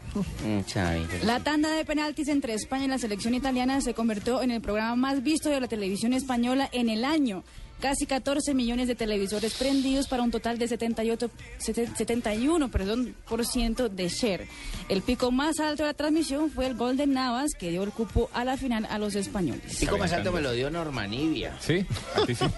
La 1.24 1.40
tanda 1.40 1.72
de 1.72 1.86
penaltis 1.86 2.28
entre 2.28 2.54
España 2.54 2.86
y 2.86 2.88
la 2.88 2.98
selección 2.98 3.34
italiana 3.34 3.82
se 3.82 3.94
convirtió 3.94 4.42
en 4.42 4.52
el 4.52 4.62
programa 4.62 4.96
más 4.96 5.24
visto 5.24 5.50
de 5.50 5.60
la 5.60 5.68
televisión 5.68 6.14
española 6.14 6.70
en 6.72 6.90
el 6.90 7.06
año. 7.06 7.44
Casi 7.82 8.06
14 8.06 8.54
millones 8.54 8.88
de 8.88 8.94
televisores 8.96 9.56
prendidos 9.56 10.08
para 10.08 10.22
un 10.22 10.30
total 10.30 10.60
de 10.60 10.68
78, 10.68 11.32
sete- 11.58 11.88
71 11.96 12.70
perdón, 12.70 13.16
por 13.28 13.44
ciento 13.46 13.90
de 13.90 14.08
share. 14.08 14.48
El 14.88 15.02
pico 15.02 15.32
más 15.32 15.60
alto 15.60 15.82
de 15.84 15.88
la 15.90 15.94
transmisión 15.96 16.52
fue 16.52 16.68
el 16.68 16.76
gol 16.76 16.96
de 16.96 17.08
Navas, 17.08 17.50
que 17.58 17.72
dio 17.72 17.82
el 17.82 17.90
cupo 17.92 18.30
a 18.34 18.46
la 18.46 18.56
final 18.56 18.86
a 18.88 19.00
los 19.00 19.16
españoles. 19.16 19.78
Pico 19.80 19.98
más 19.98 20.14
alto 20.14 20.32
me 20.32 20.42
lo 20.42 20.52
dio 20.54 20.70
Normanivia. 20.70 21.58
Sí, 21.60 21.84
a 22.16 22.26
ti 22.26 22.36
sí. 22.36 22.46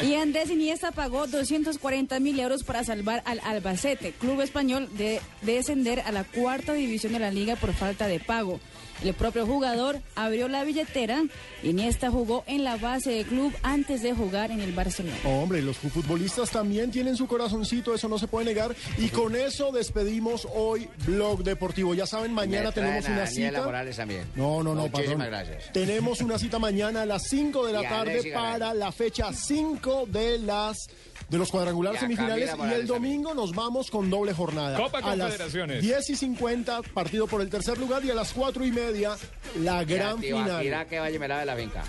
Y 0.00 0.14
Andrés 0.14 0.48
Iniesta 0.48 0.92
pagó 0.92 1.26
240 1.26 2.20
mil 2.20 2.38
euros 2.38 2.62
para 2.62 2.84
salvar 2.84 3.20
al 3.26 3.40
Albacete, 3.40 4.12
club 4.12 4.40
español, 4.42 4.88
de 4.96 5.20
descender 5.42 5.98
a 6.02 6.12
la 6.12 6.22
cuarta 6.22 6.72
división 6.72 7.14
de 7.14 7.18
la 7.18 7.32
liga 7.32 7.56
por 7.56 7.72
falta 7.74 8.06
de 8.06 8.20
pago. 8.20 8.60
El 9.04 9.14
propio 9.14 9.46
jugador 9.46 10.00
abrió 10.16 10.48
la 10.48 10.64
billetera. 10.64 11.22
Iniesta 11.62 12.10
jugó 12.10 12.44
en 12.46 12.64
la 12.64 12.76
base 12.76 13.10
del 13.10 13.26
club 13.26 13.54
antes 13.62 14.02
de 14.02 14.12
jugar 14.12 14.50
en 14.50 14.60
el 14.60 14.72
Barcelona. 14.72 15.16
Hombre, 15.24 15.62
los 15.62 15.76
futbolistas 15.76 16.50
también 16.50 16.90
tienen 16.90 17.16
su 17.16 17.26
corazoncito, 17.26 17.94
eso 17.94 18.08
no 18.08 18.18
se 18.18 18.26
puede 18.26 18.46
negar. 18.46 18.74
Y 18.96 19.08
con 19.08 19.36
eso 19.36 19.70
despedimos 19.72 20.46
hoy 20.52 20.88
Blog 21.06 21.44
Deportivo. 21.44 21.94
Ya 21.94 22.06
saben, 22.06 22.32
mañana 22.32 22.72
tenemos 22.72 23.04
una 23.06 23.24
Daniela 23.24 23.50
cita. 23.50 23.64
Morales 23.64 23.96
también. 23.96 24.24
No, 24.34 24.62
no, 24.62 24.74
no, 24.74 24.88
Muchísimas 24.88 25.28
gracias. 25.28 25.72
Tenemos 25.72 26.20
una 26.20 26.38
cita 26.38 26.58
mañana 26.58 27.02
a 27.02 27.06
las 27.06 27.28
5 27.28 27.66
de 27.66 27.72
la 27.72 27.82
tarde 27.82 28.32
para 28.32 28.74
la 28.74 28.92
fecha 28.92 29.32
5 29.32 30.06
de 30.06 30.38
las 30.38 30.88
de 31.28 31.38
los 31.38 31.50
cuadrangulares 31.50 32.00
semifinales 32.00 32.50
y 32.56 32.72
el 32.72 32.86
domingo 32.86 33.34
nos 33.34 33.54
vamos 33.54 33.90
con 33.90 34.10
doble 34.10 34.32
jornada. 34.32 34.76
Copa 34.76 34.98
a 34.98 35.16
las 35.16 35.28
Confederaciones. 35.28 35.82
10 35.82 36.10
y 36.10 36.16
50 36.16 36.82
partido 36.94 37.26
por 37.26 37.40
el 37.40 37.50
tercer 37.50 37.78
lugar 37.78 38.04
y 38.04 38.10
a 38.10 38.14
las 38.14 38.32
4 38.32 38.64
y 38.64 38.72
media 38.72 39.16
la 39.58 39.84
gran 39.84 40.20
Mira 40.20 40.58
final. 40.58 40.86
que 40.88 40.98
vaya 40.98 41.18
me 41.18 41.28
la 41.28 41.38
de 41.40 41.46
la 41.46 41.56
finca. 41.56 41.84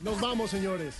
Nos 0.00 0.20
vamos, 0.20 0.50
señores. 0.50 0.94